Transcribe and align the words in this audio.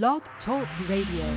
Blog 0.00 0.22
Talk 0.46 0.66
Radio. 0.88 1.36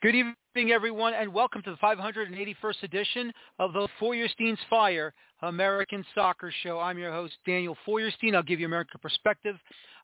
Good 0.00 0.14
evening, 0.14 0.35
everyone, 0.56 1.12
and 1.12 1.34
welcome 1.34 1.60
to 1.62 1.70
the 1.70 1.76
581st 1.76 2.82
edition 2.82 3.30
of 3.58 3.74
the 3.74 3.86
Feuerstein's 4.00 4.58
Fire 4.70 5.12
American 5.42 6.02
Soccer 6.14 6.50
Show. 6.62 6.80
I'm 6.80 6.96
your 6.96 7.12
host, 7.12 7.34
Daniel 7.46 7.76
Feuerstein. 7.84 8.34
I'll 8.34 8.42
give 8.42 8.58
you 8.58 8.64
American 8.64 8.98
perspective 9.02 9.56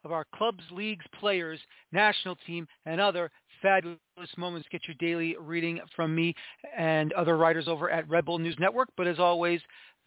of 0.04 0.12
our 0.12 0.27
clubs, 0.34 0.62
leagues, 0.70 1.06
players, 1.18 1.58
national 1.91 2.36
team, 2.46 2.68
and 2.84 3.00
other 3.00 3.30
fabulous 3.62 3.98
moments. 4.36 4.68
Get 4.70 4.82
your 4.86 4.94
daily 5.00 5.36
reading 5.41 5.80
from 5.96 6.14
me 6.14 6.34
and 6.77 7.14
other 7.14 7.38
writers 7.38 7.66
over 7.66 7.91
at 7.91 8.06
Red 8.06 8.27
Bull 8.27 8.38
News 8.38 8.56
Network. 8.60 8.91
But 8.94 9.06
as 9.06 9.19
always, 9.19 9.62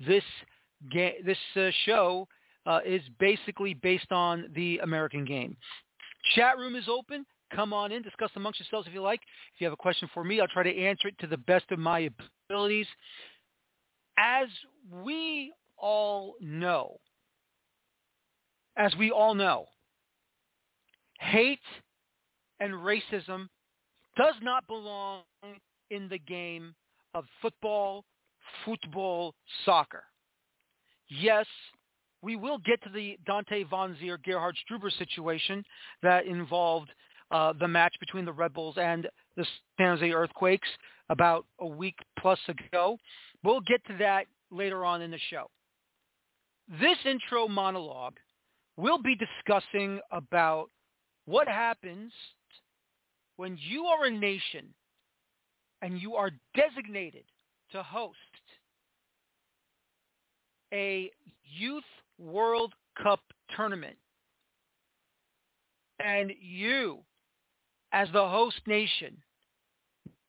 this 0.06 0.24
ga- 0.94 1.22
this 1.26 1.40
uh, 1.56 1.72
show 1.86 2.28
uh, 2.68 2.82
is 2.86 3.02
basically 3.20 3.74
based 3.74 4.12
on 4.12 4.46
the 4.54 4.78
American 4.84 5.26
game. 5.26 5.58
Chat 6.36 6.60
room 6.60 6.76
is 6.76 6.86
open. 6.88 7.26
Come 7.56 7.72
on 7.72 7.92
in, 7.94 8.02
discuss 8.02 8.32
amongst 8.36 8.60
yourselves 8.60 8.88
if 8.88 8.94
you 8.94 9.02
like. 9.02 9.22
If 9.54 9.62
you 9.62 9.66
have 9.66 9.74
a 9.74 9.78
question 9.78 10.10
for 10.14 10.24
me, 10.26 10.42
I'll 10.42 10.48
try 10.48 10.64
to 10.64 10.78
answer 10.78 11.08
it 11.08 11.18
to 11.20 11.28
the 11.28 11.38
best 11.38 11.66
of 11.72 11.80
my 11.80 12.10
abilities. 12.50 12.88
As 14.18 14.48
we 14.92 15.54
all 15.78 16.36
know, 16.42 16.98
as 18.78 18.94
we 18.98 19.10
all 19.10 19.34
know, 19.34 19.68
hate 21.20 21.60
and 22.60 22.74
racism 22.74 23.48
does 24.18 24.36
not 24.42 24.68
belong 24.68 25.22
in 25.92 26.10
the 26.10 26.20
game 26.20 26.76
of 27.14 27.24
football, 27.42 28.04
football, 28.66 29.34
soccer. 29.66 30.04
Yes, 31.08 31.46
we 32.22 32.36
will 32.36 32.58
get 32.58 32.82
to 32.84 32.90
the 32.90 33.18
Dante 33.26 33.64
Vanzeir 33.66 34.22
Gerhard 34.24 34.58
Struber 34.70 34.92
situation 34.98 35.64
that 36.02 36.26
involved 36.26 36.92
uh, 37.32 37.54
the 37.60 37.68
match 37.68 37.96
between 38.00 38.26
the 38.26 38.34
Red 38.34 38.54
Bulls 38.54 38.76
and 38.78 39.08
the 39.36 39.46
San 39.78 39.98
Jose 39.98 40.12
Earthquakes 40.12 40.68
about 41.10 41.46
a 41.60 41.66
week 41.66 41.96
plus 42.20 42.40
ago. 42.48 42.98
We'll 43.44 43.62
get 43.62 43.86
to 43.88 43.98
that 44.00 44.26
later 44.52 44.86
on 44.86 45.02
in 45.02 45.12
the 45.12 45.20
show. 45.30 45.50
This 46.80 46.98
intro 47.06 47.48
monologue 47.48 48.16
will 48.78 49.02
be 49.02 49.16
discussing 49.16 50.00
about 50.12 50.70
what 51.26 51.48
happens 51.48 52.12
when 53.38 53.58
you 53.60 53.86
are 53.86 54.06
a 54.06 54.12
nation 54.12 54.74
and 55.82 56.00
you 56.00 56.16
are 56.16 56.32
designated 56.56 57.24
to 57.72 57.84
host 57.84 58.18
a 60.74 61.12
Youth 61.44 61.84
World 62.18 62.74
Cup 63.02 63.22
tournament 63.56 63.98
and 66.00 66.32
you 66.40 67.00
as 67.96 68.10
the 68.12 68.28
host 68.28 68.60
nation, 68.68 69.16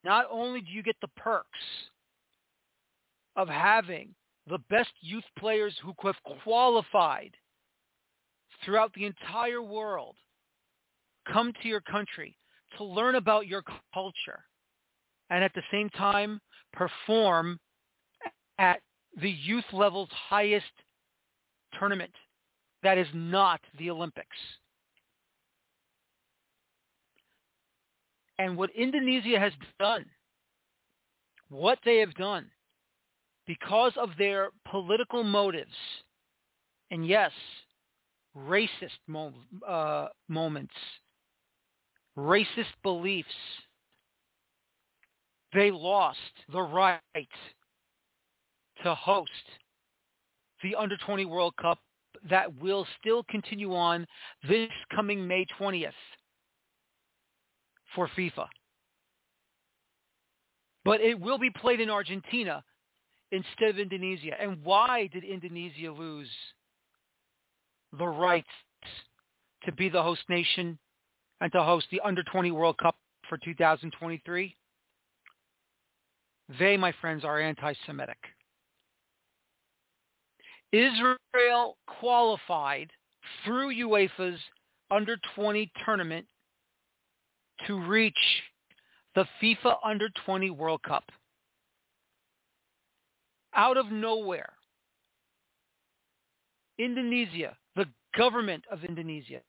not 0.04 0.24
only 0.30 0.60
do 0.60 0.70
you 0.70 0.84
get 0.84 0.94
the 1.00 1.08
perks 1.16 1.48
of 3.34 3.48
having 3.48 4.14
the 4.46 4.58
best 4.70 4.92
youth 5.00 5.24
players 5.36 5.74
who 5.82 5.92
have 6.04 6.14
qualified 6.44 7.32
throughout 8.64 8.92
the 8.94 9.04
entire 9.04 9.60
world 9.60 10.14
come 11.30 11.52
to 11.60 11.66
your 11.66 11.80
country 11.80 12.38
to 12.78 12.84
learn 12.84 13.16
about 13.16 13.48
your 13.48 13.64
culture 13.92 14.44
and 15.30 15.42
at 15.42 15.52
the 15.54 15.62
same 15.72 15.90
time 15.90 16.40
perform 16.72 17.58
at 18.60 18.78
the 19.20 19.30
youth 19.30 19.64
level's 19.72 20.08
highest 20.28 20.66
tournament 21.80 22.12
that 22.84 22.96
is 22.96 23.08
not 23.12 23.60
the 23.76 23.90
Olympics. 23.90 24.36
And 28.38 28.56
what 28.56 28.70
Indonesia 28.70 29.38
has 29.38 29.52
done, 29.78 30.04
what 31.48 31.78
they 31.84 31.98
have 31.98 32.14
done, 32.14 32.50
because 33.46 33.92
of 33.96 34.10
their 34.18 34.50
political 34.70 35.22
motives, 35.22 35.70
and 36.90 37.06
yes, 37.06 37.32
racist 38.36 38.98
mo- 39.06 39.32
uh, 39.66 40.08
moments, 40.28 40.74
racist 42.18 42.74
beliefs, 42.82 43.28
they 45.54 45.70
lost 45.70 46.18
the 46.52 46.60
right 46.60 47.00
to 48.82 48.94
host 48.94 49.30
the 50.62 50.74
Under 50.74 50.96
20 50.98 51.24
World 51.24 51.54
Cup 51.60 51.78
that 52.28 52.54
will 52.60 52.86
still 53.00 53.22
continue 53.24 53.74
on 53.74 54.06
this 54.48 54.70
coming 54.94 55.26
May 55.26 55.46
20th 55.58 55.92
for 57.96 58.08
FIFA. 58.16 58.46
But 60.84 61.00
it 61.00 61.18
will 61.18 61.38
be 61.38 61.50
played 61.50 61.80
in 61.80 61.90
Argentina 61.90 62.62
instead 63.32 63.70
of 63.70 63.78
Indonesia. 63.80 64.40
And 64.40 64.62
why 64.62 65.08
did 65.12 65.24
Indonesia 65.24 65.90
lose 65.90 66.30
the 67.98 68.06
rights 68.06 68.46
to 69.64 69.72
be 69.72 69.88
the 69.88 70.00
host 70.00 70.22
nation 70.28 70.78
and 71.40 71.50
to 71.50 71.62
host 71.64 71.86
the 71.90 72.00
Under 72.04 72.22
20 72.22 72.52
World 72.52 72.78
Cup 72.78 72.96
for 73.28 73.36
2023? 73.38 74.54
They, 76.60 76.76
my 76.76 76.92
friends, 77.00 77.24
are 77.24 77.40
anti-Semitic. 77.40 78.18
Israel 80.72 81.76
qualified 81.98 82.90
through 83.44 83.74
UEFA's 83.74 84.38
Under 84.92 85.16
20 85.34 85.72
tournament 85.84 86.26
to 87.66 87.78
reach 87.78 88.14
the 89.14 89.26
FIFA 89.42 89.76
Under 89.84 90.08
20 90.24 90.50
World 90.50 90.82
Cup. 90.82 91.04
Out 93.54 93.76
of 93.76 93.90
nowhere, 93.90 94.52
Indonesia, 96.78 97.56
the 97.74 97.86
government 98.16 98.64
of 98.70 98.84
Indonesia, 98.84 99.40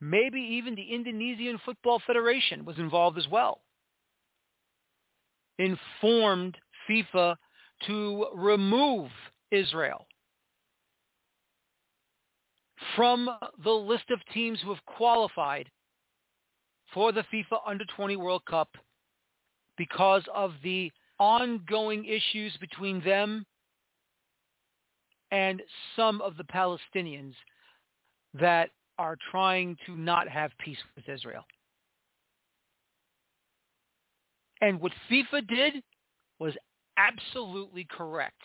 maybe 0.00 0.40
even 0.40 0.74
the 0.74 0.94
Indonesian 0.94 1.58
Football 1.64 2.00
Federation 2.06 2.64
was 2.64 2.78
involved 2.78 3.18
as 3.18 3.26
well, 3.28 3.62
informed 5.58 6.56
FIFA 6.88 7.34
to 7.86 8.26
remove 8.34 9.10
Israel 9.50 10.06
from 12.96 13.28
the 13.64 13.70
list 13.70 14.04
of 14.10 14.20
teams 14.32 14.60
who 14.60 14.70
have 14.70 14.84
qualified 14.86 15.68
for 16.92 17.12
the 17.12 17.24
FIFA 17.32 17.58
Under 17.66 17.84
20 17.96 18.16
World 18.16 18.42
Cup 18.48 18.68
because 19.76 20.22
of 20.34 20.52
the 20.62 20.90
ongoing 21.18 22.04
issues 22.04 22.56
between 22.60 23.02
them 23.04 23.44
and 25.30 25.62
some 25.96 26.20
of 26.20 26.36
the 26.36 26.44
Palestinians 26.44 27.34
that 28.34 28.70
are 28.98 29.16
trying 29.30 29.76
to 29.86 29.96
not 29.96 30.28
have 30.28 30.50
peace 30.58 30.78
with 30.96 31.08
Israel. 31.08 31.44
And 34.60 34.80
what 34.80 34.92
FIFA 35.10 35.48
did 35.48 35.82
was 36.38 36.54
absolutely 36.96 37.86
correct. 37.90 38.40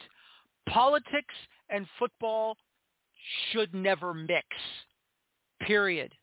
Politics 0.69 1.33
and 1.69 1.85
football 1.99 2.55
should 3.51 3.73
never 3.73 4.13
mix, 4.13 4.45
period. 5.61 6.13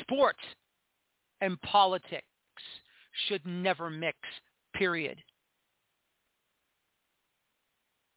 Sport 0.00 0.36
and 1.44 1.60
politics 1.60 2.24
should 3.28 3.44
never 3.44 3.90
mix, 3.90 4.16
period. 4.74 5.18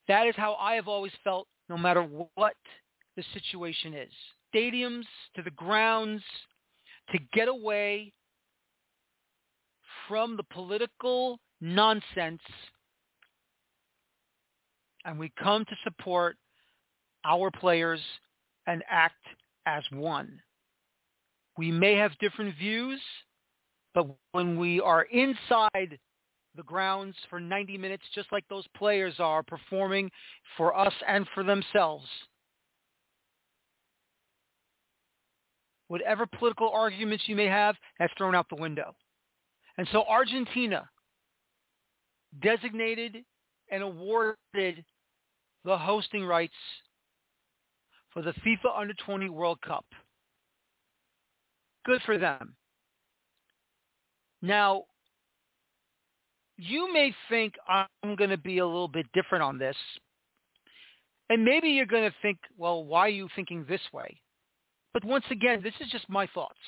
That 0.07 0.27
is 0.27 0.35
how 0.37 0.53
I 0.53 0.75
have 0.75 0.87
always 0.87 1.11
felt 1.23 1.47
no 1.67 1.77
matter 1.77 2.03
what 2.35 2.55
the 3.17 3.23
situation 3.33 3.93
is. 3.93 4.11
Stadiums 4.55 5.03
to 5.35 5.41
the 5.43 5.51
grounds 5.51 6.23
to 7.11 7.19
get 7.33 7.49
away 7.49 8.13
from 10.07 10.37
the 10.37 10.43
political 10.43 11.37
nonsense 11.59 12.41
and 15.03 15.19
we 15.19 15.31
come 15.41 15.65
to 15.65 15.75
support 15.83 16.37
our 17.25 17.51
players 17.51 17.99
and 18.67 18.83
act 18.89 19.25
as 19.65 19.83
one. 19.91 20.39
We 21.57 21.71
may 21.71 21.95
have 21.95 22.17
different 22.19 22.55
views, 22.57 23.01
but 23.93 24.05
when 24.31 24.59
we 24.59 24.79
are 24.79 25.03
inside 25.03 25.97
the 26.55 26.63
grounds 26.63 27.15
for 27.29 27.39
90 27.39 27.77
minutes, 27.77 28.03
just 28.13 28.31
like 28.31 28.43
those 28.49 28.65
players 28.75 29.15
are 29.19 29.43
performing 29.43 30.11
for 30.55 30.77
us 30.77 30.93
and 31.07 31.27
for 31.33 31.43
themselves. 31.43 32.05
Whatever 35.87 36.25
political 36.25 36.69
arguments 36.69 37.23
you 37.27 37.35
may 37.35 37.45
have, 37.45 37.75
that's 37.97 38.13
thrown 38.17 38.35
out 38.35 38.47
the 38.49 38.55
window. 38.55 38.93
And 39.77 39.87
so 39.91 40.03
Argentina 40.03 40.89
designated 42.41 43.23
and 43.71 43.83
awarded 43.83 44.83
the 45.63 45.77
hosting 45.77 46.25
rights 46.25 46.53
for 48.11 48.21
the 48.21 48.33
FIFA 48.45 48.79
Under 48.79 48.93
20 49.05 49.29
World 49.29 49.59
Cup. 49.61 49.85
Good 51.87 52.01
for 52.05 52.17
them. 52.17 52.53
Now, 54.41 54.83
you 56.57 56.91
may 56.91 57.15
think 57.29 57.53
I'm 57.67 58.15
going 58.17 58.29
to 58.29 58.37
be 58.37 58.57
a 58.57 58.65
little 58.65 58.89
bit 58.89 59.05
different 59.13 59.43
on 59.43 59.57
this. 59.57 59.75
And 61.29 61.45
maybe 61.45 61.69
you're 61.69 61.85
going 61.85 62.09
to 62.09 62.15
think, 62.21 62.37
well, 62.57 62.83
why 62.83 63.01
are 63.01 63.09
you 63.09 63.29
thinking 63.35 63.65
this 63.67 63.81
way? 63.93 64.19
But 64.93 65.05
once 65.05 65.25
again, 65.31 65.61
this 65.63 65.73
is 65.79 65.89
just 65.89 66.09
my 66.09 66.27
thoughts. 66.33 66.59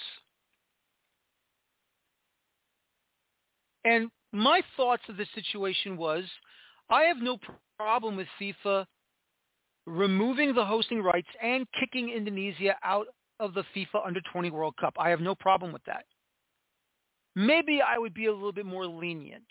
And 3.83 4.10
my 4.31 4.62
thoughts 4.77 5.04
of 5.10 5.18
the 5.18 5.25
situation 5.36 5.98
was, 5.98 6.24
I 6.89 7.04
have 7.04 7.18
no 7.18 7.38
problem 7.77 8.15
with 8.15 8.27
FIFA 8.42 8.86
removing 9.86 10.54
the 10.54 10.65
hosting 10.65 11.01
rights 11.01 11.27
and 11.42 11.65
kicking 11.80 12.10
Indonesia 12.10 12.75
out 12.83 13.07
of 13.39 13.53
the 13.53 13.63
FIFA 13.75 14.06
Under 14.06 14.21
20 14.31 14.51
World 14.51 14.75
Cup. 14.77 14.95
I 15.00 15.09
have 15.09 15.21
no 15.21 15.36
problem 15.36 15.71
with 15.71 15.83
that. 15.86 16.06
Maybe 17.36 17.81
I 17.81 17.97
would 17.97 18.13
be 18.13 18.25
a 18.25 18.33
little 18.33 18.51
bit 18.51 18.65
more 18.65 18.86
lenient. 18.86 19.44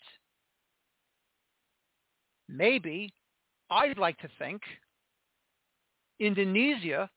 Maybe 2.47 3.13
I'd 3.69 3.97
like 3.97 4.17
to 4.19 4.29
think 4.37 4.61
Indonesia, 6.19 7.09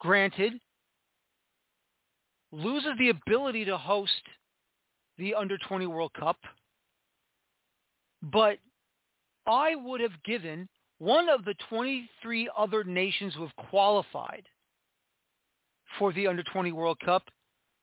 granted, 0.00 0.54
loses 2.50 2.92
the 2.98 3.10
ability 3.10 3.64
to 3.66 3.76
host 3.76 4.12
the 5.18 5.34
Under 5.34 5.58
20 5.58 5.86
World 5.86 6.12
Cup, 6.18 6.38
but 8.22 8.58
I 9.46 9.74
would 9.74 10.00
have 10.00 10.22
given 10.24 10.68
one 10.98 11.28
of 11.28 11.44
the 11.44 11.54
23 11.68 12.50
other 12.56 12.84
nations 12.84 13.34
who 13.34 13.42
have 13.42 13.56
qualified 13.70 14.44
for 15.98 16.12
the 16.12 16.26
Under 16.26 16.42
20 16.42 16.72
World 16.72 16.98
Cup 17.04 17.24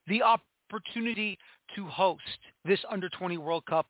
the 0.07 0.21
opportunity 0.21 1.37
to 1.75 1.85
host 1.87 2.21
this 2.63 2.79
Under 2.89 3.09
20 3.09 3.37
World 3.37 3.65
Cup 3.65 3.87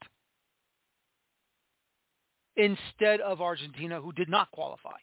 instead 2.55 3.19
of 3.21 3.41
Argentina, 3.41 3.99
who 3.99 4.13
did 4.13 4.29
not 4.29 4.49
qualify. 4.51 4.97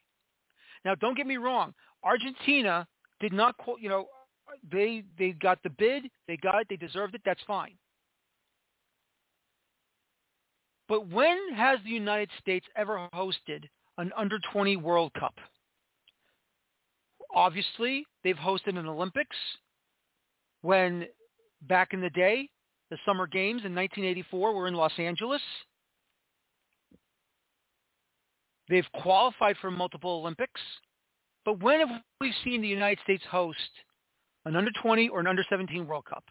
Now, 0.84 0.94
don't 0.94 1.16
get 1.16 1.26
me 1.26 1.36
wrong. 1.36 1.74
Argentina 2.02 2.86
did 3.20 3.32
not, 3.32 3.54
you 3.78 3.88
know, 3.88 4.06
they 4.70 5.04
they 5.18 5.30
got 5.30 5.62
the 5.62 5.70
bid, 5.70 6.04
they 6.26 6.36
got 6.36 6.62
it, 6.62 6.66
they 6.68 6.76
deserved 6.76 7.14
it. 7.14 7.22
That's 7.24 7.40
fine. 7.46 7.74
But 10.88 11.08
when 11.08 11.38
has 11.54 11.78
the 11.84 11.90
United 11.90 12.28
States 12.38 12.66
ever 12.76 13.08
hosted 13.14 13.64
an 13.98 14.10
under 14.16 14.38
20 14.52 14.76
World 14.76 15.12
Cup? 15.14 15.34
Obviously, 17.34 18.04
they've 18.24 18.36
hosted 18.36 18.78
an 18.78 18.86
Olympics 18.86 19.36
when 20.60 21.06
back 21.62 21.92
in 21.92 22.00
the 22.00 22.10
day, 22.10 22.48
the 22.90 22.98
Summer 23.06 23.26
Games 23.26 23.62
in 23.64 23.74
1984 23.74 24.54
were 24.54 24.68
in 24.68 24.74
Los 24.74 24.92
Angeles. 24.98 25.40
They've 28.68 28.86
qualified 29.02 29.56
for 29.60 29.70
multiple 29.70 30.10
Olympics. 30.10 30.60
But 31.44 31.62
when 31.62 31.80
have 31.80 32.02
we 32.20 32.32
seen 32.44 32.62
the 32.62 32.68
United 32.68 33.02
States 33.02 33.24
host 33.30 33.58
an 34.44 34.56
under 34.56 34.70
20 34.82 35.08
or 35.08 35.20
an 35.20 35.26
under 35.26 35.44
17 35.48 35.86
World 35.86 36.04
Cup? 36.04 36.24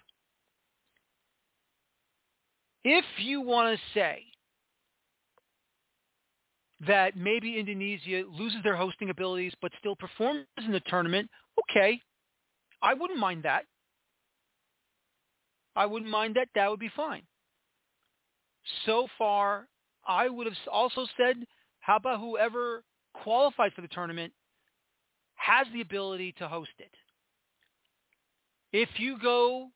If 2.83 3.05
you 3.19 3.41
want 3.41 3.77
to 3.77 3.99
say 3.99 4.23
that 6.87 7.15
maybe 7.15 7.59
Indonesia 7.59 8.23
loses 8.31 8.59
their 8.63 8.75
hosting 8.75 9.09
abilities 9.09 9.53
but 9.61 9.71
still 9.79 9.95
performs 9.95 10.45
in 10.65 10.71
the 10.71 10.79
tournament, 10.81 11.29
okay, 11.59 12.01
I 12.81 12.93
wouldn't 12.93 13.19
mind 13.19 13.43
that. 13.43 13.65
I 15.75 15.85
wouldn't 15.85 16.11
mind 16.11 16.35
that. 16.35 16.47
That 16.55 16.69
would 16.69 16.79
be 16.79 16.91
fine. 16.95 17.23
So 18.85 19.07
far, 19.17 19.67
I 20.07 20.27
would 20.27 20.47
have 20.47 20.55
also 20.71 21.05
said, 21.17 21.37
how 21.79 21.97
about 21.97 22.19
whoever 22.19 22.83
qualified 23.13 23.73
for 23.73 23.81
the 23.81 23.87
tournament 23.87 24.33
has 25.35 25.67
the 25.73 25.81
ability 25.81 26.33
to 26.39 26.47
host 26.47 26.71
it? 26.79 26.91
If 28.73 28.89
you 28.97 29.17
go 29.19 29.69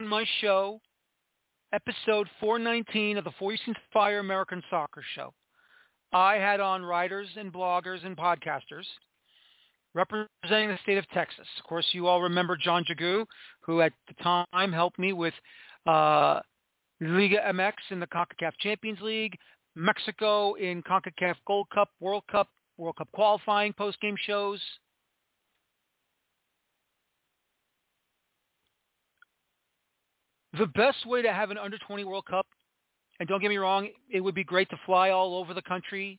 on 0.00 0.06
my 0.06 0.24
show, 0.40 0.80
episode 1.72 2.28
419 2.40 3.16
of 3.16 3.24
the 3.24 3.32
Feuerstein's 3.38 3.76
Fire 3.92 4.18
American 4.18 4.62
Soccer 4.70 5.02
Show, 5.14 5.32
I 6.12 6.34
had 6.34 6.60
on 6.60 6.84
writers 6.84 7.28
and 7.36 7.52
bloggers 7.52 8.04
and 8.04 8.16
podcasters 8.16 8.84
representing 9.94 10.68
the 10.68 10.78
state 10.82 10.98
of 10.98 11.08
Texas. 11.10 11.46
Of 11.58 11.64
course, 11.68 11.86
you 11.92 12.06
all 12.06 12.22
remember 12.22 12.56
John 12.56 12.84
Jagu, 12.84 13.26
who 13.60 13.80
at 13.80 13.92
the 14.08 14.14
time 14.22 14.72
helped 14.72 14.98
me 14.98 15.12
with 15.12 15.34
uh, 15.86 16.40
Liga 17.00 17.38
MX 17.48 17.72
in 17.90 18.00
the 18.00 18.06
CONCACAF 18.06 18.52
Champions 18.60 19.00
League, 19.00 19.36
Mexico 19.74 20.54
in 20.54 20.82
CONCACAF 20.82 21.36
Gold 21.46 21.68
Cup, 21.72 21.90
World 22.00 22.24
Cup, 22.30 22.48
World 22.76 22.96
Cup 22.96 23.08
qualifying 23.12 23.72
post-game 23.72 24.16
shows. 24.26 24.60
The 30.58 30.66
best 30.66 31.06
way 31.06 31.22
to 31.22 31.32
have 31.32 31.50
an 31.50 31.58
under 31.58 31.78
20 31.78 32.04
World 32.04 32.26
Cup 32.26 32.46
and 33.20 33.28
don't 33.28 33.40
get 33.40 33.50
me 33.50 33.58
wrong, 33.58 33.88
it 34.10 34.20
would 34.20 34.34
be 34.34 34.42
great 34.42 34.68
to 34.70 34.76
fly 34.86 35.10
all 35.10 35.36
over 35.36 35.52
the 35.52 35.62
country, 35.62 36.18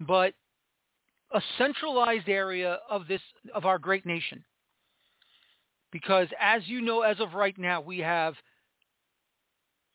but 0.00 0.32
a 1.34 1.42
centralized 1.58 2.28
area 2.28 2.78
of 2.88 3.08
this 3.08 3.20
of 3.54 3.66
our 3.66 3.78
great 3.78 4.06
nation. 4.06 4.44
Because 5.90 6.28
as 6.40 6.62
you 6.66 6.80
know, 6.80 7.02
as 7.02 7.18
of 7.20 7.34
right 7.34 7.58
now, 7.58 7.80
we 7.80 7.98
have 7.98 8.34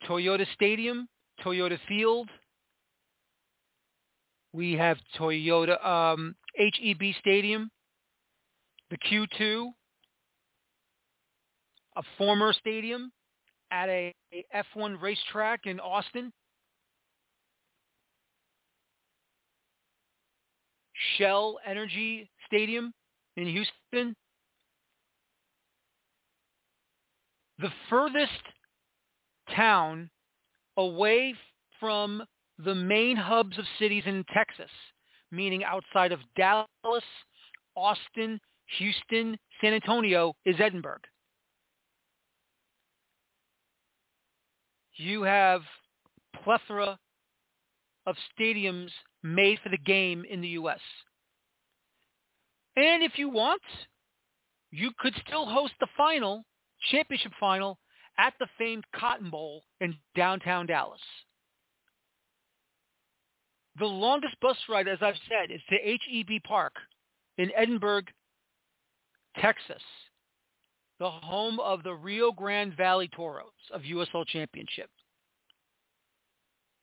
Toyota 0.07 0.45
Stadium, 0.53 1.07
Toyota 1.43 1.79
Field, 1.87 2.29
we 4.51 4.73
have 4.73 4.97
Toyota 5.17 5.83
um, 5.85 6.35
HEB 6.57 7.13
Stadium, 7.19 7.71
the 8.89 8.97
Q2, 8.97 9.69
a 11.95 12.03
former 12.17 12.53
stadium, 12.53 13.11
at 13.71 13.89
a, 13.89 14.13
a 14.33 14.45
F1 14.75 15.01
racetrack 15.01 15.65
in 15.65 15.79
Austin. 15.79 16.31
Shell 21.17 21.59
Energy 21.65 22.29
Stadium 22.47 22.93
in 23.35 23.47
Houston. 23.47 24.15
The 27.59 27.69
furthest 27.89 28.31
town 29.55 30.09
away 30.77 31.33
from 31.79 32.23
the 32.59 32.75
main 32.75 33.15
hubs 33.15 33.57
of 33.57 33.65
cities 33.79 34.03
in 34.05 34.23
Texas, 34.33 34.71
meaning 35.31 35.63
outside 35.63 36.11
of 36.11 36.19
Dallas, 36.35 36.67
Austin, 37.75 38.39
Houston, 38.79 39.37
San 39.61 39.73
Antonio, 39.73 40.33
is 40.45 40.55
Edinburg. 40.59 41.01
You 44.97 45.23
have 45.23 45.61
plethora 46.43 46.99
of 48.05 48.15
stadiums 48.37 48.89
made 49.23 49.59
for 49.63 49.69
the 49.69 49.77
game 49.77 50.23
in 50.29 50.41
the 50.41 50.47
U.S. 50.49 50.79
And 52.75 53.03
if 53.03 53.17
you 53.17 53.29
want, 53.29 53.61
you 54.71 54.91
could 54.99 55.13
still 55.25 55.45
host 55.45 55.73
the 55.79 55.87
final, 55.97 56.43
championship 56.91 57.31
final, 57.39 57.79
at 58.17 58.33
the 58.39 58.47
famed 58.57 58.83
Cotton 58.95 59.29
Bowl 59.29 59.63
in 59.81 59.95
downtown 60.15 60.65
Dallas. 60.65 61.01
The 63.79 63.85
longest 63.85 64.35
bus 64.41 64.57
ride, 64.67 64.87
as 64.87 64.97
I've 65.01 65.19
said, 65.29 65.53
is 65.53 65.61
to 65.69 65.75
HEB 65.75 66.43
Park 66.43 66.73
in 67.37 67.51
Edinburg, 67.55 68.07
Texas 69.39 69.83
the 70.99 71.09
home 71.09 71.59
of 71.59 71.83
the 71.83 71.93
Rio 71.93 72.31
Grande 72.31 72.75
Valley 72.75 73.09
Toros 73.15 73.51
of 73.73 73.81
USL 73.81 74.25
Championship. 74.27 74.89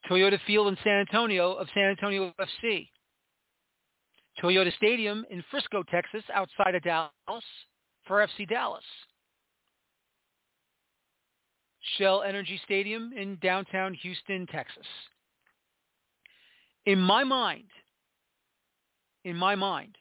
Toyota 0.08 0.38
Field 0.46 0.68
in 0.68 0.76
San 0.84 1.00
Antonio 1.00 1.52
of 1.52 1.68
San 1.74 1.84
Antonio 1.84 2.32
FC. 2.40 2.88
Toyota 4.42 4.74
Stadium 4.76 5.24
in 5.30 5.42
Frisco, 5.50 5.82
Texas, 5.90 6.22
outside 6.32 6.74
of 6.74 6.82
Dallas 6.82 7.44
for 8.06 8.26
FC 8.26 8.48
Dallas. 8.48 8.84
Shell 11.96 12.22
Energy 12.22 12.60
Stadium 12.64 13.12
in 13.16 13.38
downtown 13.42 13.94
Houston, 13.94 14.46
Texas. 14.46 14.86
In 16.86 17.00
my 17.00 17.24
mind, 17.24 17.68
in 19.24 19.36
my 19.36 19.54
mind, 19.54 19.96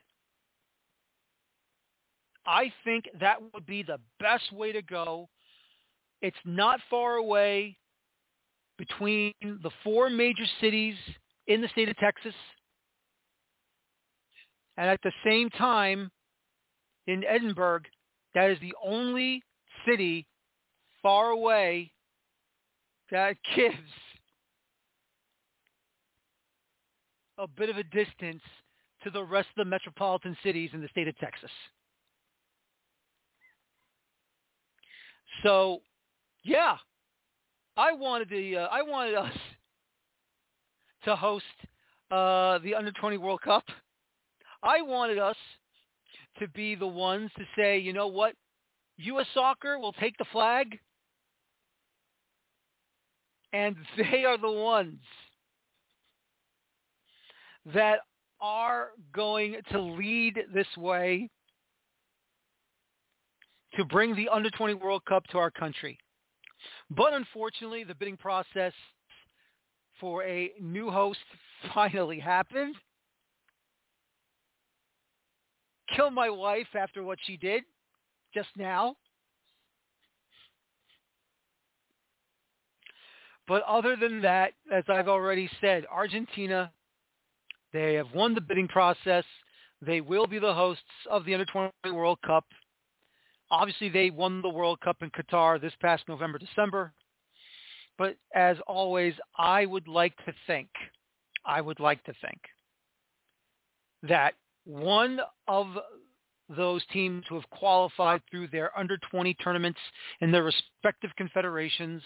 I 2.45 2.71
think 2.83 3.05
that 3.19 3.37
would 3.53 3.65
be 3.65 3.83
the 3.83 3.99
best 4.19 4.51
way 4.51 4.71
to 4.71 4.81
go. 4.81 5.29
It's 6.21 6.37
not 6.45 6.79
far 6.89 7.15
away 7.15 7.77
between 8.77 9.33
the 9.41 9.71
four 9.83 10.09
major 10.09 10.45
cities 10.59 10.95
in 11.47 11.61
the 11.61 11.67
state 11.69 11.89
of 11.89 11.97
Texas. 11.97 12.33
And 14.77 14.89
at 14.89 14.99
the 15.03 15.11
same 15.23 15.49
time, 15.51 16.11
in 17.07 17.23
Edinburg, 17.23 17.85
that 18.33 18.49
is 18.49 18.57
the 18.61 18.73
only 18.83 19.43
city 19.87 20.25
far 21.01 21.29
away 21.29 21.91
that 23.11 23.35
gives 23.55 23.77
a 27.37 27.47
bit 27.47 27.69
of 27.69 27.77
a 27.77 27.83
distance 27.83 28.41
to 29.03 29.09
the 29.11 29.23
rest 29.23 29.49
of 29.57 29.65
the 29.65 29.69
metropolitan 29.69 30.35
cities 30.43 30.69
in 30.73 30.81
the 30.81 30.87
state 30.87 31.07
of 31.07 31.17
Texas. 31.17 31.51
So, 35.41 35.81
yeah, 36.43 36.77
I 37.75 37.93
wanted 37.93 38.29
the 38.29 38.57
uh, 38.57 38.67
I 38.67 38.81
wanted 38.81 39.15
us 39.15 39.33
to 41.05 41.15
host 41.15 41.45
uh, 42.11 42.59
the 42.59 42.75
Under 42.75 42.91
20 42.91 43.17
World 43.17 43.41
Cup. 43.41 43.63
I 44.61 44.81
wanted 44.81 45.17
us 45.17 45.35
to 46.39 46.47
be 46.49 46.75
the 46.75 46.87
ones 46.87 47.31
to 47.37 47.43
say, 47.55 47.77
you 47.77 47.93
know 47.93 48.07
what, 48.07 48.33
U.S. 48.97 49.27
Soccer 49.33 49.79
will 49.79 49.93
take 49.93 50.17
the 50.17 50.25
flag, 50.31 50.79
and 53.51 53.75
they 53.97 54.23
are 54.25 54.37
the 54.37 54.51
ones 54.51 54.99
that 57.73 57.99
are 58.41 58.89
going 59.13 59.55
to 59.71 59.79
lead 59.79 60.37
this 60.53 60.67
way 60.77 61.29
to 63.75 63.85
bring 63.85 64.15
the 64.15 64.29
Under 64.29 64.49
20 64.49 64.75
World 64.75 65.03
Cup 65.05 65.25
to 65.27 65.37
our 65.37 65.51
country. 65.51 65.97
But 66.89 67.13
unfortunately, 67.13 67.83
the 67.83 67.95
bidding 67.95 68.17
process 68.17 68.73
for 69.99 70.23
a 70.23 70.51
new 70.59 70.89
host 70.89 71.19
finally 71.73 72.19
happened. 72.19 72.75
Kill 75.95 76.11
my 76.11 76.29
wife 76.29 76.67
after 76.75 77.03
what 77.03 77.19
she 77.25 77.37
did 77.37 77.63
just 78.33 78.49
now. 78.57 78.95
But 83.47 83.63
other 83.63 83.95
than 83.95 84.21
that, 84.21 84.53
as 84.71 84.85
I've 84.87 85.09
already 85.09 85.49
said, 85.59 85.85
Argentina, 85.91 86.71
they 87.73 87.95
have 87.95 88.13
won 88.13 88.33
the 88.33 88.41
bidding 88.41 88.69
process. 88.69 89.25
They 89.81 89.99
will 89.99 90.27
be 90.27 90.39
the 90.39 90.53
hosts 90.53 90.83
of 91.09 91.25
the 91.25 91.33
Under 91.33 91.45
20 91.45 91.71
World 91.91 92.19
Cup. 92.25 92.45
Obviously, 93.53 93.87
they 93.87 94.09
won 94.09 94.41
the 94.41 94.49
World 94.49 94.79
Cup 94.81 95.03
in 95.03 95.11
Qatar 95.11 95.61
this 95.61 95.73
past 95.79 96.03
November, 96.07 96.39
December. 96.39 96.91
But 97.99 98.17
as 98.33 98.57
always, 98.65 99.13
I 99.37 99.67
would 99.67 99.87
like 99.87 100.17
to 100.25 100.33
think, 100.47 100.69
I 101.45 101.61
would 101.61 101.79
like 101.79 102.03
to 102.05 102.13
think 102.19 102.39
that 104.01 104.33
one 104.65 105.19
of 105.47 105.67
those 106.49 106.81
teams 106.91 107.25
who 107.29 107.35
have 107.35 107.47
qualified 107.51 108.23
through 108.31 108.47
their 108.47 108.77
under 108.77 108.97
20 109.11 109.35
tournaments 109.35 109.79
in 110.21 110.31
their 110.31 110.43
respective 110.43 111.11
confederations 111.15 112.01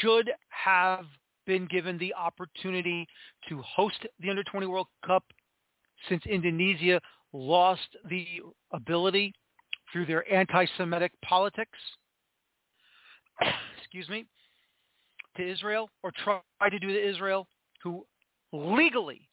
should 0.00 0.30
have 0.50 1.06
been 1.48 1.66
given 1.66 1.98
the 1.98 2.14
opportunity 2.14 3.08
to 3.48 3.60
host 3.62 4.06
the 4.20 4.30
under 4.30 4.44
20 4.44 4.68
World 4.68 4.86
Cup 5.04 5.24
since 6.08 6.24
Indonesia 6.26 7.00
lost 7.32 7.88
the 8.08 8.24
ability 8.70 9.34
through 9.92 10.06
their 10.06 10.30
anti-Semitic 10.32 11.12
politics, 11.22 11.78
excuse 13.78 14.08
me, 14.08 14.26
to 15.36 15.48
Israel 15.48 15.90
or 16.02 16.12
try 16.24 16.40
to 16.70 16.78
do 16.78 16.88
to 16.88 17.08
Israel 17.08 17.46
who 17.82 18.04
legally 18.52 19.28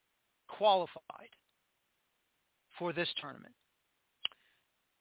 qualified 0.47 1.29
for 2.77 2.93
this 2.93 3.07
tournament. 3.19 3.53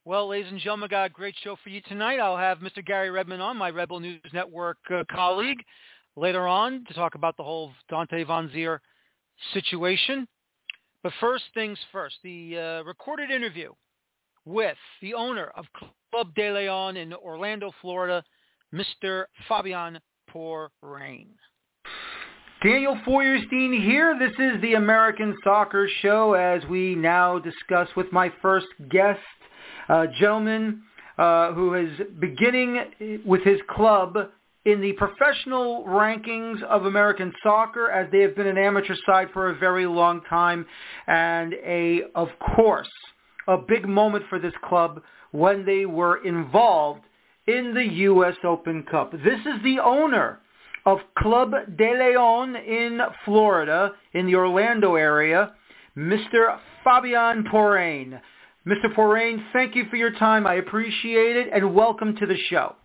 Well, 0.05 0.29
ladies 0.29 0.51
and 0.51 0.61
gentlemen, 0.61 0.89
got 0.91 1.05
a 1.05 1.11
great 1.11 1.35
show 1.45 1.57
for 1.63 1.69
you 1.69 1.81
tonight. 1.83 2.19
I'll 2.19 2.37
have 2.37 2.59
Mr. 2.59 2.85
Garry 2.85 3.11
Redman 3.11 3.41
on, 3.41 3.57
my 3.57 3.71
Red 3.71 3.89
Bull 3.89 4.01
News 4.01 4.21
Network 4.33 4.79
uh, 4.93 5.05
colleague, 5.13 5.63
later 6.17 6.47
on 6.49 6.85
to 6.89 6.95
talk 6.95 7.15
about 7.15 7.37
the 7.37 7.45
whole 7.45 7.73
Dante 7.89 8.25
Vanzeir 8.25 8.81
situation. 9.55 10.27
But 11.03 11.13
first 11.21 11.45
things 11.55 11.79
first, 11.93 12.17
the 12.25 12.59
uh, 12.59 12.83
recorded 12.85 13.31
interview 13.31 13.73
with 14.45 14.77
the 15.01 15.15
owner 15.15 15.53
of 15.57 15.67
Club 15.73 16.35
De 16.35 16.51
Lyon 16.51 16.97
in 16.97 17.13
Orlando, 17.15 17.73
Florida, 17.81 18.25
Mr. 18.75 19.25
Fabian 19.49 19.99
Pourrain. 20.31 21.29
Daniel 22.63 22.97
Feuerstein 23.05 23.73
here. 23.83 24.17
This 24.19 24.33
is 24.39 24.61
the 24.63 24.75
American 24.75 25.37
Soccer 25.43 25.89
Show 26.01 26.35
as 26.35 26.65
we 26.69 26.95
now 26.95 27.39
discuss 27.39 27.89
with 27.97 28.13
my 28.13 28.33
first 28.41 28.69
guest, 28.89 29.19
a 29.89 30.07
gentleman 30.21 30.83
uh, 31.19 31.53
who 31.55 31.75
is 31.75 31.91
beginning 32.21 33.21
with 33.25 33.43
his 33.43 33.59
club 33.69 34.17
in 34.65 34.81
the 34.81 34.93
professional 34.93 35.85
rankings 35.85 36.63
of 36.63 36.87
American 36.87 37.33
soccer 37.43 37.91
as 37.91 38.11
they 38.13 38.21
have 38.21 38.37
been 38.37 38.47
an 38.47 38.59
amateur 38.59 38.95
side 39.07 39.29
for 39.33 39.51
a 39.51 39.55
very 39.57 39.87
long 39.87 40.21
time 40.31 40.65
and 41.09 41.55
a, 41.55 42.03
of 42.15 42.29
course, 42.55 42.89
a 43.49 43.57
big 43.57 43.89
moment 43.89 44.25
for 44.29 44.39
this 44.39 44.55
club 44.65 45.03
when 45.33 45.65
they 45.65 45.87
were 45.87 46.25
involved 46.25 47.03
in 47.47 47.75
the 47.75 47.85
U.S. 47.85 48.37
Open 48.45 48.85
Cup. 48.85 49.13
This 49.13 49.41
is 49.41 49.63
the 49.65 49.79
owner 49.81 50.41
of 50.87 50.99
Club 51.19 51.53
De 51.77 51.97
Lyon 51.97 52.57
in 52.57 53.01
Florida, 53.25 53.93
in 54.13 54.27
the 54.27 54.35
Orlando 54.35 54.97
area, 54.97 55.53
Mr. 55.97 56.59
Fabian 56.85 57.45
Pourrain. 57.45 58.21
Mr. 58.67 58.95
Pourrain, 58.95 59.45
thank 59.53 59.75
you 59.75 59.85
for 59.91 59.97
your 59.97 60.13
time. 60.13 60.47
I 60.47 60.55
appreciate 60.55 61.37
it, 61.37 61.49
and 61.53 61.75
welcome 61.75 62.17
to 62.17 62.27
the 62.27 62.37
show. 62.49 62.77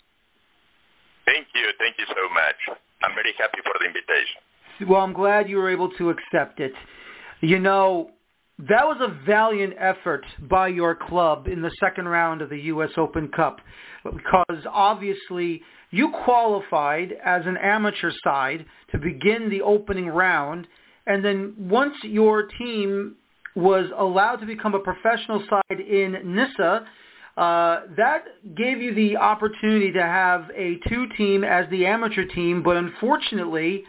Thank 1.26 1.48
you. 1.54 1.66
Thank 1.78 1.96
you 2.00 2.06
so 2.08 2.34
much. 2.34 2.80
I'm 3.04 3.14
very 3.14 3.34
happy 3.38 3.60
for 3.64 3.74
the 3.80 3.86
invitation. 3.86 4.90
Well, 4.90 5.02
I'm 5.02 5.14
glad 5.14 5.50
you 5.50 5.58
were 5.58 5.70
able 5.70 5.90
to 5.92 6.10
accept 6.10 6.60
it. 6.60 6.74
You 7.42 7.60
know, 7.60 8.12
that 8.60 8.86
was 8.86 8.98
a 9.02 9.26
valiant 9.26 9.74
effort 9.78 10.26
by 10.50 10.68
your 10.68 10.96
club 10.96 11.48
in 11.48 11.62
the 11.62 11.72
second 11.80 12.08
round 12.08 12.42
of 12.42 12.50
the 12.50 12.60
U.S. 12.62 12.90
Open 12.98 13.30
Cup 13.30 13.60
because 14.04 14.66
obviously 14.72 15.62
you 15.92 16.12
qualified 16.26 17.14
as 17.24 17.46
an 17.46 17.58
amateur 17.58 18.12
side 18.24 18.66
to 18.92 18.98
begin 18.98 19.50
the 19.50 19.62
opening 19.62 20.08
round, 20.08 20.68
and 21.06 21.24
then 21.24 21.54
once 21.58 21.94
your 22.04 22.48
team 22.58 23.16
was 23.56 23.86
allowed 23.98 24.38
to 24.38 24.46
become 24.46 24.76
a 24.76 24.80
professional 24.80 25.44
side 25.50 25.80
in 25.80 26.36
NISA, 26.36 26.86
uh, 27.38 27.82
that 27.96 28.26
gave 28.56 28.82
you 28.82 28.94
the 28.96 29.16
opportunity 29.18 29.92
to 29.92 30.02
have 30.02 30.50
a 30.56 30.80
two-team 30.90 31.44
as 31.44 31.70
the 31.70 31.86
amateur 31.86 32.26
team, 32.26 32.64
but 32.64 32.76
unfortunately, 32.76 33.84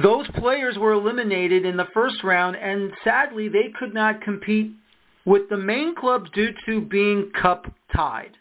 those 0.00 0.26
players 0.38 0.78
were 0.78 0.92
eliminated 0.92 1.66
in 1.66 1.76
the 1.76 1.86
first 1.92 2.24
round, 2.24 2.56
and 2.56 2.92
sadly, 3.04 3.48
they 3.48 3.72
could 3.78 3.92
not 3.92 4.22
compete 4.22 4.72
with 5.24 5.48
the 5.50 5.56
main 5.56 5.94
clubs 5.94 6.30
due 6.34 6.52
to 6.66 6.80
being 6.80 7.30
cup 7.40 7.66
tied. 7.94 8.32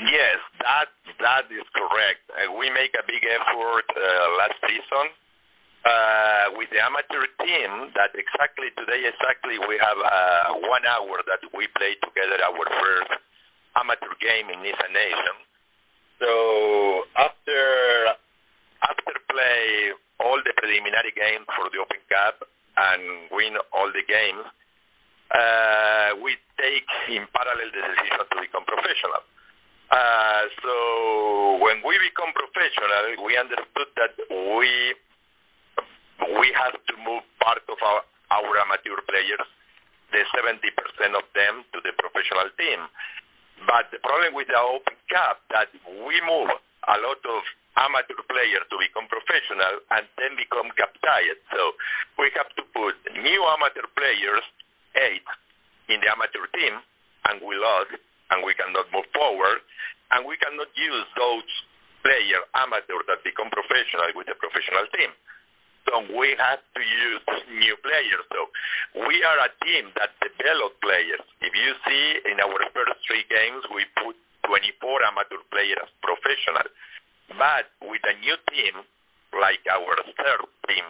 Yes, 0.00 0.36
that 0.60 0.88
that 1.20 1.44
is 1.48 1.64
correct. 1.72 2.20
Uh, 2.28 2.52
we 2.52 2.68
make 2.70 2.92
a 2.92 3.04
big 3.06 3.24
effort 3.24 3.88
uh, 3.96 4.36
last 4.36 4.60
season 4.68 5.08
uh, 5.88 6.44
with 6.56 6.68
the 6.68 6.80
amateur 6.84 7.24
team. 7.40 7.92
That 7.96 8.12
exactly 8.12 8.68
today, 8.76 9.08
exactly 9.08 9.56
we 9.56 9.80
have 9.80 9.96
uh, 9.96 10.68
one 10.68 10.84
hour 10.84 11.24
that 11.24 11.40
we 11.56 11.68
play 11.80 11.96
together 12.04 12.36
our 12.44 12.64
first 12.76 13.12
amateur 13.76 14.12
game 14.20 14.52
in 14.52 14.60
NISA 14.60 14.88
Nation. 14.92 15.45
So 16.18 17.04
after 17.16 17.60
after 18.82 19.12
play 19.28 19.92
all 20.20 20.40
the 20.40 20.52
preliminary 20.56 21.12
games 21.12 21.44
for 21.56 21.68
the 21.72 21.78
Open 21.80 22.00
Cup 22.08 22.40
and 22.76 23.28
win 23.32 23.56
all 23.72 23.88
the 23.92 24.04
games, 24.08 24.44
uh, 25.32 26.16
we 26.22 26.36
take 26.56 26.88
in 27.08 27.28
parallel 27.32 27.68
the 27.72 27.82
decision 27.82 28.24
to 28.24 28.36
become 28.40 28.64
professional. 28.64 29.22
Uh, 29.90 30.42
so 30.62 31.58
when 31.62 31.78
we 31.84 31.94
become 32.02 32.32
professional, 32.34 33.22
we 33.24 33.36
understood 33.36 33.88
that 33.96 34.12
we 34.58 34.94
we 36.40 36.48
have 36.56 36.74
to 36.74 36.94
move 37.04 37.22
part 37.38 37.62
of 37.68 37.78
our, 37.78 38.02
our 38.34 38.50
amateur 38.66 38.98
players, 39.06 39.46
the 40.10 40.22
70% 40.34 41.14
of 41.14 41.22
them, 41.36 41.62
to 41.70 41.78
the 41.84 41.92
professional 42.00 42.48
team. 42.58 42.80
But 43.64 43.88
the 43.88 43.98
problem 44.04 44.36
with 44.36 44.52
the 44.52 44.60
Open 44.60 44.98
Cup 45.08 45.40
that 45.50 45.72
we 46.04 46.20
move 46.28 46.52
a 46.52 46.96
lot 47.00 47.20
of 47.24 47.40
amateur 47.76 48.20
players 48.28 48.64
to 48.68 48.76
become 48.80 49.08
professional 49.08 49.80
and 49.92 50.04
then 50.20 50.36
become 50.36 50.68
captained. 50.76 51.40
So 51.52 51.72
we 52.20 52.32
have 52.36 52.48
to 52.56 52.64
put 52.72 52.96
new 53.16 53.40
amateur 53.56 53.88
players, 53.96 54.44
eight, 54.96 55.26
in 55.88 56.00
the 56.00 56.08
amateur 56.10 56.46
team, 56.56 56.80
and 57.30 57.36
we 57.44 57.54
lost, 57.56 57.94
and 58.32 58.42
we 58.42 58.54
cannot 58.54 58.90
move 58.90 59.06
forward, 59.14 59.62
and 60.10 60.26
we 60.26 60.36
cannot 60.38 60.70
use 60.74 61.06
those 61.14 61.46
players, 62.02 62.42
amateur, 62.54 63.02
that 63.10 63.22
become 63.22 63.50
professional 63.50 64.10
with 64.14 64.26
the 64.26 64.36
professional 64.38 64.86
team. 64.94 65.10
So 65.86 66.02
we 66.18 66.34
have 66.38 66.60
to 66.74 66.82
use 66.82 67.22
new 67.62 67.76
players. 67.82 68.24
So 68.34 68.50
we 69.06 69.22
are 69.22 69.38
a 69.46 69.50
team 69.62 69.94
that 69.94 70.18
develop 70.18 70.74
players. 70.82 71.22
If 71.40 71.54
you 71.54 71.70
see 71.86 72.04
in 72.30 72.42
our 72.42 72.58
first 72.74 72.98
three 73.06 73.24
games, 73.30 73.62
we 73.70 73.86
put 74.02 74.18
24 74.50 75.02
amateur 75.06 75.42
players 75.50 75.88
professional. 76.02 76.66
But 77.38 77.70
with 77.82 78.02
a 78.02 78.14
new 78.18 78.36
team, 78.50 78.82
like 79.34 79.62
our 79.70 79.94
third 80.18 80.42
team 80.66 80.86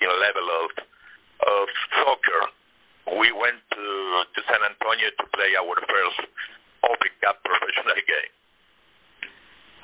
in 0.00 0.08
level 0.08 0.48
of, 0.64 0.68
of 1.48 1.66
soccer, 1.96 2.42
we 3.20 3.32
went 3.32 3.60
to, 3.72 3.86
to 4.36 4.40
San 4.48 4.60
Antonio 4.64 5.08
to 5.16 5.24
play 5.32 5.56
our 5.56 5.76
first 5.80 6.28
Open 6.84 7.12
Cup 7.22 7.40
professional 7.44 7.96
game. 8.10 8.32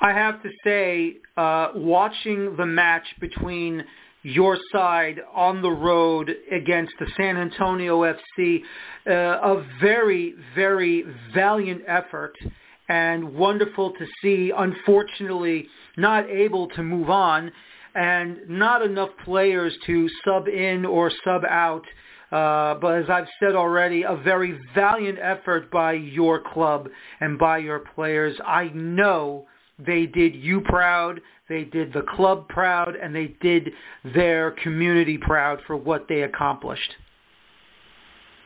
I 0.01 0.11
have 0.11 0.43
to 0.43 0.49
say, 0.65 1.17
uh, 1.37 1.69
watching 1.75 2.57
the 2.57 2.65
match 2.65 3.05
between 3.21 3.85
your 4.23 4.57
side 4.71 5.19
on 5.33 5.61
the 5.61 5.71
road 5.71 6.33
against 6.51 6.93
the 6.99 7.05
San 7.17 7.37
Antonio 7.37 8.01
FC, 8.01 8.61
uh, 9.05 9.11
a 9.11 9.65
very, 9.81 10.33
very 10.55 11.03
valiant 11.33 11.81
effort 11.87 12.35
and 12.89 13.33
wonderful 13.33 13.91
to 13.91 14.05
see. 14.21 14.51
Unfortunately, 14.55 15.67
not 15.97 16.29
able 16.29 16.67
to 16.69 16.83
move 16.83 17.09
on 17.09 17.51
and 17.95 18.37
not 18.47 18.81
enough 18.81 19.09
players 19.23 19.73
to 19.85 20.09
sub 20.25 20.47
in 20.47 20.85
or 20.85 21.11
sub 21.23 21.43
out. 21.45 21.83
Uh, 22.31 22.75
but 22.75 22.97
as 22.97 23.09
I've 23.09 23.27
said 23.39 23.55
already, 23.55 24.03
a 24.03 24.15
very 24.15 24.59
valiant 24.73 25.19
effort 25.21 25.69
by 25.69 25.93
your 25.93 26.39
club 26.41 26.89
and 27.19 27.37
by 27.37 27.59
your 27.59 27.79
players. 27.93 28.35
I 28.43 28.71
know 28.73 29.45
they 29.85 30.05
did 30.05 30.35
you 30.35 30.61
proud, 30.61 31.21
they 31.49 31.63
did 31.63 31.93
the 31.93 32.03
club 32.15 32.47
proud, 32.49 32.95
and 32.95 33.15
they 33.15 33.35
did 33.41 33.71
their 34.13 34.51
community 34.51 35.17
proud 35.17 35.59
for 35.67 35.75
what 35.75 36.07
they 36.07 36.23
accomplished. 36.23 36.95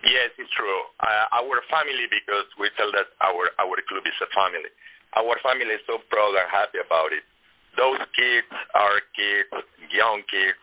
Yes, 0.03 0.29
it's 0.37 0.51
true. 0.55 0.81
Uh, 0.99 1.25
our 1.33 1.59
family, 1.69 2.05
because 2.09 2.45
we 2.59 2.69
tell 2.77 2.91
that 2.93 3.11
our 3.21 3.49
our 3.59 3.77
club 3.89 4.05
is 4.05 4.17
a 4.21 4.29
family. 4.31 4.69
Our 5.17 5.35
family 5.41 5.73
is 5.73 5.81
so 5.87 5.99
proud 6.09 6.37
and 6.37 6.49
happy 6.51 6.79
about 6.79 7.11
it. 7.11 7.25
Those 7.75 8.01
kids 8.13 8.47
are 8.73 9.01
kids, 9.13 9.49
young 9.93 10.21
kids, 10.29 10.57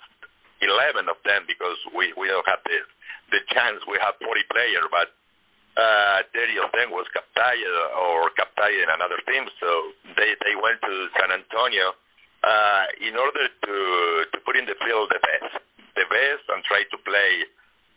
11 0.62 1.08
of 1.10 1.18
them, 1.26 1.44
because 1.46 1.76
we 1.92 2.14
we 2.16 2.28
don't 2.28 2.46
have 2.46 2.62
the 2.64 2.78
the 3.34 3.40
chance. 3.50 3.82
We 3.90 3.98
have 4.00 4.14
40 4.22 4.40
players, 4.50 4.86
but 4.90 5.12
uh, 5.76 6.22
30 6.30 6.58
of 6.62 6.70
them 6.70 6.94
was 6.94 7.06
captain 7.10 7.58
or 7.98 8.30
captain 8.38 8.74
in 8.78 8.88
another 8.90 9.18
team. 9.26 9.46
So 9.58 9.68
they, 10.14 10.38
they 10.46 10.54
went 10.54 10.78
to 10.82 10.94
San 11.18 11.34
Antonio 11.34 11.94
uh, 12.46 12.84
in 13.02 13.16
order 13.16 13.48
to, 13.48 13.76
to 14.30 14.36
put 14.46 14.54
in 14.54 14.66
the 14.66 14.78
field 14.84 15.10
the 15.10 15.18
best, 15.18 15.58
the 15.98 16.06
best 16.06 16.44
and 16.52 16.62
try 16.64 16.86
to 16.86 16.98
play 17.02 17.42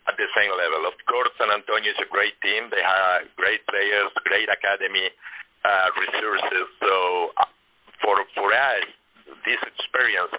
at 0.08 0.16
the 0.16 0.28
same 0.34 0.50
level. 0.56 0.88
Of 0.88 0.96
course, 1.06 1.30
San 1.38 1.52
Antonio 1.52 1.92
is 1.92 2.00
a 2.02 2.10
great 2.10 2.34
team. 2.42 2.72
They 2.72 2.82
have 2.82 3.28
great 3.36 3.62
players, 3.68 4.10
great 4.26 4.50
academy, 4.50 5.12
uh, 5.68 5.88
resources. 6.00 6.66
So 6.82 7.36
uh, 7.38 7.46
for, 8.02 8.24
for 8.34 8.50
us, 8.56 8.88
this 9.46 9.60
experience, 9.68 10.32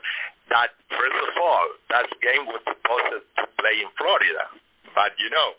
that 0.49 0.73
first 0.91 1.19
of 1.23 1.37
all, 1.39 1.67
that 1.93 2.09
game 2.25 2.49
was 2.49 2.65
supposed 2.65 3.23
to 3.37 3.45
play 3.61 3.85
in 3.85 3.91
Florida. 4.01 4.49
But, 4.97 5.13
you 5.21 5.29
know, 5.29 5.53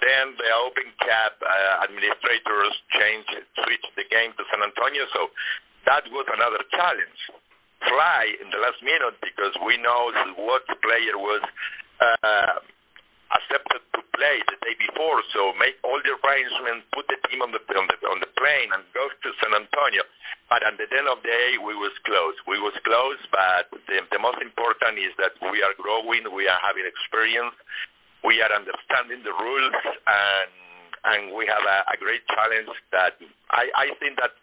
then 0.00 0.34
the 0.36 0.50
Open 0.64 0.88
Cup 1.00 1.38
uh, 1.42 1.84
administrators 1.84 2.72
changed, 2.94 3.32
switched 3.64 3.92
the 3.96 4.06
game 4.10 4.32
to 4.36 4.42
San 4.50 4.62
Antonio, 4.62 5.04
so 5.12 5.30
that 5.86 6.04
was 6.12 6.26
another 6.28 6.62
challenge. 6.70 7.20
Fly 7.86 8.34
in 8.42 8.50
the 8.50 8.58
last 8.58 8.82
minute 8.82 9.16
because 9.22 9.54
we 9.64 9.78
know 9.78 10.10
what 10.36 10.66
player 10.82 11.14
was 11.14 11.42
uh, 12.02 12.58
accepted 13.32 13.80
to 13.94 14.00
play 14.16 14.42
the 14.50 14.58
day 14.66 14.74
before, 14.82 15.22
so 15.32 15.54
make 15.62 15.78
all 15.86 16.00
the 16.02 16.12
arrangements, 16.18 16.86
put 16.90 17.06
the 17.06 17.18
team 17.28 17.40
on 17.40 17.54
the 17.54 17.62
on 17.78 17.86
the 17.86 17.96
on 18.08 18.18
the 18.18 18.30
plane, 18.34 18.72
and 18.74 18.82
go 18.92 19.06
to 19.06 19.28
San 19.38 19.54
Antonio. 19.54 20.02
But 20.50 20.64
at 20.64 20.80
the 20.80 20.88
end 20.90 21.06
of 21.06 21.20
the 21.22 21.28
day, 21.28 21.60
we 21.60 21.76
was 21.76 21.92
close. 22.08 22.34
We 22.48 22.58
was 22.58 22.72
close, 22.82 23.20
but 23.30 23.68
the, 23.86 24.00
the 24.10 24.18
most 24.18 24.40
important 24.40 24.96
is 24.96 25.12
that 25.20 25.36
we 25.52 25.60
are 25.60 25.76
growing, 25.76 26.24
we 26.32 26.48
are 26.48 26.60
having 26.64 26.88
experience, 26.88 27.54
we 28.24 28.42
are 28.42 28.52
understanding 28.52 29.22
the 29.24 29.32
rules 29.32 29.74
and 29.84 30.50
and 31.04 31.32
we 31.34 31.46
have 31.46 31.62
a, 31.62 31.94
a 31.94 31.96
great 31.96 32.22
challenge 32.26 32.68
that 32.90 33.14
I, 33.50 33.70
I 33.74 33.86
think 34.00 34.18
that 34.18 34.34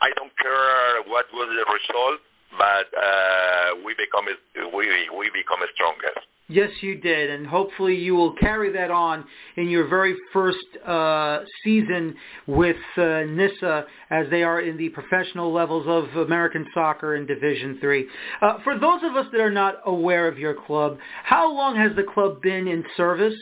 I 0.00 0.10
don't 0.16 0.32
care 0.38 1.02
what 1.10 1.26
was 1.34 1.50
the 1.50 1.66
result, 1.66 2.20
but 2.56 2.88
uh, 2.94 3.76
we 3.84 3.94
become 3.98 4.26
we 4.72 4.86
we 5.10 5.30
become 5.34 5.60
stronger. 5.74 6.14
Yes, 6.50 6.70
you 6.80 6.96
did, 6.96 7.30
and 7.30 7.46
hopefully 7.46 7.94
you 7.94 8.16
will 8.16 8.32
carry 8.32 8.72
that 8.72 8.90
on 8.90 9.24
in 9.56 9.68
your 9.68 9.86
very 9.86 10.16
first 10.32 10.58
uh, 10.84 11.44
season 11.62 12.16
with 12.48 12.76
uh, 12.96 13.20
NISA 13.20 13.86
as 14.10 14.26
they 14.30 14.42
are 14.42 14.60
in 14.60 14.76
the 14.76 14.88
professional 14.88 15.52
levels 15.52 15.86
of 15.86 16.26
American 16.26 16.66
soccer 16.74 17.14
in 17.14 17.24
Division 17.24 17.78
Three. 17.80 18.08
Uh, 18.42 18.58
for 18.64 18.76
those 18.76 19.00
of 19.04 19.14
us 19.14 19.26
that 19.30 19.40
are 19.40 19.52
not 19.52 19.76
aware 19.86 20.26
of 20.26 20.40
your 20.40 20.54
club, 20.54 20.98
how 21.22 21.54
long 21.54 21.76
has 21.76 21.94
the 21.94 22.02
club 22.02 22.42
been 22.42 22.66
in 22.66 22.84
service? 22.96 23.34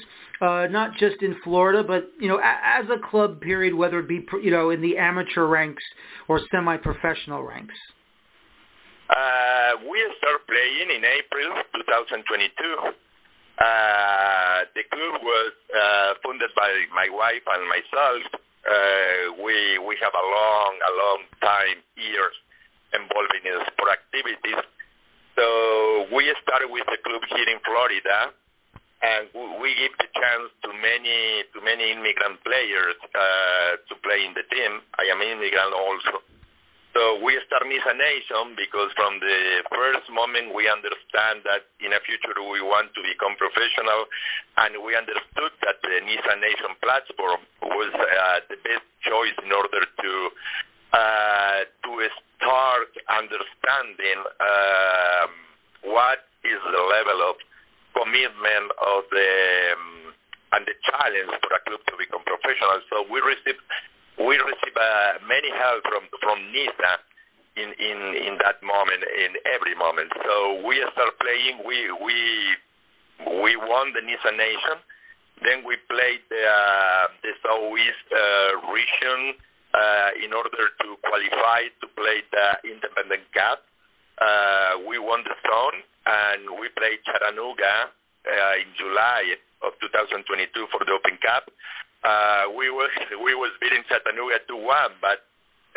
Uh, 0.42 0.66
not 0.70 0.94
just 0.98 1.22
in 1.22 1.34
Florida, 1.42 1.82
but 1.82 2.10
you 2.20 2.28
know, 2.28 2.38
as 2.44 2.84
a 2.90 3.08
club 3.08 3.40
period, 3.40 3.74
whether 3.74 4.00
it 4.00 4.06
be 4.06 4.22
you 4.42 4.50
know 4.50 4.68
in 4.68 4.82
the 4.82 4.98
amateur 4.98 5.46
ranks 5.46 5.82
or 6.28 6.42
semi-professional 6.52 7.42
ranks. 7.42 7.74
Uh, 9.08 9.72
we 9.88 10.04
start 10.20 10.44
playing 10.44 10.92
in 10.92 11.00
April 11.00 11.48
2022. 11.80 12.52
Uh, 13.56 14.68
the 14.76 14.84
club 14.92 15.16
was 15.24 15.52
uh, 15.72 16.12
funded 16.22 16.52
by 16.54 16.68
my 16.92 17.08
wife 17.08 17.40
and 17.48 17.64
myself. 17.72 18.22
Uh, 18.68 19.32
we 19.40 19.80
we 19.80 19.96
have 19.96 20.12
a 20.12 20.26
long 20.28 20.72
a 20.76 20.92
long 21.00 21.20
time 21.40 21.80
years 21.96 22.36
involved 22.92 23.32
in 23.32 23.56
sport 23.72 23.96
activities. 23.96 24.60
So 25.40 26.04
we 26.12 26.28
started 26.44 26.68
with 26.68 26.84
the 26.84 27.00
club 27.00 27.24
here 27.32 27.48
in 27.48 27.64
Florida, 27.64 28.28
and 29.00 29.24
we 29.56 29.72
give 29.72 29.96
the 30.04 30.12
chance 30.20 30.52
to 30.62 30.70
many 30.84 31.48
to 31.56 31.58
many 31.64 31.96
immigrant 31.96 32.44
players 32.44 33.00
uh, 33.16 33.80
to 33.88 33.94
play 34.04 34.20
in 34.20 34.36
the 34.36 34.44
team. 34.52 34.84
I 35.00 35.08
am 35.08 35.24
immigrant 35.24 35.72
also. 35.72 36.20
So 36.98 37.22
we 37.22 37.38
start 37.46 37.62
NISA 37.62 37.94
Nation 37.94 38.58
because 38.58 38.90
from 38.98 39.22
the 39.22 39.62
first 39.70 40.10
moment 40.10 40.50
we 40.50 40.66
understand 40.66 41.46
that 41.46 41.70
in 41.78 41.94
the 41.94 42.02
future 42.02 42.34
we 42.42 42.58
want 42.58 42.90
to 42.90 43.00
become 43.06 43.38
professional 43.38 44.10
and 44.58 44.82
we 44.82 44.98
understood 44.98 45.54
that 45.62 45.78
the 45.78 45.94
NISA 46.02 46.34
Nation 46.42 46.74
platform 46.82 47.38
was 47.62 47.94
uh, 47.94 48.42
the 48.50 48.58
best 48.66 48.82
choice 49.06 49.38
in 49.46 49.54
order 49.54 49.78
to 49.78 50.12
uh, 50.90 51.70
to 51.86 51.92
start 52.34 52.90
understanding 53.14 54.18
um, 54.42 55.30
what 55.94 56.26
is 56.42 56.58
the 56.66 56.82
level 56.82 57.30
of 57.30 57.38
commitment 57.94 58.74
of 58.82 59.06
the 59.14 59.30
um, 59.78 60.18
and 60.50 60.66
the 60.66 60.74
challenge 60.82 61.30
for 61.46 61.54
a 61.54 61.62
club 61.62 61.78
to 61.86 61.94
become 61.94 62.26
professional. 62.26 62.82
So 62.90 63.06
we 63.06 63.22
received 63.22 63.62
we 64.18 64.34
receive 64.38 64.74
uh, 64.74 65.22
many 65.26 65.50
help 65.54 65.82
from 65.86 66.04
from 66.20 66.38
NISA 66.50 66.92
in, 67.56 67.70
in 67.78 67.98
in 68.18 68.34
that 68.42 68.62
moment, 68.62 69.02
in 69.02 69.34
every 69.46 69.74
moment. 69.74 70.10
So 70.24 70.62
we 70.66 70.82
start 70.92 71.14
playing. 71.22 71.62
We 71.66 71.90
we 72.02 72.18
we 73.42 73.56
won 73.56 73.92
the 73.94 74.02
NISA 74.02 74.32
Nation. 74.36 74.78
Then 75.42 75.62
we 75.62 75.78
played 75.86 76.22
the 76.30 76.42
uh, 76.42 77.06
the 77.22 77.32
Southeast 77.46 78.06
uh, 78.10 78.50
region 78.74 79.38
uh, 79.74 80.10
in 80.18 80.32
order 80.34 80.66
to 80.82 80.88
qualify 81.06 81.70
to 81.80 81.86
play 81.94 82.22
the 82.30 82.70
Independent 82.70 83.22
Cup. 83.34 83.62
Uh, 84.18 84.82
we 84.88 84.98
won 84.98 85.22
the 85.22 85.34
zone 85.46 85.78
and 86.06 86.58
we 86.58 86.66
played 86.74 86.98
Chattanooga 87.06 87.86
uh, 88.26 88.54
in 88.58 88.66
July 88.74 89.38
of 89.62 89.78
2022 89.78 90.66
for 90.74 90.82
the 90.82 90.90
Open 90.90 91.18
Cup 91.22 91.46
uh, 92.04 92.50
we 92.54 92.70
was 92.70 92.90
we 93.24 93.34
was 93.34 93.52
beating 93.60 93.82
Chattanooga 93.88 94.40
2-1, 94.50 94.98
but 95.00 95.24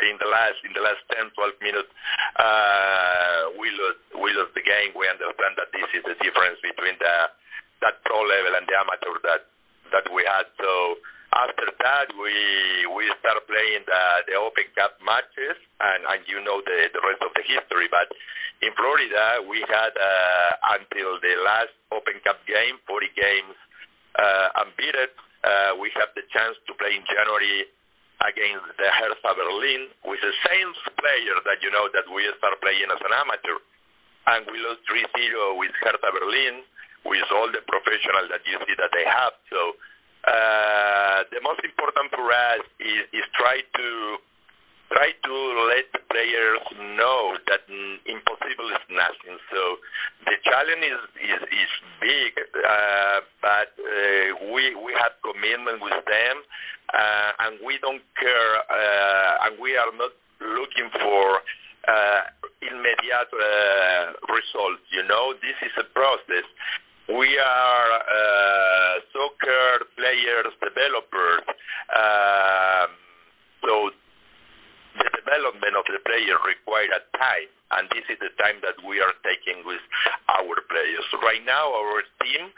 in 0.01 0.17
the 0.17 0.29
last 0.29 0.57
in 0.65 0.73
the 0.73 0.81
last 0.81 1.01
10 1.13 1.29
12 1.37 1.53
minutes 1.61 1.91
uh, 2.39 3.53
we 3.59 3.69
lost 3.77 4.01
we 4.17 4.29
lost 4.33 4.53
the 4.57 4.65
game. 4.65 4.93
We 4.97 5.07
understand 5.07 5.57
that 5.57 5.69
this 5.73 5.87
is 5.93 6.03
the 6.05 6.17
difference 6.21 6.57
between 6.61 6.97
the 6.99 7.29
that 7.81 8.01
pro 8.05 8.21
level 8.21 8.53
and 8.57 8.65
the 8.65 8.75
amateur 8.77 9.17
that 9.25 9.49
that 9.91 10.05
we 10.13 10.23
had. 10.25 10.45
So 10.61 10.97
After 11.31 11.63
that, 11.79 12.11
we 12.19 12.35
we 12.91 13.07
start 13.23 13.39
playing 13.47 13.87
the, 13.87 14.03
the 14.27 14.35
Open 14.35 14.67
Cup 14.75 14.99
matches, 14.99 15.55
and, 15.79 16.03
and 16.03 16.19
you 16.27 16.43
know 16.43 16.59
the, 16.59 16.91
the 16.91 16.99
rest 17.07 17.23
of 17.23 17.31
the 17.39 17.43
history. 17.47 17.87
But 17.87 18.11
in 18.59 18.75
Florida, 18.75 19.39
we 19.47 19.63
had 19.63 19.95
uh, 19.95 20.75
until 20.75 21.23
the 21.23 21.39
last 21.39 21.71
Open 21.95 22.19
Cup 22.27 22.43
game, 22.43 22.83
40 22.83 23.07
games 23.15 23.55
uh, 24.19 24.59
unbeaten. 24.59 25.07
Uh, 25.41 25.73
we 25.81 25.89
have 25.97 26.13
the 26.13 26.21
chance 26.29 26.55
to 26.69 26.73
play 26.77 26.93
in 26.93 27.03
January 27.09 27.65
against 28.21 28.69
the 28.77 28.89
Hertha 28.93 29.31
Berlin 29.33 29.89
with 30.05 30.21
the 30.21 30.33
same 30.45 30.69
player 31.01 31.35
that 31.45 31.59
you 31.65 31.73
know 31.73 31.89
that 31.93 32.05
we 32.05 32.21
start 32.37 32.61
playing 32.61 32.89
as 32.93 33.01
an 33.01 33.13
amateur. 33.13 33.57
And 34.29 34.45
we 34.53 34.61
lost 34.61 34.85
3-0 34.85 35.57
with 35.57 35.73
Hertha 35.81 36.09
Berlin 36.13 36.61
with 37.05 37.25
all 37.33 37.49
the 37.49 37.65
professionals 37.65 38.29
that 38.29 38.45
you 38.45 38.61
see 38.69 38.77
that 38.77 38.93
they 38.93 39.01
have. 39.01 39.33
So 39.49 39.73
uh, 40.29 41.25
the 41.33 41.41
most 41.41 41.65
important 41.65 42.13
for 42.13 42.29
us 42.29 42.61
is, 42.77 43.09
is 43.09 43.25
try 43.33 43.65
to 43.65 43.87
try 44.91 45.11
to 45.23 45.35
let 45.71 45.87
the 45.93 46.03
players 46.11 46.59
know 46.97 47.37
that 47.47 47.63
impossible 48.05 48.69
is 48.75 48.85
nothing. 48.91 49.39
So 49.51 49.61
the 50.25 50.35
challenge 50.43 50.83
is 50.83 51.01
is, 51.23 51.41
is 51.47 51.71
big, 51.99 52.31
uh, 52.37 53.19
but 53.41 53.71
uh, 53.79 54.51
we 54.53 54.75
we 54.75 54.91
have 54.99 55.15
commitment 55.23 55.81
with 55.81 56.03
them, 56.05 56.35
uh, 56.93 57.31
and 57.47 57.59
we 57.65 57.79
don't 57.79 58.03
care, 58.19 58.53
uh, 58.67 59.45
and 59.47 59.59
we 59.59 59.77
are 59.77 59.91
not 59.95 60.11
looking 60.41 60.89
for 60.99 61.39
uh, 61.87 62.21
immediate 62.61 63.31
uh, 63.31 64.13
results. 64.27 64.83
You 64.91 65.07
know, 65.07 65.33
this 65.41 65.57
is 65.63 65.73
a 65.79 65.87
process. 65.95 66.45
We 67.09 67.37
are 67.39 67.91
uh, 67.91 68.93
soccer 69.11 69.85
players, 69.97 70.53
developers. 70.61 71.43
Um, 71.91 72.89
so 73.65 73.91
development 75.31 75.75
of 75.79 75.85
the 75.87 75.99
player 76.03 76.35
requires 76.43 76.91
a 76.91 77.01
time, 77.15 77.47
and 77.79 77.87
this 77.95 78.03
is 78.11 78.19
the 78.19 78.31
time 78.35 78.59
that 78.59 78.75
we 78.83 78.99
are 78.99 79.15
taking 79.23 79.63
with 79.63 79.79
our 80.27 80.59
players. 80.67 81.07
Right 81.23 81.39
now, 81.47 81.71
our 81.71 82.03
team, 82.19 82.51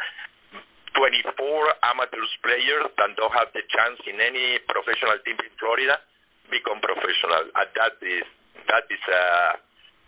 24 0.98 1.86
amateurs 1.86 2.34
players 2.42 2.90
that 2.98 3.14
don't 3.14 3.34
have 3.34 3.54
the 3.54 3.62
chance 3.70 4.02
in 4.10 4.18
any 4.18 4.58
professional 4.66 5.18
team 5.22 5.38
in 5.38 5.54
Florida 5.62 6.02
become 6.50 6.82
professional, 6.82 7.46
and 7.54 7.70
that 7.78 7.94
is 8.02 8.26
that 8.70 8.86
is 8.90 9.04
uh, 9.06 9.54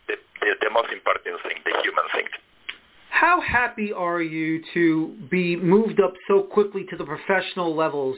the, 0.09 0.15
the, 0.41 0.49
the 0.65 0.69
most 0.73 0.89
important 0.89 1.37
thing, 1.45 1.61
the 1.65 1.73
human 1.85 2.05
thing. 2.13 2.29
How 3.09 3.41
happy 3.41 3.93
are 3.93 4.21
you 4.21 4.61
to 4.73 5.15
be 5.29 5.55
moved 5.55 6.01
up 6.01 6.13
so 6.27 6.43
quickly 6.43 6.85
to 6.89 6.97
the 6.97 7.05
professional 7.05 7.75
levels 7.75 8.17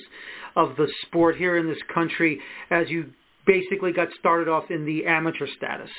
of 0.56 0.76
the 0.76 0.88
sport 1.04 1.38
here 1.38 1.58
in 1.58 1.68
this 1.68 1.82
country 1.94 2.42
as 2.72 2.90
you 2.90 3.12
basically 3.48 3.94
got 3.94 4.10
started 4.20 4.48
off 4.48 4.70
in 4.70 4.86
the 4.86 5.06
amateur 5.06 5.48
status? 5.56 5.90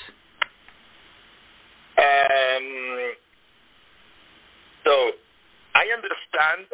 Um, 1.98 3.12
so 4.84 5.10
I 5.74 5.86
understand 5.96 6.68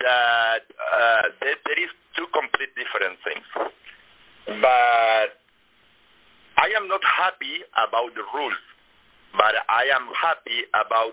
that 0.00 0.64
uh, 0.70 1.22
there, 1.40 1.84
is 1.84 1.90
two 2.16 2.26
complete 2.32 2.70
different 2.78 3.18
things, 3.26 3.44
but 4.62 5.36
I 6.56 6.68
am 6.76 6.88
not 6.88 7.00
happy 7.04 7.60
about 7.76 8.14
the 8.14 8.22
rules, 8.32 8.62
but 9.36 9.54
I 9.68 9.84
am 9.92 10.08
happy 10.16 10.64
about 10.72 11.12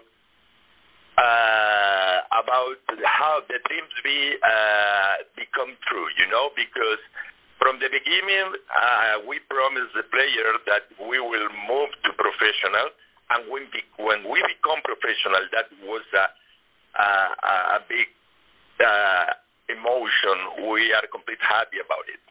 uh, 1.17 2.19
about 2.43 2.77
how 3.03 3.41
the 3.49 3.57
dreams 3.67 3.93
be 4.03 4.37
uh, 4.37 5.13
become 5.35 5.75
true, 5.89 6.07
you 6.19 6.29
know, 6.29 6.49
because 6.55 7.01
from 7.59 7.79
the 7.81 7.89
beginning 7.89 8.53
uh, 8.69 9.25
we 9.27 9.39
promised 9.49 9.93
the 9.97 10.05
player 10.13 10.49
that 10.69 10.85
we 11.09 11.19
will 11.19 11.49
move 11.67 11.89
to 12.05 12.09
professional, 12.13 12.93
and 13.33 13.51
when, 13.51 13.67
be, 13.73 13.81
when 13.99 14.23
we 14.29 14.39
become 14.45 14.79
professional, 14.85 15.41
that 15.51 15.67
was 15.83 16.05
a, 16.15 16.25
a, 17.01 17.09
a 17.75 17.79
big 17.89 18.07
uh, 18.79 19.33
emotion. 19.67 20.69
We 20.69 20.93
are 20.93 21.05
completely 21.11 21.43
happy 21.43 21.81
about 21.83 22.05
it. 22.07 22.21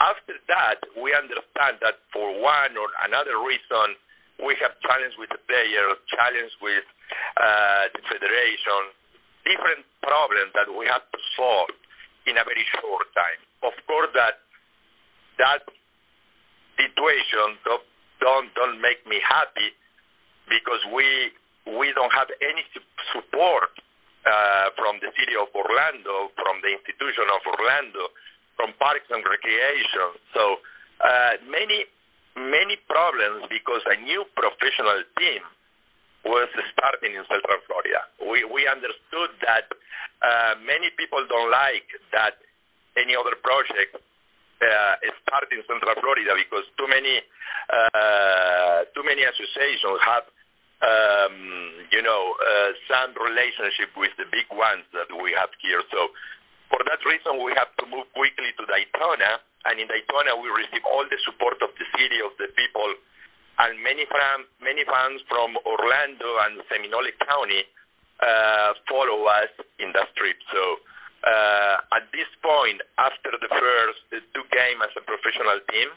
After 0.00 0.34
that, 0.48 0.82
we 0.98 1.14
understand 1.14 1.78
that 1.82 2.02
for 2.10 2.26
one 2.40 2.74
or 2.74 2.88
another 3.06 3.38
reason, 3.38 3.94
we 4.42 4.56
have 4.58 4.74
challenge 4.82 5.14
with 5.18 5.30
the 5.30 5.38
player, 5.46 5.94
challenge 6.10 6.54
with 6.58 6.82
uh, 7.38 7.86
the 7.94 8.02
federation, 8.10 8.82
different 9.46 9.86
problems 10.02 10.50
that 10.58 10.66
we 10.70 10.86
have 10.90 11.06
to 11.12 11.18
solve 11.36 11.70
in 12.26 12.38
a 12.38 12.44
very 12.46 12.66
short 12.80 13.06
time. 13.14 13.38
Of 13.62 13.74
course, 13.86 14.10
that 14.14 14.42
that 15.38 15.62
situation 16.76 17.58
don't 17.64 17.82
don't, 18.20 18.54
don't 18.54 18.80
make 18.80 19.02
me 19.06 19.18
happy 19.22 19.74
because 20.48 20.80
we 20.94 21.32
we 21.78 21.92
don't 21.94 22.12
have 22.12 22.28
any 22.42 22.62
support 23.12 23.70
uh, 24.26 24.70
from 24.78 24.98
the 25.02 25.10
city 25.18 25.34
of 25.34 25.50
Orlando, 25.54 26.30
from 26.38 26.62
the 26.62 26.70
institution 26.74 27.26
of 27.30 27.42
Orlando, 27.46 28.10
from 28.54 28.70
Parks 28.78 29.06
and 29.10 29.22
Recreation. 29.26 30.14
So 30.34 30.62
uh, 31.02 31.42
many 31.50 31.86
many 32.38 32.78
problems 32.88 33.44
because 33.50 33.82
a 33.90 33.98
new 34.00 34.24
professional 34.34 35.02
team 35.18 35.42
was 36.24 36.48
starting 36.72 37.18
in 37.18 37.26
Central 37.26 37.58
Florida. 37.66 38.06
We, 38.22 38.46
we 38.46 38.70
understood 38.70 39.34
that 39.42 39.66
uh, 40.22 40.54
many 40.62 40.94
people 40.94 41.26
don't 41.28 41.50
like 41.50 41.84
that 42.14 42.38
any 42.96 43.18
other 43.18 43.34
project 43.42 43.98
uh, 44.62 44.94
start 45.26 45.50
in 45.50 45.60
Central 45.66 45.94
Florida 46.00 46.32
because 46.38 46.64
too 46.78 46.86
many 46.86 47.20
uh, 47.70 48.86
too 48.94 49.02
many 49.02 49.26
associations 49.26 49.98
have 50.06 50.26
um, 50.82 51.36
you 51.90 52.02
know 52.02 52.22
uh, 52.38 52.70
some 52.86 53.12
relationship 53.18 53.90
with 53.98 54.14
the 54.16 54.26
big 54.30 54.46
ones 54.54 54.86
that 54.94 55.10
we 55.10 55.34
have 55.34 55.50
here. 55.60 55.82
So 55.90 56.14
for 56.70 56.80
that 56.86 57.02
reason, 57.04 57.42
we 57.42 57.52
have 57.58 57.74
to 57.82 57.84
move 57.90 58.06
quickly 58.14 58.54
to 58.56 58.64
Daytona 58.64 59.42
and 59.64 59.78
in 59.78 59.86
Daytona 59.86 60.34
we 60.34 60.50
receive 60.50 60.82
all 60.86 61.06
the 61.06 61.18
support 61.22 61.62
of 61.62 61.70
the 61.78 61.86
city, 61.94 62.18
of 62.18 62.34
the 62.38 62.50
people, 62.58 62.90
and 63.62 63.78
many 63.82 64.06
fans, 64.10 64.48
many 64.58 64.82
fans 64.82 65.22
from 65.30 65.54
Orlando 65.62 66.30
and 66.48 66.58
Seminole 66.66 67.14
County 67.22 67.62
uh, 68.18 68.74
follow 68.90 69.22
us 69.30 69.52
in 69.78 69.94
that 69.94 70.10
trip. 70.18 70.34
So 70.50 70.82
at 71.24 72.10
this 72.12 72.28
point, 72.42 72.80
after 72.98 73.30
the 73.40 73.48
first 73.48 74.00
two 74.34 74.46
games 74.50 74.82
as 74.82 74.94
a 74.96 75.04
professional 75.04 75.60
team, 75.70 75.88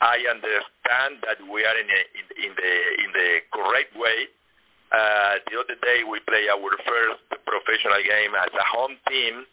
I 0.00 0.22
understand 0.30 1.26
that 1.26 1.42
we 1.50 1.64
are 1.64 1.76
in, 1.78 1.86
the 1.86 2.70
in 3.02 3.10
the 3.12 3.40
correct 3.50 3.96
way. 3.96 4.30
Uh, 4.92 5.42
the 5.50 5.58
other 5.58 5.74
day 5.82 6.00
we 6.06 6.20
play 6.20 6.48
our 6.48 6.70
first 6.86 7.20
professional 7.44 8.00
game 8.06 8.32
as 8.38 8.48
a 8.54 8.64
home 8.64 8.96
team, 9.10 9.44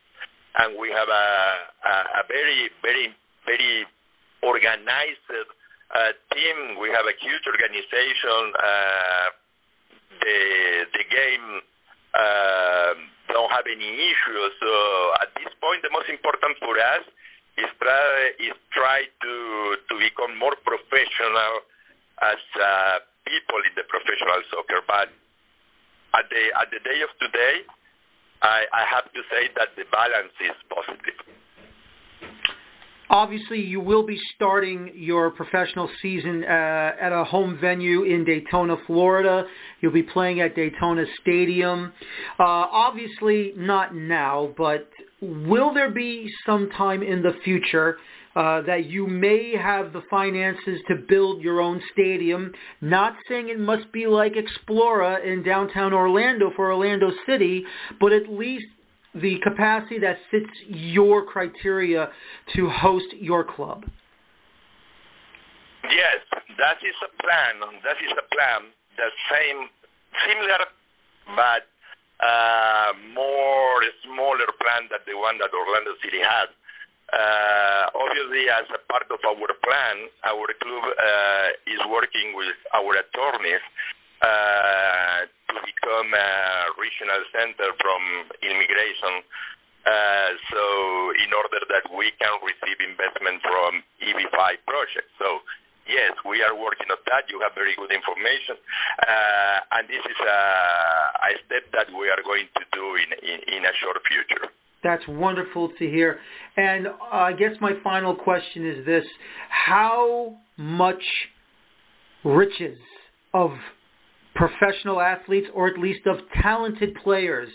and 0.59 0.77
we 0.79 0.89
have 0.91 1.09
a, 1.09 2.23
very 2.29 2.69
very 2.81 3.09
very 3.45 3.85
organized 4.43 5.25
uh, 5.33 6.13
team. 6.31 6.79
We 6.79 6.89
have 6.89 7.05
a 7.05 7.15
huge 7.19 7.45
organization. 7.47 8.53
Uh, 8.53 9.27
the 10.21 10.85
the 10.93 11.03
game 11.09 11.61
uh, 12.13 12.93
don't 13.35 13.51
have 13.51 13.67
any 13.67 13.91
issues. 14.07 14.51
So 14.63 14.71
at 15.19 15.35
this 15.35 15.51
point, 15.59 15.83
the 15.83 15.91
most 15.91 16.07
important 16.07 16.55
for 16.63 16.71
us 16.79 17.03
is 17.59 17.67
try 17.83 18.31
is 18.39 18.55
try 18.71 19.03
to 19.03 19.33
to 19.75 19.93
become 19.99 20.39
more 20.39 20.55
professional 20.63 21.67
as 22.23 22.39
uh, 22.55 23.03
people 23.27 23.59
in 23.67 23.75
the 23.75 23.83
professional 23.91 24.39
soccer. 24.47 24.79
But 24.87 25.11
at 26.15 26.25
the 26.31 26.43
at 26.55 26.71
the 26.71 26.79
day 26.79 27.03
of 27.03 27.11
today, 27.19 27.67
I, 28.39 28.63
I 28.71 28.83
have 28.87 29.11
to 29.11 29.21
say 29.27 29.51
that 29.59 29.75
the 29.75 29.83
balance 29.91 30.35
is 30.39 30.55
positive. 30.71 31.19
Obviously, 33.15 33.61
you 33.61 33.79
will 33.79 34.05
be 34.05 34.19
starting 34.35 34.91
your 34.93 35.31
professional 35.31 35.89
season 36.01 36.43
uh, 36.43 36.47
at 36.99 37.13
a 37.13 37.23
home 37.23 37.57
venue 37.61 38.03
in 38.03 38.25
Daytona, 38.25 38.75
Florida. 38.85 39.45
You'll 39.79 39.93
be 39.93 40.03
playing 40.03 40.41
at 40.41 40.53
Daytona 40.53 41.05
Stadium. 41.21 41.93
Uh, 42.37 42.43
obviously, 42.43 43.53
not 43.55 43.95
now, 43.95 44.53
but 44.57 44.89
will 45.21 45.73
there 45.73 45.91
be 45.91 46.29
some 46.45 46.69
time 46.71 47.01
in 47.01 47.21
the 47.21 47.31
future 47.45 47.99
uh, 48.35 48.63
that 48.63 48.87
you 48.87 49.07
may 49.07 49.55
have 49.55 49.93
the 49.93 50.01
finances 50.09 50.81
to 50.89 50.95
build 51.07 51.41
your 51.41 51.61
own 51.61 51.81
stadium? 51.93 52.51
Not 52.81 53.15
saying 53.29 53.47
it 53.47 53.61
must 53.61 53.89
be 53.93 54.07
like 54.07 54.33
Exploria 54.33 55.23
in 55.25 55.41
downtown 55.41 55.93
Orlando 55.93 56.51
for 56.53 56.69
Orlando 56.69 57.11
City, 57.25 57.63
but 57.97 58.11
at 58.11 58.29
least 58.29 58.65
the 59.21 59.39
capacity 59.43 59.99
that 59.99 60.17
fits 60.29 60.51
your 60.67 61.23
criteria 61.25 62.09
to 62.55 62.69
host 62.69 63.07
your 63.19 63.43
club? 63.43 63.85
Yes, 65.89 66.19
that 66.57 66.77
is 66.83 66.95
a 67.03 67.11
plan. 67.21 67.61
That 67.83 67.97
is 68.03 68.11
a 68.11 68.25
plan. 68.33 68.71
The 68.97 69.09
same, 69.31 69.69
similar, 70.27 70.65
but 71.35 71.63
uh, 72.19 72.91
more 73.13 73.83
smaller 74.03 74.49
plan 74.59 74.87
than 74.89 74.99
the 75.07 75.17
one 75.17 75.37
that 75.39 75.51
Orlando 75.53 75.91
City 76.03 76.19
has. 76.19 76.49
Uh, 77.13 77.85
obviously, 77.95 78.49
as 78.49 78.65
a 78.73 78.81
part 78.91 79.05
of 79.13 79.19
our 79.23 79.51
plan, 79.61 79.95
our 80.25 80.47
club 80.57 80.83
uh, 80.89 81.49
is 81.69 81.79
working 81.91 82.33
with 82.33 82.57
our 82.73 82.97
attorneys 82.97 83.61
uh, 84.21 85.27
to 85.49 85.55
become 85.65 86.09
a 86.13 86.31
regional 86.79 87.21
center 87.33 87.71
from 87.81 88.01
immigration. 88.41 89.23
Uh, 89.85 90.33
so 90.49 90.63
in 91.21 91.29
order 91.29 91.61
that 91.69 91.85
we 91.93 92.09
can 92.17 92.33
receive 92.41 92.77
investment 92.81 93.37
from 93.45 93.85
EB5 94.01 94.57
projects. 94.65 95.13
So 95.21 95.45
yes, 95.87 96.11
we 96.25 96.41
are 96.41 96.57
working 96.57 96.89
on 96.89 96.97
that. 97.05 97.29
You 97.29 97.39
have 97.41 97.53
very 97.53 97.75
good 97.75 97.91
information. 97.91 98.57
Uh, 98.97 99.77
and 99.77 99.87
this 99.87 100.01
is 100.01 100.19
a, 100.25 100.41
a, 101.21 101.31
step 101.45 101.69
that 101.73 101.87
we 101.93 102.09
are 102.09 102.21
going 102.25 102.49
to 102.57 102.63
do 102.73 102.97
in, 102.97 103.09
in, 103.21 103.57
in 103.57 103.65
a 103.65 103.73
short 103.81 103.97
future. 104.09 104.49
That's 104.83 105.05
wonderful 105.07 105.69
to 105.69 105.85
hear. 105.89 106.19
And 106.57 106.87
I 107.11 107.33
guess 107.33 107.53
my 107.59 107.73
final 107.83 108.15
question 108.15 108.67
is 108.67 108.85
this. 108.85 109.05
How 109.49 110.35
much 110.57 111.03
riches 112.23 112.77
of 113.33 113.51
professional 114.35 115.01
athletes 115.01 115.47
or 115.53 115.67
at 115.67 115.77
least 115.77 116.05
of 116.05 116.17
talented 116.41 116.93
players 117.03 117.49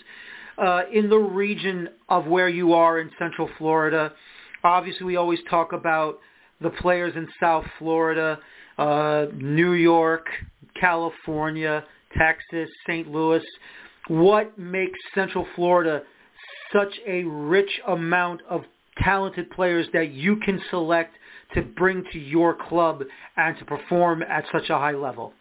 uh, 0.59 0.83
in 0.93 1.09
the 1.09 1.19
region 1.19 1.89
of 2.09 2.27
where 2.27 2.49
you 2.49 2.73
are 2.73 3.01
in 3.01 3.11
Central 3.19 3.49
Florida? 3.59 4.13
Obviously, 4.65 5.07
we 5.07 5.17
always 5.17 5.41
talk 5.49 5.73
about 5.73 6.19
the 6.61 6.71
players 6.71 7.15
in 7.17 7.29
South 7.41 7.65
Florida, 7.79 8.39
uh, 8.79 9.27
New 9.35 9.73
York, 9.73 10.27
California, 10.79 11.85
Texas, 12.19 12.69
St. 12.87 13.09
Louis. 13.09 13.43
What 14.09 14.59
makes 14.59 14.99
Central 15.15 15.47
Florida– 15.55 16.03
such 16.73 16.93
a 17.07 17.25
rich 17.25 17.71
amount 17.89 18.41
of 18.49 18.63
talented 19.03 19.51
players 19.51 19.87
that 19.93 20.13
you 20.13 20.37
can 20.37 20.61
select 20.71 21.15
to 21.55 21.63
bring 21.63 22.05
to 22.13 22.19
your 22.19 22.55
club 22.55 23.03
and 23.37 23.59
to 23.59 23.65
perform 23.65 24.23
at 24.23 24.45
such 24.53 24.71
a 24.71 24.79
high 24.79 24.93
level? 24.93 25.33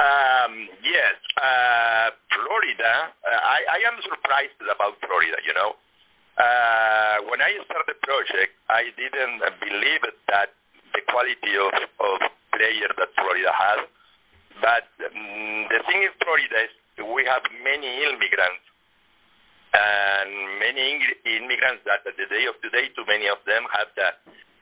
Um, 0.00 0.64
yes, 0.80 1.12
uh, 1.36 2.08
Florida. 2.32 3.12
Uh, 3.20 3.36
I, 3.36 3.60
I 3.68 3.78
am 3.84 4.00
surprised 4.00 4.56
about 4.64 4.96
Florida. 5.04 5.36
You 5.44 5.52
know, 5.52 5.76
uh, 6.40 7.16
when 7.28 7.44
I 7.44 7.52
started 7.68 7.84
the 7.84 8.00
project, 8.00 8.56
I 8.72 8.88
didn't 8.96 9.44
believe 9.60 10.00
that 10.32 10.56
the 10.96 11.04
quality 11.12 11.52
of, 11.60 11.76
of 12.00 12.16
players 12.56 12.96
that 12.96 13.12
Florida 13.12 13.52
has. 13.52 13.80
But 14.64 14.88
um, 15.04 15.68
the 15.68 15.84
thing 15.84 16.00
in 16.08 16.12
Florida 16.24 16.64
is 16.64 16.72
we 17.04 17.28
have 17.28 17.44
many 17.60 18.08
immigrants 18.08 18.64
and 19.76 20.28
many 20.64 20.96
immigrants 21.28 21.84
that 21.84 22.08
at 22.08 22.16
the 22.16 22.24
day 22.24 22.48
of 22.48 22.56
today, 22.64 22.88
too 22.96 23.04
many 23.04 23.28
of 23.28 23.38
them 23.44 23.68
have 23.68 23.92
the, 24.00 24.08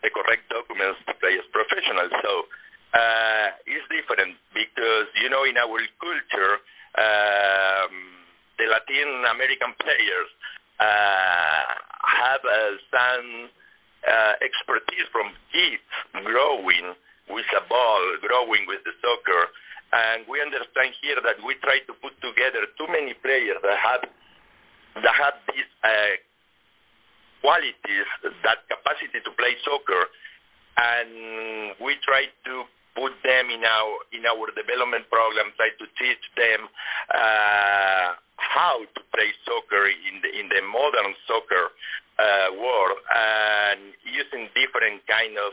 the 0.02 0.10
correct 0.10 0.50
documents 0.50 0.98
to 1.06 1.14
play 1.22 1.38
as 1.38 1.46
professionals. 1.54 2.10
So 2.26 2.50
uh, 2.94 3.48
it's 3.66 3.84
different 3.92 4.36
because, 4.54 5.08
you 5.20 5.28
know, 5.28 5.44
in 5.44 5.56
our 5.56 5.80
culture, 6.00 6.54
um, 6.96 7.92
the 8.58 8.66
Latin 8.66 9.24
American 9.28 9.76
players 9.78 10.28
uh, 10.80 11.64
have 12.00 12.40
uh, 12.42 12.74
some 12.90 13.50
uh, 14.08 14.34
expertise 14.40 15.06
from 15.12 15.30
kids 15.52 15.84
growing 16.24 16.94
with 17.28 17.46
a 17.54 17.62
ball, 17.68 18.02
growing 18.24 18.64
with 18.66 18.80
the 18.84 18.94
soccer. 19.04 19.52
And 19.92 20.24
we 20.28 20.40
understand 20.40 20.96
here 21.00 21.16
that 21.22 21.40
we 21.44 21.54
try 21.64 21.80
to 21.86 21.92
put 22.00 22.16
together 22.20 22.68
too 22.76 22.88
many 22.88 23.14
players 23.24 23.56
that 23.62 23.78
have 23.78 24.04
that 25.00 25.14
have 25.14 25.34
these 25.54 25.70
uh, 25.84 26.16
qualities, 27.40 28.08
that 28.42 28.66
capacity 28.68 29.20
to 29.24 29.30
play 29.38 29.54
soccer, 29.64 30.10
and 30.76 31.72
we 31.80 31.94
try 32.04 32.26
to 32.44 32.64
put 32.98 33.14
them 33.22 33.46
in 33.54 33.62
our 33.62 33.94
in 34.10 34.26
our 34.26 34.50
development 34.58 35.06
program, 35.06 35.54
try 35.54 35.70
to 35.78 35.86
teach 35.94 36.24
them 36.34 36.66
uh, 37.14 38.18
how 38.42 38.82
to 38.82 39.00
play 39.14 39.30
soccer 39.46 39.86
in 39.86 40.18
the 40.18 40.30
in 40.34 40.50
the 40.50 40.58
modern 40.66 41.14
soccer 41.30 41.70
uh, 42.18 42.50
world, 42.58 42.98
and 43.14 43.94
using 44.02 44.50
different 44.58 45.06
kind 45.06 45.38
of 45.38 45.52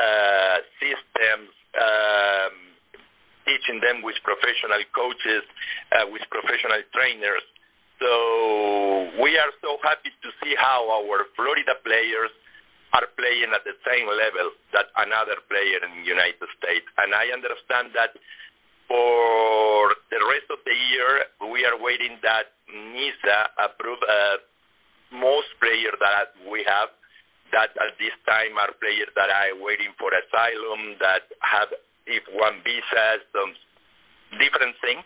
uh, 0.00 0.56
systems. 0.80 1.52
Um, 1.76 2.56
teaching 3.44 3.80
them 3.80 4.04
with 4.04 4.12
professional 4.28 4.84
coaches, 4.92 5.40
uh, 5.96 6.04
with 6.12 6.20
professional 6.28 6.84
trainers, 6.92 7.40
so 7.98 9.10
we 9.18 9.34
are 9.38 9.50
so 9.58 9.78
happy 9.82 10.14
to 10.22 10.28
see 10.42 10.54
how 10.54 10.86
our 10.86 11.26
Florida 11.34 11.74
players 11.82 12.30
are 12.92 13.08
playing 13.16 13.52
at 13.52 13.64
the 13.64 13.76
same 13.84 14.08
level 14.08 14.52
that 14.72 14.88
another 14.96 15.36
player 15.48 15.80
in 15.84 16.02
the 16.02 16.06
United 16.08 16.48
States. 16.56 16.88
And 16.96 17.12
I 17.12 17.28
understand 17.34 17.92
that 17.92 18.16
for 18.88 19.92
the 20.08 20.20
rest 20.24 20.48
of 20.48 20.64
the 20.64 20.76
year, 20.92 21.28
we 21.52 21.64
are 21.68 21.76
waiting 21.76 22.16
that 22.24 22.56
NISA 22.72 23.38
approve 23.60 24.00
uh, 24.00 24.40
most 25.12 25.48
players 25.60 25.96
that 26.00 26.32
we 26.48 26.64
have 26.64 26.88
that 27.52 27.72
at 27.80 27.96
this 27.96 28.12
time 28.28 28.56
are 28.60 28.72
players 28.76 29.08
that 29.16 29.32
are 29.32 29.56
waiting 29.56 29.92
for 29.96 30.12
asylum, 30.12 31.00
that 31.00 31.24
have 31.40 31.68
if 32.08 32.24
one 32.32 32.60
visa, 32.64 33.20
some 33.32 33.52
different 34.40 34.76
things. 34.80 35.04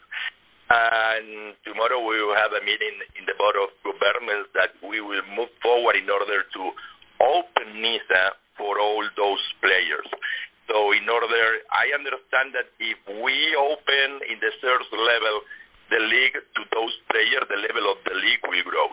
And 0.71 1.55
tomorrow 1.67 2.01
we 2.01 2.19
will 2.23 2.35
have 2.35 2.55
a 2.55 2.63
meeting 2.65 2.97
in 3.19 3.27
the 3.27 3.35
Board 3.37 3.59
of 3.59 3.71
Governors 3.85 4.47
that 4.55 4.75
we 4.81 5.03
will 5.03 5.23
move 5.37 5.51
forward 5.63 5.99
in 5.99 6.09
order 6.09 6.43
to 6.43 6.63
open 7.23 7.81
NISA 7.81 8.35
for 8.59 8.79
all 8.79 9.07
those 9.17 9.43
players. 9.63 10.07
So 10.69 10.93
in 10.93 11.09
order, 11.09 11.27
I 11.71 11.95
understand 11.95 12.55
that 12.55 12.71
if 12.79 12.99
we 13.23 13.55
open 13.57 14.21
in 14.27 14.39
the 14.43 14.53
third 14.61 14.83
level 14.91 15.41
the 15.91 16.01
league 16.01 16.33
to 16.33 16.63
those 16.73 16.95
players, 17.13 17.45
the 17.53 17.61
level 17.61 17.93
of 17.93 17.99
the 18.09 18.17
league 18.17 18.41
will 18.49 18.65
grow. 18.65 18.89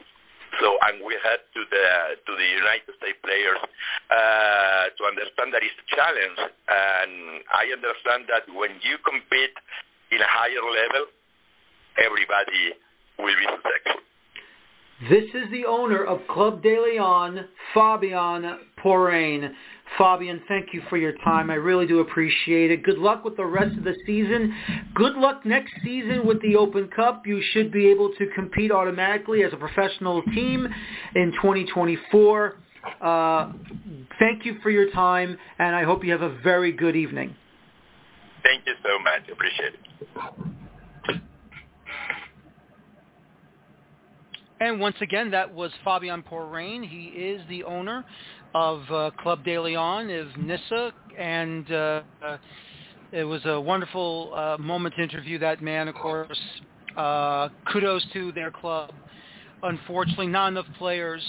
So, 0.59 0.75
and 0.89 1.05
we 1.05 1.15
had 1.21 1.39
to 1.53 1.61
the 1.69 1.85
to 2.25 2.31
the 2.35 2.49
United 2.57 2.89
States 2.97 3.21
players 3.21 3.61
uh, 4.09 4.89
to 4.97 5.01
understand 5.05 5.53
that 5.53 5.61
it's 5.61 5.77
a 5.77 5.87
challenge, 5.93 6.39
and 6.41 7.45
I 7.53 7.69
understand 7.69 8.25
that 8.33 8.49
when 8.49 8.81
you 8.81 8.97
compete 9.05 9.53
in 10.09 10.19
a 10.19 10.27
higher 10.27 10.65
level, 10.65 11.05
everybody 12.01 12.73
will 13.21 13.37
be 13.37 13.45
successful. 13.45 14.08
This 15.07 15.23
is 15.33 15.49
the 15.49 15.63
owner 15.65 16.03
of 16.03 16.19
Club 16.27 16.61
De 16.61 16.77
Lyon, 16.77 17.45
Fabian 17.73 18.59
Pourrain. 18.83 19.49
Fabian, 19.97 20.41
thank 20.49 20.73
you 20.73 20.81
for 20.89 20.97
your 20.97 21.13
time. 21.23 21.49
I 21.49 21.53
really 21.53 21.87
do 21.87 21.99
appreciate 21.99 22.69
it. 22.69 22.83
Good 22.83 22.97
luck 22.97 23.23
with 23.23 23.37
the 23.37 23.45
rest 23.45 23.77
of 23.77 23.85
the 23.85 23.95
season. 24.05 24.53
Good 24.93 25.15
luck 25.15 25.45
next 25.45 25.71
season 25.85 26.27
with 26.27 26.41
the 26.41 26.57
Open 26.57 26.89
Cup. 26.93 27.25
You 27.25 27.41
should 27.53 27.71
be 27.71 27.87
able 27.87 28.11
to 28.17 28.27
compete 28.35 28.71
automatically 28.71 29.43
as 29.43 29.53
a 29.53 29.57
professional 29.57 30.21
team 30.33 30.67
in 31.15 31.31
2024. 31.31 32.55
Uh, 33.01 33.53
thank 34.19 34.45
you 34.45 34.57
for 34.61 34.69
your 34.69 34.91
time, 34.91 35.37
and 35.59 35.77
I 35.77 35.83
hope 35.83 36.03
you 36.03 36.11
have 36.11 36.23
a 36.23 36.37
very 36.43 36.73
good 36.73 36.97
evening. 36.97 37.35
Thank 38.43 38.63
you 38.67 38.73
so 38.83 38.99
much. 39.01 39.29
Appreciate 39.31 39.75
it. 39.75 40.55
And 44.59 44.79
once 44.79 44.97
again, 45.01 45.31
that 45.31 45.53
was 45.53 45.71
Fabian 45.85 46.21
Pourrain. 46.21 46.83
He 46.83 47.05
is 47.07 47.41
the 47.47 47.63
owner 47.63 48.03
of 48.53 48.81
uh, 48.91 49.11
Club 49.19 49.45
De 49.45 49.57
Lyon 49.57 50.09
of 50.09 50.35
NISA, 50.37 50.91
and 51.17 51.71
uh, 51.71 52.01
uh, 52.25 52.37
it 53.13 53.23
was 53.23 53.41
a 53.45 53.59
wonderful 53.59 54.33
uh, 54.35 54.57
moment 54.59 54.95
to 54.95 55.03
interview 55.03 55.39
that 55.39 55.61
man. 55.61 55.87
Of 55.87 55.95
course, 55.95 56.39
uh, 56.97 57.49
kudos 57.71 58.05
to 58.13 58.33
their 58.33 58.51
club. 58.51 58.91
Unfortunately, 59.63 60.27
not 60.27 60.49
enough 60.49 60.67
players 60.77 61.23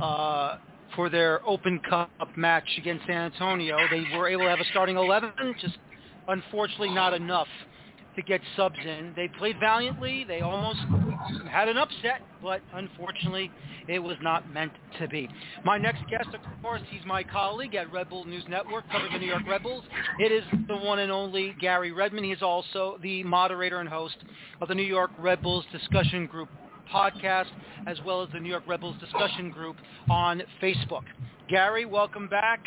uh, 0.00 0.58
for 0.94 1.08
their 1.08 1.46
Open 1.48 1.80
Cup 1.88 2.10
match 2.36 2.68
against 2.76 3.06
San 3.06 3.32
Antonio. 3.32 3.78
They 3.90 4.04
were 4.16 4.28
able 4.28 4.42
to 4.42 4.50
have 4.50 4.60
a 4.60 4.64
starting 4.70 4.96
11, 4.96 5.54
just 5.60 5.78
unfortunately 6.28 6.90
not 6.90 7.14
enough 7.14 7.48
to 8.18 8.22
get 8.22 8.40
subs 8.56 8.78
in. 8.84 9.12
They 9.14 9.28
played 9.28 9.60
valiantly. 9.60 10.24
They 10.26 10.40
almost 10.40 10.80
had 11.48 11.68
an 11.68 11.76
upset, 11.76 12.20
but 12.42 12.60
unfortunately, 12.74 13.48
it 13.86 14.00
was 14.00 14.16
not 14.20 14.52
meant 14.52 14.72
to 14.98 15.06
be. 15.06 15.28
My 15.64 15.78
next 15.78 16.00
guest, 16.10 16.28
of 16.34 16.40
course, 16.60 16.80
he's 16.90 17.06
my 17.06 17.22
colleague 17.22 17.76
at 17.76 17.92
Red 17.92 18.10
Bull 18.10 18.24
News 18.24 18.42
Network, 18.48 18.90
covering 18.90 19.12
the 19.12 19.20
New 19.20 19.28
York 19.28 19.44
Red 19.48 19.62
Bulls. 19.62 19.84
It 20.18 20.32
is 20.32 20.42
the 20.66 20.76
one 20.76 20.98
and 20.98 21.12
only 21.12 21.54
Garry 21.60 21.92
Redman. 21.92 22.24
He 22.24 22.32
is 22.32 22.42
also 22.42 22.98
the 23.04 23.22
moderator 23.22 23.78
and 23.78 23.88
host 23.88 24.16
of 24.60 24.66
the 24.66 24.74
New 24.74 24.82
York 24.82 25.12
Red 25.16 25.40
Bulls 25.40 25.64
Discussion 25.70 26.26
Group 26.26 26.48
podcast, 26.92 27.46
as 27.86 27.98
well 28.04 28.20
as 28.20 28.28
the 28.32 28.40
New 28.40 28.48
York 28.48 28.64
Red 28.66 28.80
Bulls 28.80 28.96
Discussion 28.98 29.50
Group 29.50 29.76
on 30.10 30.42
Facebook. 30.60 31.04
Garry, 31.48 31.86
welcome 31.86 32.26
back 32.26 32.64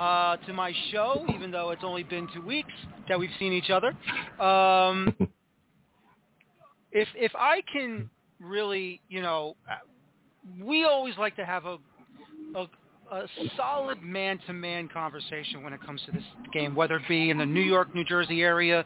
uh, 0.00 0.38
to 0.38 0.52
my 0.54 0.72
show, 0.90 1.24
even 1.34 1.50
though 1.50 1.70
it's 1.70 1.84
only 1.84 2.02
been 2.02 2.26
two 2.32 2.40
weeks 2.40 2.72
that 3.08 3.18
we've 3.18 3.30
seen 3.38 3.52
each 3.52 3.68
other. 3.68 3.88
Um, 4.42 5.14
if 6.90 7.06
if 7.14 7.32
I 7.34 7.62
can 7.70 8.08
really, 8.40 9.02
you 9.10 9.20
know, 9.20 9.56
we 10.58 10.84
always 10.84 11.16
like 11.18 11.36
to 11.36 11.44
have 11.44 11.66
a 11.66 11.76
a, 12.56 12.66
a 13.12 13.26
solid 13.56 14.02
man-to-man 14.02 14.88
conversation 14.88 15.62
when 15.62 15.74
it 15.74 15.82
comes 15.84 16.00
to 16.06 16.12
this 16.12 16.24
game, 16.52 16.74
whether 16.74 16.96
it 16.96 17.02
be 17.06 17.28
in 17.28 17.36
the 17.36 17.46
New 17.46 17.60
York, 17.60 17.94
New 17.94 18.04
Jersey 18.04 18.40
area 18.42 18.84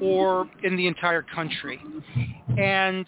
or 0.00 0.48
in 0.62 0.76
the 0.76 0.86
entire 0.86 1.22
country. 1.22 1.78
And 2.58 3.04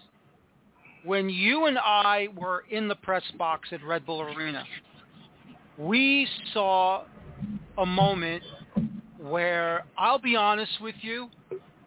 when 1.05 1.31
you 1.31 1.67
and 1.67 1.79
I 1.79 2.29
were 2.37 2.65
in 2.71 2.87
the 2.87 2.97
press 2.97 3.23
box 3.39 3.71
at 3.73 3.83
Red 3.83 4.05
Bull 4.05 4.21
Arena, 4.21 4.65
we 5.79 6.29
saw 6.53 7.05
a 7.79 7.87
moment 7.87 8.43
where 9.19 9.85
I'll 9.99 10.19
be 10.19 10.37
honest 10.37 10.81
with 10.81 10.95
you, 11.01 11.29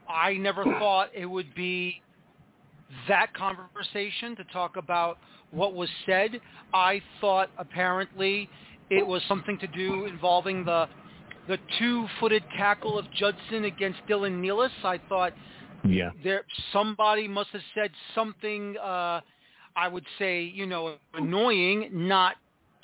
I 0.08 0.34
never 0.34 0.64
thought 0.64 1.10
it 1.14 1.26
would 1.26 1.54
be 1.56 2.02
that 3.08 3.34
conversation 3.34 4.36
to 4.36 4.44
talk 4.46 4.76
about 4.76 5.18
what 5.52 5.74
was 5.74 5.90
said. 6.06 6.42
I 6.74 7.02
thought 7.22 7.50
apparently 7.58 8.50
it 8.90 9.06
was 9.06 9.22
something 9.28 9.58
to 9.60 9.68
do 9.68 10.06
involving 10.06 10.66
the 10.66 10.88
the 11.48 11.58
two-footed 11.80 12.44
tackle 12.58 13.00
of 13.00 13.12
Judson 13.14 13.66
against 13.66 14.00
Dylan 14.08 14.40
Nealis. 14.40 14.70
I 14.84 15.00
thought 15.10 15.34
yeah. 15.84 16.12
there 16.24 16.44
somebody 16.72 17.28
must 17.28 17.50
have 17.52 17.62
said 17.74 17.90
something 18.14 18.78
uh 18.78 19.22
I 19.76 19.88
would 19.88 20.06
say, 20.18 20.42
you 20.44 20.66
know, 20.66 20.96
annoying, 21.14 21.90
not 21.94 22.36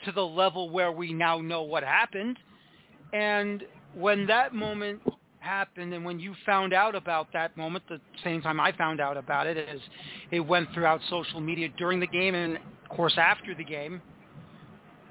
to 0.05 0.11
the 0.11 0.25
level 0.25 0.69
where 0.69 0.91
we 0.91 1.11
now 1.11 1.39
know 1.39 1.63
what 1.63 1.83
happened. 1.83 2.37
And 3.13 3.63
when 3.93 4.25
that 4.27 4.53
moment 4.53 5.01
happened 5.39 5.93
and 5.93 6.03
when 6.03 6.19
you 6.19 6.33
found 6.45 6.73
out 6.73 6.95
about 6.95 7.27
that 7.33 7.55
moment, 7.55 7.83
the 7.87 7.99
same 8.23 8.41
time 8.41 8.59
I 8.59 8.71
found 8.73 8.99
out 8.99 9.15
about 9.17 9.47
it, 9.47 9.57
as 9.57 9.79
it 10.31 10.39
went 10.39 10.73
throughout 10.73 10.99
social 11.09 11.39
media 11.39 11.69
during 11.77 11.99
the 11.99 12.07
game 12.07 12.35
and, 12.35 12.57
of 12.57 12.89
course, 12.89 13.13
after 13.17 13.53
the 13.55 13.63
game, 13.63 14.01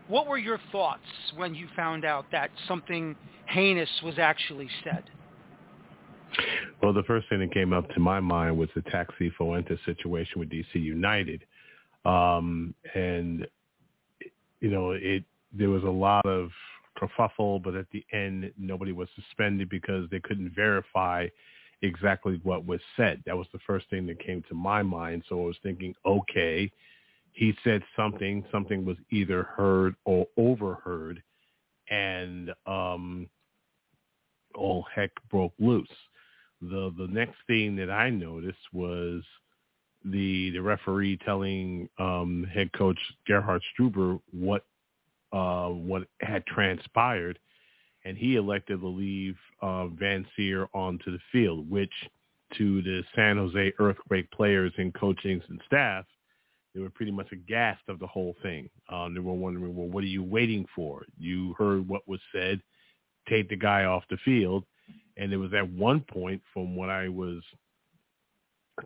what 0.09 0.27
were 0.27 0.39
your 0.39 0.59
thoughts 0.71 1.07
when 1.37 1.55
you 1.55 1.67
found 1.75 2.05
out 2.05 2.27
that 2.33 2.51
something 2.69 3.17
heinous 3.47 3.89
was 4.03 4.19
actually 4.19 4.69
said? 4.83 5.05
Well, 6.83 6.93
the 6.93 7.05
first 7.05 7.29
thing 7.29 7.41
that 7.41 7.55
came 7.55 7.73
up 7.73 7.89
to 7.91 8.01
my 8.01 8.21
mind 8.21 8.59
was 8.59 8.69
the 8.75 8.83
Taxi 8.83 9.31
Fuentes 9.37 9.79
situation 9.87 10.41
with 10.41 10.51
DC 10.51 10.75
United. 10.75 11.45
Um, 12.05 12.75
and, 12.95 13.47
you 14.61 14.71
know, 14.71 14.91
it 14.91 15.25
there 15.57 15.71
was 15.71 15.85
a 15.85 15.89
lot 15.89 16.27
of 16.27 16.51
kerfuffle, 16.99 17.63
but 17.63 17.75
at 17.75 17.87
the 17.93 18.05
end, 18.13 18.53
nobody 18.59 18.93
was 18.93 19.09
suspended 19.15 19.69
because 19.69 20.09
they 20.11 20.21
couldn't 20.21 20.55
verify 20.55 21.27
exactly 21.83 22.41
what 22.43 22.67
was 22.67 22.81
said. 22.97 23.23
That 23.27 23.37
was 23.37 23.47
the 23.53 23.59
first 23.67 23.89
thing 23.91 24.07
that 24.07 24.25
came 24.25 24.43
to 24.49 24.55
my 24.55 24.83
mind. 24.83 25.25
So 25.29 25.43
I 25.43 25.47
was 25.47 25.57
thinking, 25.63 25.95
okay, 26.07 26.71
he 27.33 27.55
said 27.65 27.83
something, 27.97 28.45
something 28.51 28.85
was 28.85 28.97
either 29.11 29.43
heard 29.43 29.97
or 30.05 30.27
overheard, 30.37 31.23
and 31.91 32.51
um, 32.67 33.29
all 34.55 34.87
heck 34.95 35.11
broke 35.31 35.53
loose. 35.59 35.89
The 36.63 36.95
the 36.97 37.09
next 37.09 37.37
thing 37.47 37.77
that 37.77 37.91
I 37.91 38.09
noticed 38.11 38.59
was 38.73 39.23
the 40.05 40.51
the 40.51 40.61
referee 40.61 41.19
telling 41.25 41.89
um, 41.99 42.47
head 42.53 42.73
coach 42.73 42.99
Gerhard 43.27 43.63
Struber 43.77 44.21
what 44.31 44.65
uh, 45.35 45.69
what 45.69 46.07
had 46.21 46.47
transpired, 46.47 47.39
and 48.05 48.17
he 48.17 48.37
elected 48.37 48.81
to 48.81 48.87
leave 48.89 49.37
uh, 49.61 49.89
Van 49.89 50.25
Zier 50.39 50.69
onto 50.73 51.11
the 51.11 51.19
field, 51.33 51.69
which 51.69 51.93
to 52.57 52.83
the 52.83 53.03
San 53.17 53.37
Jose 53.37 53.73
Earthquake 53.79 54.31
players 54.31 54.73
and 54.77 54.95
coachings 54.95 55.43
and 55.49 55.61
staff, 55.67 56.05
they 56.75 56.81
were 56.81 56.91
pretty 56.91 57.13
much 57.13 57.33
aghast 57.33 57.83
of 57.89 57.99
the 57.99 58.07
whole 58.07 58.37
thing. 58.43 58.69
Um, 58.89 59.15
they 59.15 59.21
were 59.21 59.33
wondering, 59.33 59.75
well, 59.75 59.89
what 59.89 60.05
are 60.05 60.09
you 60.09 60.23
waiting 60.23 60.67
for? 60.75 61.05
You 61.19 61.55
heard 61.59 61.89
what 61.89 62.07
was 62.07 62.21
said, 62.33 62.61
take 63.29 63.49
the 63.49 63.57
guy 63.57 63.85
off 63.85 64.05
the 64.11 64.19
field. 64.25 64.65
And 65.17 65.33
it 65.33 65.37
was 65.37 65.53
at 65.55 65.69
one 65.69 66.01
point, 66.01 66.43
from 66.53 66.77
what 66.77 66.91
I 66.91 67.09
was 67.09 67.43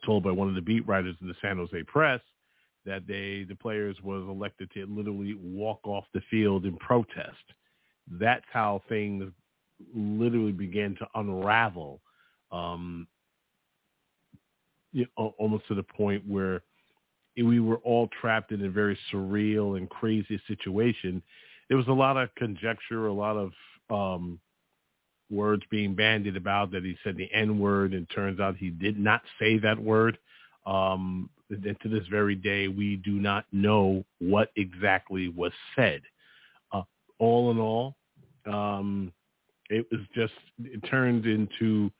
told 0.05 0.23
by 0.23 0.31
one 0.31 0.49
of 0.49 0.55
the 0.55 0.61
beat 0.61 0.87
writers 0.87 1.17
in 1.21 1.29
the 1.29 1.35
San 1.41 1.57
Jose 1.57 1.83
Press, 1.85 2.21
that 2.89 3.07
they 3.07 3.45
the 3.47 3.55
players 3.55 3.97
was 4.03 4.23
elected 4.29 4.71
to 4.73 4.87
literally 4.87 5.35
walk 5.41 5.81
off 5.85 6.05
the 6.15 6.23
field 6.31 6.65
in 6.65 6.77
protest. 6.79 7.37
That's 8.11 8.45
how 8.51 8.83
things 8.89 9.31
literally 9.95 10.53
began 10.53 10.97
to 10.97 11.07
unravel, 11.15 12.01
um, 12.51 13.07
you 14.93 15.07
know, 15.19 15.35
almost 15.39 15.69
to 15.69 15.75
the 15.75 15.83
point 15.83 16.27
where 16.27 16.63
we 17.37 17.61
were 17.61 17.77
all 17.77 18.09
trapped 18.21 18.53
in 18.53 18.65
a 18.65 18.71
very 18.71 18.99
surreal 19.13 19.77
and 19.77 19.89
crazy 19.91 20.41
situation. 20.49 21.23
There 21.69 21.77
was 21.77 21.89
a 21.89 21.93
lot 21.93 22.17
of 22.17 22.35
conjecture, 22.37 23.07
a 23.07 23.13
lot 23.13 23.37
of 23.37 23.53
um, 23.91 24.41
words 25.31 25.63
being 25.71 25.95
bandied 25.95 26.37
about 26.37 26.71
that 26.73 26.85
he 26.85 26.97
said 27.05 27.17
the 27.19 27.29
N 27.33 27.59
word, 27.59 27.93
and 27.93 28.09
turns 28.11 28.41
out 28.41 28.57
he 28.57 28.71
did 28.71 28.99
not 28.99 29.21
say 29.39 29.59
that 29.59 29.79
word. 29.79 30.19
Um, 30.67 31.29
to 31.51 31.89
this 31.89 32.07
very 32.11 32.35
day, 32.35 32.69
we 32.69 32.97
do 32.97 33.13
not 33.13 33.45
know 33.53 34.05
what 34.21 34.51
exactly 34.57 35.29
was 35.29 35.53
said. 35.77 36.03
Uh, 36.73 36.83
all 37.19 37.51
in 37.51 37.59
all, 37.59 37.97
um, 38.47 39.13
it 39.71 39.87
was 39.91 40.01
just 40.15 40.35
it 40.65 40.81
turned 40.89 41.27
into 41.27 41.91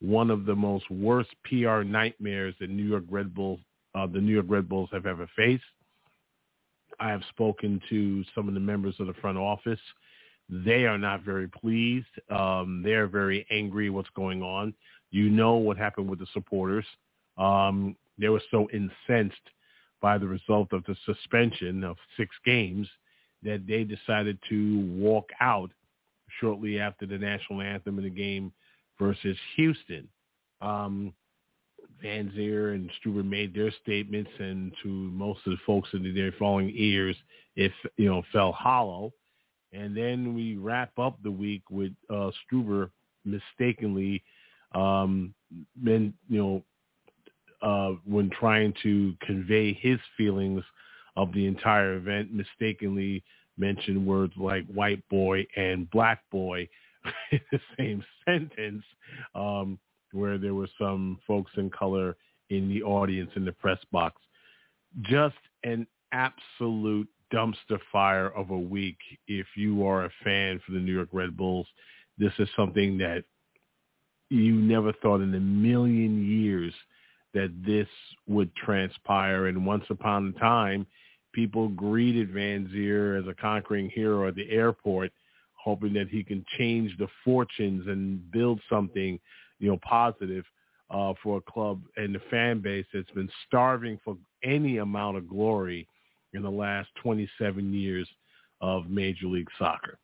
one 0.00 0.30
of 0.30 0.46
the 0.46 0.54
most 0.54 0.90
worst 0.90 1.30
PR 1.44 1.82
nightmares 1.82 2.54
that 2.60 2.70
New 2.70 2.84
York 2.84 3.04
Red 3.10 3.34
Bulls, 3.34 3.60
uh, 3.94 4.06
the 4.06 4.20
New 4.20 4.32
York 4.32 4.46
Red 4.48 4.68
Bulls 4.68 4.88
have 4.92 5.06
ever 5.06 5.28
faced. 5.36 5.62
I 6.98 7.08
have 7.10 7.22
spoken 7.30 7.80
to 7.88 8.24
some 8.34 8.48
of 8.48 8.54
the 8.54 8.60
members 8.60 8.94
of 8.98 9.06
the 9.06 9.14
front 9.14 9.38
office. 9.38 9.80
They 10.48 10.84
are 10.84 10.98
not 10.98 11.22
very 11.22 11.48
pleased. 11.48 12.06
Um, 12.30 12.82
they're 12.84 13.06
very 13.06 13.46
angry 13.50 13.88
what's 13.88 14.10
going 14.10 14.42
on. 14.42 14.74
You 15.10 15.30
know 15.30 15.54
what 15.54 15.76
happened 15.76 16.08
with 16.08 16.18
the 16.18 16.26
supporters. 16.32 16.84
Um, 17.38 17.96
they 18.20 18.28
were 18.28 18.42
so 18.50 18.68
incensed 18.72 19.40
by 20.00 20.18
the 20.18 20.26
result 20.26 20.72
of 20.72 20.84
the 20.84 20.96
suspension 21.04 21.84
of 21.84 21.96
six 22.16 22.34
games 22.44 22.88
that 23.42 23.66
they 23.66 23.84
decided 23.84 24.38
to 24.48 24.80
walk 24.98 25.28
out 25.40 25.70
shortly 26.40 26.78
after 26.78 27.06
the 27.06 27.18
national 27.18 27.60
anthem 27.60 27.98
in 27.98 28.04
the 28.04 28.10
game 28.10 28.52
versus 28.98 29.36
Houston. 29.56 30.08
Um, 30.60 31.12
Vanzeir 32.02 32.74
and 32.74 32.90
Struber 33.00 33.24
made 33.24 33.54
their 33.54 33.72
statements, 33.82 34.30
and 34.38 34.72
to 34.82 34.88
most 34.88 35.40
of 35.46 35.52
the 35.52 35.58
folks 35.66 35.88
in 35.92 36.14
their 36.14 36.32
falling 36.32 36.72
ears, 36.74 37.16
it 37.56 37.72
you 37.96 38.06
know 38.06 38.22
fell 38.32 38.52
hollow. 38.52 39.12
And 39.72 39.96
then 39.96 40.34
we 40.34 40.56
wrap 40.56 40.98
up 40.98 41.18
the 41.22 41.30
week 41.30 41.62
with 41.70 41.92
uh, 42.08 42.30
Struber 42.50 42.90
mistakenly, 43.24 44.22
um, 44.74 45.34
been 45.82 46.14
you 46.28 46.38
know 46.38 46.62
uh, 47.62 47.92
when 48.04 48.30
trying 48.30 48.74
to 48.82 49.14
convey 49.22 49.72
his 49.74 49.98
feelings 50.16 50.62
of 51.16 51.32
the 51.32 51.46
entire 51.46 51.94
event, 51.94 52.32
mistakenly 52.32 53.22
mentioned 53.58 54.06
words 54.06 54.32
like 54.36 54.66
white 54.66 55.06
boy 55.08 55.46
and 55.56 55.90
black 55.90 56.22
boy 56.30 56.68
in 57.32 57.40
the 57.52 57.60
same 57.78 58.04
sentence, 58.24 58.84
um, 59.34 59.78
where 60.12 60.38
there 60.38 60.54
were 60.54 60.68
some 60.78 61.18
folks 61.26 61.50
in 61.56 61.70
color 61.70 62.16
in 62.48 62.68
the 62.68 62.82
audience 62.82 63.30
in 63.36 63.44
the 63.44 63.52
press 63.52 63.78
box. 63.92 64.20
Just 65.02 65.36
an 65.62 65.86
absolute 66.12 67.08
dumpster 67.32 67.78
fire 67.92 68.30
of 68.30 68.50
a 68.50 68.58
week 68.58 68.96
if 69.28 69.46
you 69.54 69.86
are 69.86 70.06
a 70.06 70.10
fan 70.24 70.60
for 70.64 70.72
the 70.72 70.80
New 70.80 70.92
York 70.92 71.10
Red 71.12 71.36
Bulls. 71.36 71.66
This 72.18 72.32
is 72.38 72.48
something 72.56 72.98
that 72.98 73.24
you 74.30 74.54
never 74.54 74.92
thought 74.94 75.20
in 75.20 75.34
a 75.34 75.40
million 75.40 76.26
years– 76.26 76.72
that 77.34 77.52
this 77.64 77.88
would 78.26 78.54
transpire. 78.56 79.46
And 79.46 79.64
once 79.64 79.84
upon 79.90 80.34
a 80.36 80.38
time, 80.40 80.86
people 81.32 81.68
greeted 81.68 82.32
Vanzeir 82.32 83.20
as 83.20 83.28
a 83.28 83.34
conquering 83.34 83.90
hero 83.90 84.28
at 84.28 84.34
the 84.34 84.50
airport, 84.50 85.12
hoping 85.54 85.92
that 85.94 86.08
he 86.08 86.24
can 86.24 86.44
change 86.58 86.96
the 86.98 87.08
fortunes 87.24 87.86
and 87.86 88.30
build 88.30 88.60
something, 88.68 89.18
you 89.58 89.70
know, 89.70 89.78
positive 89.82 90.44
uh, 90.90 91.14
for 91.22 91.38
a 91.38 91.52
club 91.52 91.82
and 91.96 92.14
the 92.14 92.20
fan 92.30 92.60
base 92.60 92.86
that's 92.92 93.10
been 93.12 93.30
starving 93.46 93.98
for 94.04 94.16
any 94.42 94.78
amount 94.78 95.16
of 95.16 95.28
glory 95.28 95.86
in 96.32 96.42
the 96.42 96.50
last 96.50 96.88
27 97.02 97.72
years 97.72 98.08
of 98.60 98.88
Major 98.88 99.26
League 99.26 99.48
Soccer. 99.58 99.98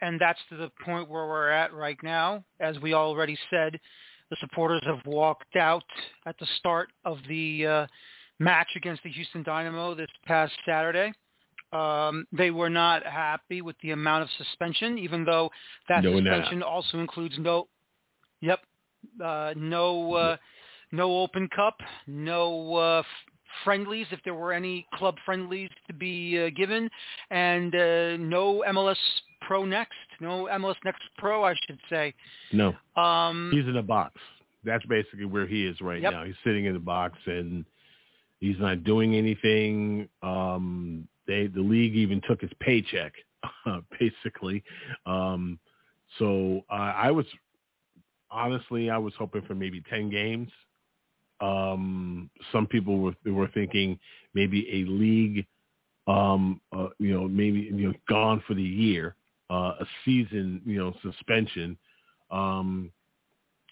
And 0.00 0.20
that's 0.20 0.40
to 0.50 0.56
the 0.56 0.70
point 0.84 1.08
where 1.08 1.26
we're 1.26 1.50
at 1.50 1.72
right 1.72 1.96
now. 2.02 2.44
As 2.60 2.78
we 2.80 2.92
already 2.92 3.38
said, 3.48 3.80
the 4.30 4.36
supporters 4.40 4.82
have 4.84 5.04
walked 5.06 5.56
out 5.56 5.84
at 6.26 6.38
the 6.38 6.46
start 6.58 6.90
of 7.04 7.18
the 7.28 7.66
uh, 7.66 7.86
match 8.38 8.68
against 8.76 9.02
the 9.02 9.10
Houston 9.10 9.42
Dynamo 9.42 9.94
this 9.94 10.08
past 10.26 10.52
Saturday. 10.66 11.12
Um, 11.72 12.26
they 12.32 12.50
were 12.50 12.70
not 12.70 13.04
happy 13.04 13.60
with 13.60 13.76
the 13.82 13.90
amount 13.90 14.22
of 14.22 14.28
suspension, 14.38 14.96
even 14.96 15.24
though 15.24 15.50
that 15.88 16.04
no, 16.04 16.16
suspension 16.16 16.62
also 16.62 16.98
includes 16.98 17.34
no, 17.38 17.66
yep, 18.40 18.60
uh, 19.22 19.54
no, 19.56 20.14
uh, 20.14 20.36
no 20.92 21.18
Open 21.18 21.48
Cup, 21.54 21.76
no 22.06 22.76
uh, 22.76 23.02
friendlies, 23.64 24.06
if 24.12 24.20
there 24.24 24.34
were 24.34 24.52
any 24.52 24.86
club 24.94 25.16
friendlies 25.24 25.70
to 25.88 25.92
be 25.92 26.44
uh, 26.44 26.50
given, 26.56 26.88
and 27.30 27.74
uh, 27.74 28.16
no 28.18 28.64
MLS 28.68 28.96
Pro 29.46 29.64
Next, 29.64 29.92
no 30.20 30.46
MLS 30.52 30.76
Next 30.84 31.02
Pro, 31.18 31.44
I 31.44 31.54
should 31.66 31.78
say. 31.90 32.14
No. 32.52 32.74
Um, 32.96 33.50
He's 33.52 33.66
in 33.66 33.76
a 33.76 33.82
box. 33.82 34.14
That's 34.64 34.84
basically 34.86 35.26
where 35.26 35.46
he 35.46 35.66
is 35.66 35.80
right 35.80 36.00
Yep. 36.00 36.12
now. 36.12 36.24
He's 36.24 36.34
sitting 36.44 36.64
in 36.64 36.72
the 36.74 36.80
box 36.80 37.18
and 37.26 37.64
he's 38.40 38.58
not 38.58 38.84
doing 38.84 39.14
anything. 39.14 40.08
Um, 40.22 41.06
they 41.26 41.46
the 41.46 41.60
league 41.60 41.94
even 41.94 42.20
took 42.28 42.40
his 42.40 42.50
paycheck, 42.60 43.12
basically. 44.00 44.62
Um, 45.06 45.58
so 46.18 46.62
uh, 46.70 46.74
I 46.96 47.10
was 47.10 47.26
honestly 48.30 48.90
I 48.90 48.98
was 48.98 49.14
hoping 49.18 49.42
for 49.42 49.54
maybe 49.54 49.82
ten 49.88 50.10
games. 50.10 50.50
Um, 51.40 52.30
some 52.52 52.66
people 52.66 52.98
were 52.98 53.14
were 53.26 53.48
thinking 53.48 53.98
maybe 54.34 54.66
a 54.72 54.90
league, 54.90 55.46
um, 56.06 56.60
uh, 56.72 56.88
you 56.98 57.12
know, 57.12 57.28
maybe 57.28 57.60
you 57.72 57.88
know 57.88 57.94
gone 58.08 58.42
for 58.46 58.54
the 58.54 58.62
year, 58.62 59.14
uh, 59.50 59.74
a 59.80 59.86
season, 60.04 60.60
you 60.64 60.78
know, 60.78 60.94
suspension. 61.02 61.76
Um, 62.30 62.90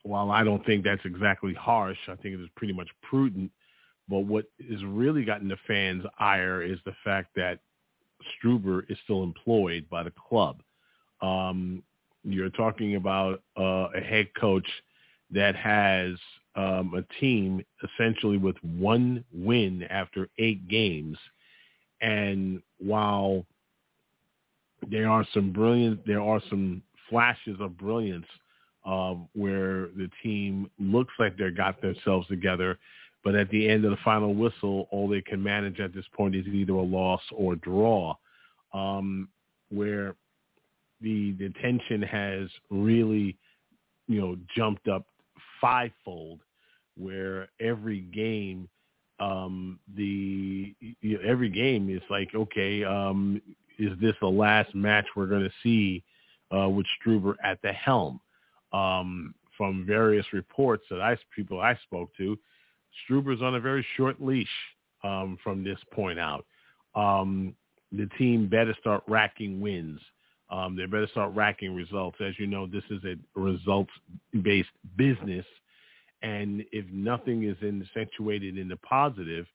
while 0.05 0.31
I 0.31 0.45
don't 0.45 0.65
think 0.67 0.85
that's 0.85 1.05
exactly 1.05 1.55
harsh, 1.55 1.99
I 2.09 2.17
think 2.17 2.35
it 2.35 2.41
is 2.41 2.49
pretty 2.57 2.73
much 2.73 2.89
prudent. 3.03 3.51
But 4.09 4.21
what 4.21 4.47
has 4.69 4.85
really 4.85 5.25
gotten 5.25 5.49
the 5.49 5.57
fans' 5.67 6.05
ire 6.19 6.63
is 6.63 6.79
the 6.85 6.95
fact 7.05 7.35
that 7.37 7.61
Struber 8.37 8.91
is 8.91 8.99
still 9.05 9.23
employed 9.23 9.89
by 9.89 10.03
the 10.03 10.13
club. 10.29 10.63
Um, 11.21 11.83
you're 12.25 12.51
talking 12.51 12.97
about 12.97 13.43
uh, 13.59 13.89
a 13.95 14.01
head 14.01 14.29
coach 14.39 14.67
that 15.31 15.57
has 15.57 16.17
um, 16.55 16.95
a 16.95 17.21
team 17.21 17.65
essentially 17.83 18.37
with 18.37 18.57
one 18.63 19.25
win 19.33 19.85
after 19.85 20.29
eight 20.39 20.69
games, 20.69 21.17
and 22.01 22.61
while 22.79 23.47
there 24.91 25.09
are 25.09 25.27
some 25.33 25.53
brilliant, 25.53 26.07
there 26.07 26.21
are 26.21 26.41
some 26.49 26.83
flashes 27.09 27.57
of 27.61 27.77
brilliance 27.79 28.27
um, 28.85 29.29
where 29.35 29.89
the 29.97 30.11
team 30.23 30.71
looks 30.79 31.13
like 31.19 31.37
they've 31.37 31.57
got 31.57 31.81
themselves 31.81 32.27
together, 32.29 32.79
but 33.23 33.35
at 33.35 33.49
the 33.51 33.69
end 33.69 33.85
of 33.85 33.93
the 33.93 33.99
final 34.05 34.35
whistle, 34.35 34.89
all 34.91 35.09
they 35.09 35.21
can 35.21 35.43
manage 35.43 35.79
at 35.79 35.95
this 35.95 36.05
point 36.15 36.35
is 36.35 36.47
either 36.47 36.73
a 36.73 36.83
loss 36.83 37.23
or 37.33 37.53
a 37.53 37.57
draw, 37.57 38.15
um, 38.73 39.29
where 39.71 40.17
the 41.01 41.33
the 41.33 41.53
tension 41.61 42.03
has 42.03 42.49
really, 42.71 43.37
you 44.09 44.21
know, 44.21 44.37
jumped 44.57 44.89
up 44.89 45.07
fivefold, 45.61 46.41
where 46.97 47.49
every 47.61 48.01
game, 48.01 48.69
um, 49.21 49.79
the 49.97 50.75
you 50.81 51.15
know, 51.15 51.21
every 51.25 51.51
game 51.51 51.89
is 51.89 52.03
like, 52.11 52.35
okay, 52.35 52.83
um, 52.83 53.41
is 53.83 53.99
this 54.01 54.15
the 54.21 54.29
last 54.29 54.75
match 54.75 55.07
we're 55.17 55.27
going 55.27 55.43
to 55.43 55.53
see 55.63 56.03
uh, 56.57 56.69
with 56.69 56.87
Struber 57.01 57.35
at 57.43 57.61
the 57.63 57.73
helm? 57.73 58.21
Um, 58.73 59.35
from 59.57 59.85
various 59.87 60.25
reports 60.33 60.83
that 60.91 61.01
I 61.01 61.17
people 61.37 61.61
I 61.61 61.79
spoke 61.85 62.11
to, 62.17 62.39
Struber's 63.05 63.43
on 63.43 63.55
a 63.55 63.61
very 63.61 63.87
short 63.97 64.21
leash 64.21 64.49
um, 65.05 65.39
from 65.43 65.63
this 65.63 65.79
point 65.93 66.19
out. 66.19 66.47
Um, 66.95 67.55
the 67.91 68.09
team 68.19 68.49
better 68.49 68.75
start 68.81 69.03
racking 69.07 69.61
wins. 69.61 70.01
Um, 70.51 70.77
they 70.77 70.87
better 70.87 71.07
start 71.09 71.35
racking 71.35 71.75
results. 71.75 72.19
As 72.21 72.39
you 72.39 72.47
know, 72.47 72.67
this 72.67 72.85
is 72.91 73.03
a 73.05 73.17
results-based 73.39 74.69
business, 74.97 75.47
and 76.23 76.65
if 76.73 76.85
nothing 76.91 77.45
is 77.45 77.57
accentuated 77.63 78.59
in 78.59 78.69
the 78.69 78.77
positive, 78.77 79.47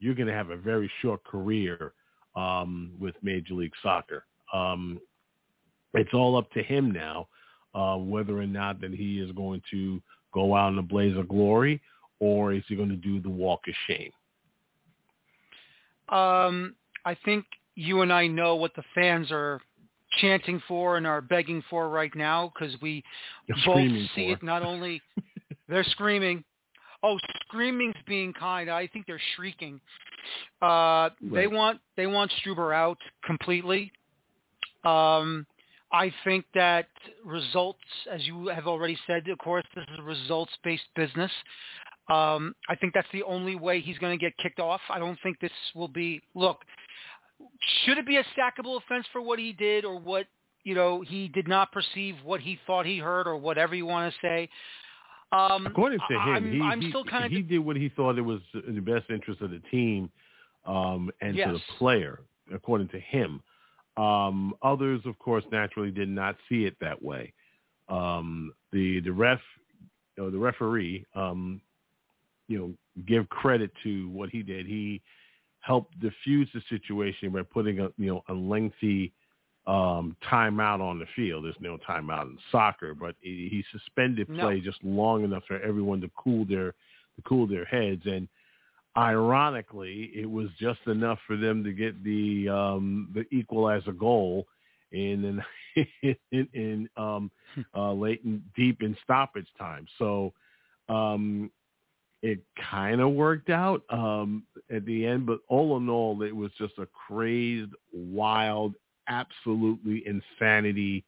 you're 0.00 0.14
going 0.14 0.28
to 0.28 0.34
have 0.34 0.50
a 0.50 0.56
very 0.56 0.90
short 1.00 1.24
career 1.24 1.92
um, 2.36 2.92
with 3.00 3.14
Major 3.22 3.54
League 3.54 3.72
Soccer. 3.82 4.24
Um, 4.52 5.00
it's 5.94 6.14
all 6.14 6.36
up 6.36 6.50
to 6.52 6.62
him 6.62 6.90
now 6.90 7.28
uh, 7.74 7.96
whether 7.96 8.38
or 8.38 8.46
not 8.46 8.80
that 8.80 8.92
he 8.92 9.20
is 9.20 9.30
going 9.32 9.62
to 9.70 10.00
go 10.32 10.54
out 10.54 10.72
in 10.72 10.78
a 10.78 10.82
blaze 10.82 11.16
of 11.16 11.28
glory 11.28 11.80
or 12.20 12.52
is 12.52 12.62
he 12.68 12.76
going 12.76 12.88
to 12.88 12.96
do 12.96 13.20
the 13.20 13.28
walk 13.28 13.60
of 13.68 13.74
shame? 13.86 14.10
Um, 16.08 16.74
I 17.04 17.16
think 17.24 17.44
you 17.74 18.00
and 18.00 18.12
I 18.12 18.26
know 18.26 18.56
what 18.56 18.74
the 18.74 18.84
fans 18.94 19.28
are 19.30 19.60
chanting 20.20 20.62
for 20.66 20.96
and 20.96 21.06
are 21.06 21.20
begging 21.20 21.62
for 21.68 21.88
right 21.90 22.14
now 22.14 22.52
because 22.54 22.74
we 22.80 23.02
They're 23.48 23.56
both 23.66 23.90
see 24.14 24.28
for. 24.28 24.32
it. 24.32 24.42
Not 24.42 24.62
only 24.62 25.02
they're 25.68 25.84
screaming. 25.84 26.44
Oh, 27.02 27.18
screaming's 27.46 27.96
being 28.06 28.32
kind. 28.32 28.70
I 28.70 28.86
think 28.86 29.06
they're 29.06 29.20
shrieking. 29.36 29.80
Uh, 30.62 31.10
They 31.20 31.46
want 31.46 31.80
they 31.96 32.06
want 32.06 32.32
Struber 32.40 32.74
out 32.74 32.98
completely. 33.24 33.92
Um, 34.84 35.46
I 35.92 36.12
think 36.24 36.44
that 36.54 36.88
results, 37.24 37.78
as 38.10 38.26
you 38.26 38.48
have 38.48 38.66
already 38.66 38.98
said, 39.06 39.28
of 39.28 39.38
course, 39.38 39.64
this 39.74 39.84
is 39.92 39.98
a 39.98 40.02
results-based 40.02 40.88
business. 40.94 41.30
Um, 42.08 42.54
I 42.68 42.74
think 42.76 42.92
that's 42.94 43.08
the 43.12 43.22
only 43.24 43.56
way 43.56 43.80
he's 43.80 43.98
going 43.98 44.16
to 44.16 44.22
get 44.22 44.36
kicked 44.38 44.60
off. 44.60 44.80
I 44.90 44.98
don't 44.98 45.18
think 45.22 45.40
this 45.40 45.52
will 45.74 45.88
be. 45.88 46.20
Look, 46.34 46.58
should 47.84 47.98
it 47.98 48.06
be 48.06 48.16
a 48.16 48.24
sackable 48.38 48.76
offense 48.78 49.06
for 49.12 49.20
what 49.20 49.38
he 49.38 49.52
did, 49.52 49.84
or 49.84 49.98
what 49.98 50.26
you 50.64 50.74
know 50.74 51.02
he 51.02 51.28
did 51.28 51.48
not 51.48 51.72
perceive 51.72 52.16
what 52.24 52.40
he 52.40 52.58
thought 52.66 52.86
he 52.86 52.98
heard, 52.98 53.26
or 53.26 53.36
whatever 53.36 53.74
you 53.74 53.86
want 53.86 54.12
to 54.12 54.18
say? 54.20 54.48
Um, 55.32 55.66
According 55.66 55.98
to 56.08 56.14
him, 56.14 56.20
I'm, 56.20 56.52
he, 56.52 56.60
I'm 56.60 56.80
he, 56.80 56.92
kind 57.08 57.24
of 57.24 57.32
he 57.32 57.42
did 57.42 57.58
what 57.58 57.76
he 57.76 57.88
thought 57.88 58.16
it 58.16 58.22
was 58.22 58.40
in 58.66 58.74
the 58.74 58.80
best 58.80 59.10
interest 59.10 59.40
of 59.40 59.50
the 59.50 59.60
team 59.70 60.10
um, 60.64 61.10
and 61.20 61.36
to 61.36 61.52
the 61.54 61.60
player, 61.78 62.20
according 62.52 62.88
to 62.88 63.00
him. 63.00 63.42
Um, 63.96 64.54
others, 64.62 65.00
of 65.04 65.18
course, 65.18 65.44
naturally 65.50 65.90
did 65.90 66.08
not 66.08 66.36
see 66.48 66.64
it 66.64 66.76
that 66.80 67.02
way. 67.02 67.32
Um, 67.88 68.52
the 68.72 69.00
the 69.00 69.12
ref, 69.12 69.40
you 70.16 70.24
know, 70.24 70.30
the 70.30 70.38
referee, 70.38 71.04
um, 71.14 71.60
you 72.48 72.58
know, 72.58 72.74
give 73.06 73.28
credit 73.28 73.70
to 73.82 74.08
what 74.10 74.28
he 74.30 74.42
did. 74.42 74.66
He 74.66 75.02
helped 75.60 75.98
diffuse 75.98 76.48
the 76.54 76.62
situation 76.68 77.30
by 77.30 77.42
putting 77.42 77.80
a 77.80 77.88
you 77.96 78.06
know 78.06 78.22
a 78.28 78.32
lengthy 78.32 79.12
um, 79.66 80.16
timeout 80.30 80.80
on 80.80 80.98
the 80.98 81.06
field. 81.16 81.44
There's 81.44 81.56
no 81.60 81.78
timeout 81.88 82.22
in 82.22 82.38
soccer, 82.52 82.94
but 82.94 83.16
he, 83.20 83.64
suspended 83.72 84.28
No. 84.28 84.44
play 84.44 84.60
just 84.60 84.82
long 84.84 85.24
enough 85.24 85.44
for 85.46 85.60
everyone 85.60 86.00
to 86.02 86.10
cool 86.16 86.44
their 86.44 86.72
to 87.16 87.22
cool 87.24 87.46
their 87.46 87.64
heads. 87.64 88.02
And 88.06 88.28
ironically, 88.96 90.12
it 90.14 90.30
was 90.30 90.48
just 90.58 90.80
enough 90.86 91.18
for 91.26 91.36
them 91.36 91.64
to 91.64 91.72
get 91.72 92.02
the 92.04 92.48
um, 92.48 93.08
the 93.14 93.26
equalizer 93.34 93.92
goal 93.92 94.46
in 94.92 95.42
in, 95.74 95.86
in, 96.30 96.48
in 96.52 96.88
um, 96.96 97.30
uh, 97.74 97.92
late 97.92 98.22
and 98.24 98.42
deep 98.54 98.82
in 98.82 98.96
stoppage 99.02 99.48
time. 99.58 99.86
So 99.98 100.32
um, 100.88 101.50
it 102.22 102.40
kind 102.70 103.00
of 103.00 103.10
worked 103.10 103.50
out 103.50 103.82
um, 103.90 104.44
at 104.70 104.84
the 104.84 105.06
end, 105.06 105.26
but 105.26 105.40
all 105.48 105.76
in 105.76 105.88
all, 105.88 106.22
it 106.22 106.34
was 106.34 106.50
just 106.58 106.78
a 106.78 106.86
crazed, 106.86 107.72
wild, 107.92 108.74
absolutely 109.08 110.02
insanity 110.06 111.04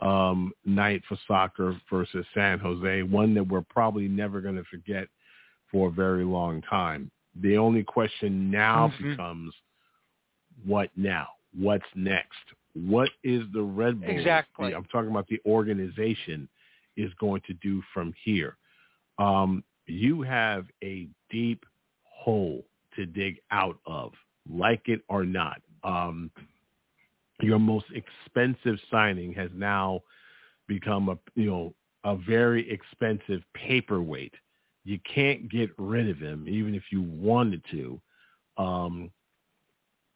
um, 0.00 0.52
night 0.64 1.02
for 1.08 1.16
soccer 1.26 1.80
versus 1.90 2.26
San 2.34 2.58
Jose, 2.58 3.02
one 3.02 3.34
that 3.34 3.44
we're 3.46 3.62
probably 3.62 4.08
never 4.08 4.40
going 4.40 4.56
to 4.56 4.64
forget 4.64 5.08
for 5.70 5.88
a 5.88 5.92
very 5.92 6.24
long 6.24 6.60
time. 6.62 7.10
The 7.40 7.56
only 7.56 7.82
question 7.82 8.50
now 8.50 8.88
Mhm. 8.88 9.10
becomes, 9.10 9.54
what 10.64 10.90
now? 10.96 11.28
What's 11.58 11.86
next? 11.94 12.38
What 12.74 13.10
is 13.22 13.50
the 13.52 13.62
Red 13.62 14.00
Bull? 14.00 14.10
Exactly. 14.10 14.74
I'm 14.74 14.84
talking 14.86 15.10
about 15.10 15.28
the 15.28 15.40
organization 15.46 16.48
is 16.96 17.12
going 17.14 17.40
to 17.42 17.54
do 17.54 17.82
from 17.94 18.12
here. 18.22 18.56
Um, 19.18 19.64
you 19.86 20.22
have 20.22 20.66
a 20.82 21.08
deep 21.30 21.64
hole 22.04 22.64
to 22.96 23.06
dig 23.06 23.40
out 23.50 23.78
of, 23.86 24.12
like 24.48 24.88
it 24.88 25.02
or 25.08 25.24
not. 25.24 25.62
Um, 25.84 26.30
your 27.40 27.58
most 27.58 27.86
expensive 27.94 28.78
signing 28.90 29.32
has 29.34 29.50
now 29.54 30.00
become 30.66 31.08
a 31.08 31.18
you 31.34 31.50
know 31.50 31.74
a 32.04 32.16
very 32.16 32.70
expensive 32.70 33.42
paperweight. 33.54 34.34
You 34.84 35.00
can't 35.12 35.50
get 35.50 35.70
rid 35.78 36.08
of 36.08 36.18
him, 36.18 36.46
even 36.48 36.74
if 36.74 36.84
you 36.92 37.02
wanted 37.02 37.62
to. 37.72 38.00
Um, 38.56 39.10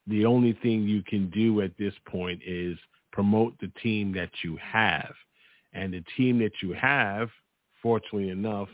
the 0.06 0.24
only 0.24 0.52
thing 0.62 0.84
you 0.84 1.02
can 1.02 1.28
do 1.30 1.60
at 1.60 1.76
this 1.76 1.94
point 2.06 2.40
is 2.46 2.78
promote 3.12 3.58
the 3.58 3.72
team 3.82 4.12
that 4.12 4.30
you 4.44 4.56
have, 4.62 5.12
and 5.72 5.92
the 5.92 6.04
team 6.16 6.38
that 6.38 6.62
you 6.62 6.72
have, 6.72 7.28
fortunately 7.82 8.30
enough, 8.30 8.68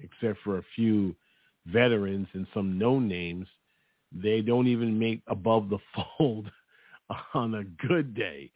except 0.00 0.38
for 0.42 0.58
a 0.58 0.64
few 0.74 1.14
veterans 1.66 2.28
and 2.32 2.46
some 2.54 2.78
known 2.78 3.08
names, 3.08 3.46
they 4.12 4.40
don't 4.40 4.68
even 4.68 4.98
make 4.98 5.20
above 5.26 5.68
the 5.68 5.78
fold 6.18 6.50
on 7.34 7.54
a 7.54 7.64
good 7.86 8.14
day. 8.14 8.50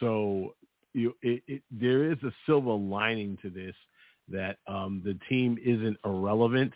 So 0.00 0.54
you, 0.92 1.14
it, 1.22 1.42
it, 1.46 1.62
there 1.70 2.10
is 2.10 2.18
a 2.22 2.32
silver 2.46 2.72
lining 2.72 3.38
to 3.42 3.50
this 3.50 3.74
that 4.28 4.58
um, 4.66 5.02
the 5.04 5.18
team 5.28 5.58
isn't 5.64 5.96
irrelevant. 6.04 6.72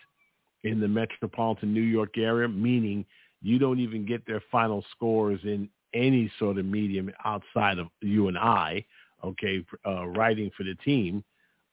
in 0.63 0.79
the 0.79 0.87
metropolitan 0.87 1.73
New 1.73 1.81
York 1.81 2.17
area, 2.17 2.47
meaning 2.47 3.05
you 3.41 3.57
don't 3.57 3.79
even 3.79 4.05
get 4.05 4.25
their 4.25 4.41
final 4.51 4.83
scores 4.91 5.39
in 5.43 5.67
any 5.93 6.31
sort 6.39 6.57
of 6.57 6.65
medium 6.65 7.11
outside 7.25 7.79
of 7.79 7.87
you 8.01 8.27
and 8.27 8.37
I, 8.37 8.85
okay, 9.23 9.65
uh, 9.85 10.07
writing 10.07 10.51
for 10.55 10.63
the 10.63 10.75
team. 10.85 11.23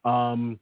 Um, 0.05 0.59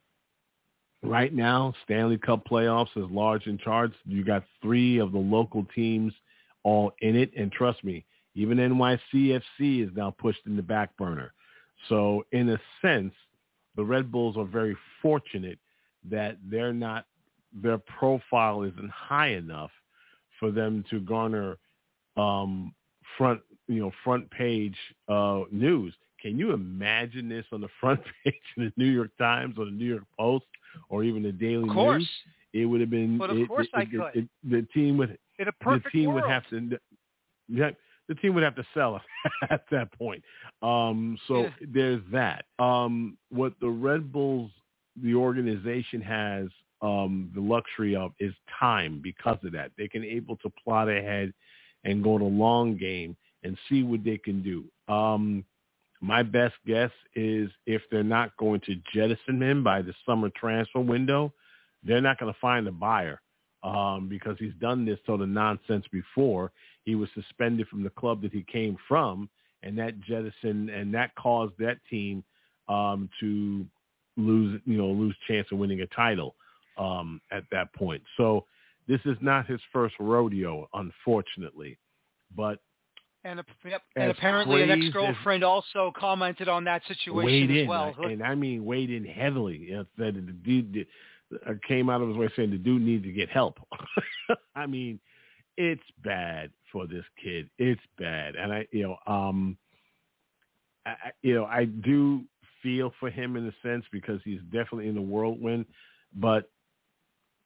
right 1.03 1.33
now, 1.33 1.73
Stanley 1.85 2.19
Cup 2.19 2.45
playoffs 2.47 2.97
is 2.97 3.11
large 3.11 3.47
in 3.47 3.59
charts. 3.59 3.95
You 4.05 4.25
got 4.25 4.45
three 4.61 4.99
of 4.99 5.13
the 5.13 5.19
local 5.19 5.65
teams 5.75 6.13
all 6.65 6.93
in 7.01 7.17
it, 7.17 7.31
and 7.37 7.51
trust 7.53 7.83
me, 7.85 8.05
even 8.37 8.59
NYCFC 8.59 9.84
is 9.84 9.91
now 9.97 10.14
pushed 10.16 10.47
in 10.47 10.57
the 10.57 10.62
back 10.62 10.97
burner. 10.97 11.32
So 11.89 12.24
in 12.32 12.51
a 12.51 12.61
sense, 12.82 13.14
the 13.76 13.84
Red 13.84 14.12
Bulls 14.12 14.37
are 14.37 14.45
very 14.45 14.76
fortunate 15.03 15.59
that 16.09 16.37
they're 16.49 16.72
not 16.72 17.07
their 17.62 17.78
profile 17.78 18.62
isn't 18.62 18.91
high 18.91 19.28
enough 19.28 19.70
for 20.39 20.51
them 20.51 20.84
to 20.91 21.01
garner 21.01 21.57
um, 22.16 22.74
front 23.16 23.41
you 23.66 23.80
know 23.80 23.91
front 24.05 24.30
page 24.30 24.76
uh, 25.09 25.43
news. 25.51 25.95
Can 26.20 26.39
you 26.39 26.53
imagine 26.53 27.28
this 27.28 27.47
on 27.53 27.61
the 27.61 27.68
front 27.80 28.01
page 28.24 28.34
of 28.59 28.64
the 28.64 28.72
New 28.76 28.91
York 28.91 29.11
Times 29.18 29.57
or 29.59 29.64
the 29.64 29.70
New 29.70 29.87
York 29.87 30.05
Post 30.18 30.47
or 30.91 31.05
even 31.05 31.22
the 31.22 31.32
Daily 31.32 31.68
of 31.68 31.74
course. 31.74 32.01
News? 32.01 32.11
It 32.53 32.64
would 32.66 32.80
have 32.80 32.91
been. 32.91 33.18
But 33.18 33.30
of 33.30 33.39
it, 33.39 33.49
course 33.49 33.66
it, 33.72 33.76
I 33.76 33.82
it, 33.82 33.91
could. 33.91 34.28
The 34.45 34.62
team 34.74 34.97
would. 34.99 35.18
In 35.39 35.49
a 35.49 35.53
perfect 35.53 35.93
the 35.93 35.99
team 35.99 36.09
world. 36.12 36.22
would 36.22 36.30
have 36.30 36.49
to. 36.51 36.78
The 38.09 38.15
team 38.15 38.35
would 38.35 38.45
have 38.45 38.55
to 38.57 38.67
sell 38.73 39.01
at 39.51 39.65
that 39.71 39.93
point. 39.93 40.23
Um, 40.63 41.19
so 41.27 41.43
Yeah. 41.43 41.51
there's 41.61 42.03
that. 42.13 42.45
Um, 42.59 43.17
what 43.31 43.55
the 43.61 43.69
Red 43.69 44.13
Bulls, 44.13 44.51
the 45.03 45.15
organization 45.15 46.01
has 46.01 46.49
um, 46.83 47.31
the 47.35 47.41
luxury 47.41 47.97
of 47.97 48.13
is 48.21 48.35
time 48.61 49.01
because 49.03 49.39
of 49.45 49.53
that. 49.53 49.73
They 49.77 49.89
can 49.89 50.05
able 50.05 50.37
to 50.39 50.51
plot 50.63 50.89
ahead 50.89 51.33
and 51.85 52.03
go 52.05 52.19
the 52.19 52.25
long 52.25 52.77
game 52.77 53.17
and 53.43 53.57
see 53.69 53.83
what 53.83 54.05
they 54.05 54.19
can 54.19 54.43
do. 54.43 54.65
Um, 54.93 55.45
my 56.01 56.23
best 56.23 56.55
guess 56.67 56.91
is 57.15 57.51
if 57.65 57.83
they're 57.91 58.03
not 58.05 58.37
going 58.37 58.61
to 58.61 58.77
jettison 58.95 59.43
him 59.43 59.65
by 59.65 59.83
the 59.83 59.95
summer 60.05 60.29
transfer 60.37 60.81
window, 60.81 61.33
they're 61.83 62.01
not 62.03 62.19
going 62.19 62.33
to 62.33 62.39
find 62.41 62.67
a 62.69 62.73
buyer 62.73 63.21
um, 63.67 64.09
because 64.09 64.37
he's 64.39 64.55
done 64.61 64.85
this 64.85 64.99
sort 65.05 65.21
of 65.21 65.29
nonsense 65.29 65.85
before. 65.91 66.53
He 66.85 66.95
was 66.95 67.09
suspended 67.14 67.67
from 67.69 67.83
the 67.83 67.91
club 67.91 68.23
that 68.23 68.33
he 68.33 68.45
came 68.51 68.77
from, 68.87 69.29
and 69.62 69.77
that 69.79 70.01
jettison 70.01 70.71
and 70.71 70.95
that 70.95 71.14
caused 71.17 71.55
that 71.59 71.79
team 71.91 72.23
um, 72.69 73.11
to 73.21 73.67
lose, 74.17 74.61
you 74.64 74.79
know, 74.79 74.87
lose 74.87 75.17
chance 75.27 75.49
of 75.51 75.59
winning 75.59 75.81
a 75.81 75.87
title 75.89 76.37
um, 76.79 77.21
at 77.33 77.43
that 77.51 77.75
point. 77.75 78.03
So 78.17 78.45
this 78.87 79.01
is 79.05 79.17
not 79.21 79.47
his 79.47 79.61
first 79.73 79.97
rodeo, 79.99 80.69
unfortunately. 80.73 81.77
But 82.37 82.61
And, 83.27 83.43
yep. 83.64 83.83
and 83.97 84.11
apparently 84.12 84.62
an 84.62 84.70
ex-girlfriend 84.70 85.43
also 85.43 85.93
commented 85.99 86.47
on 86.49 86.62
that 86.64 86.83
situation 86.87 87.51
as 87.51 87.62
in, 87.62 87.66
well. 87.68 87.93
and 87.99 88.22
I 88.22 88.37
mean 88.37 88.64
weighed 88.64 88.91
in 88.91 89.05
heavily. 89.05 89.57
You 89.57 89.77
know, 89.79 89.87
that 89.99 90.14
the 90.14 90.20
dude 90.20 90.72
did- 90.72 90.87
uh, 91.45 91.55
came 91.66 91.91
out 91.91 92.01
of 92.01 92.09
his 92.09 92.16
way 92.16 92.31
saying 92.37 92.53
the 92.53 92.57
dude 92.57 92.83
needs 92.83 93.03
to 93.03 93.11
get 93.11 93.29
help. 93.29 93.59
I 94.55 94.66
mean, 94.66 95.01
it's 95.57 95.83
bad 96.05 96.53
for 96.70 96.87
this 96.87 97.05
kid. 97.20 97.51
It's 97.59 97.81
bad, 97.99 98.37
and 98.37 98.53
I, 98.53 98.68
you 98.70 98.85
know, 98.85 98.97
um, 99.12 99.57
I- 100.87 101.11
you 101.22 101.35
know, 101.35 101.47
I 101.47 101.64
do 101.64 102.22
feel 102.62 102.93
for 103.01 103.11
him 103.11 103.35
in 103.35 103.49
a 103.49 103.55
sense 103.61 103.85
because 103.91 104.20
he's 104.24 104.41
definitely 104.53 104.87
in 104.87 104.95
the 104.95 105.01
whirlwind. 105.01 105.66
But 106.14 106.49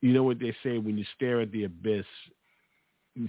you 0.02 0.12
know 0.12 0.24
what 0.24 0.38
they 0.38 0.54
say: 0.62 0.76
when 0.76 0.98
you 0.98 1.06
stare 1.16 1.40
at 1.40 1.50
the 1.52 1.64
abyss, 1.64 2.04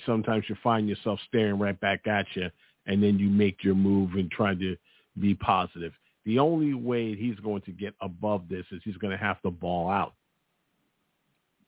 sometimes 0.05 0.45
you 0.47 0.55
find 0.63 0.87
yourself 0.87 1.19
staring 1.27 1.59
right 1.59 1.79
back 1.79 2.07
at 2.07 2.25
you, 2.35 2.49
and 2.85 3.01
then 3.01 3.19
you 3.19 3.29
make 3.29 3.63
your 3.63 3.75
move 3.75 4.13
and 4.13 4.29
try 4.31 4.55
to 4.55 4.75
be 5.19 5.33
positive. 5.35 5.93
The 6.25 6.39
only 6.39 6.73
way 6.73 7.15
he's 7.15 7.39
going 7.39 7.61
to 7.63 7.71
get 7.71 7.93
above 8.01 8.47
this 8.49 8.65
is 8.71 8.81
he's 8.83 8.97
going 8.97 9.11
to 9.11 9.23
have 9.23 9.41
to 9.41 9.51
ball 9.51 9.89
out. 9.89 10.13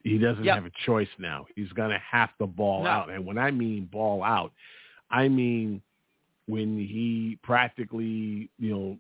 He 0.04 0.18
doesn't 0.18 0.44
Yep. 0.44 0.56
have 0.56 0.66
a 0.66 0.72
choice 0.86 1.10
now. 1.18 1.46
He's 1.56 1.72
going 1.74 1.92
to 1.92 2.00
have 2.00 2.36
to 2.38 2.48
ball 2.48 2.84
No. 2.84 2.90
out. 2.90 3.10
And 3.10 3.26
when 3.26 3.38
I 3.38 3.52
mean 3.52 3.86
ball 3.86 4.24
out, 4.24 4.52
I 5.10 5.28
mean 5.28 5.82
when 6.48 6.78
he 6.78 7.40
practically, 7.42 8.50
you 8.60 8.74
know, 8.74 9.00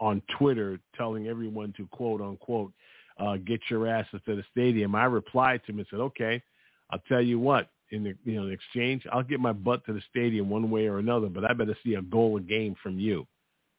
on 0.00 0.22
Twitter 0.38 0.80
telling 0.96 1.26
everyone 1.28 1.72
to 1.76 1.86
quote 1.88 2.20
unquote, 2.20 2.72
uh, 3.18 3.36
get 3.36 3.60
your 3.68 3.86
asses 3.86 4.20
to 4.26 4.36
the 4.36 4.44
stadium. 4.50 4.94
I 4.94 5.04
replied 5.04 5.62
to 5.66 5.72
him 5.72 5.78
and 5.78 5.86
said, 5.90 6.00
okay, 6.00 6.42
I'll 6.90 7.02
tell 7.08 7.20
you 7.20 7.38
what, 7.38 7.68
in 7.90 8.04
the, 8.04 8.14
you 8.24 8.34
know, 8.40 8.46
in 8.46 8.52
exchange, 8.52 9.06
I'll 9.12 9.22
get 9.22 9.40
my 9.40 9.52
butt 9.52 9.84
to 9.86 9.92
the 9.92 10.02
stadium 10.10 10.50
one 10.50 10.70
way 10.70 10.86
or 10.86 10.98
another, 10.98 11.28
but 11.28 11.44
I 11.44 11.52
better 11.52 11.76
see 11.84 11.94
a 11.94 12.02
goal 12.02 12.36
a 12.36 12.40
game 12.40 12.74
from 12.82 12.98
you. 12.98 13.26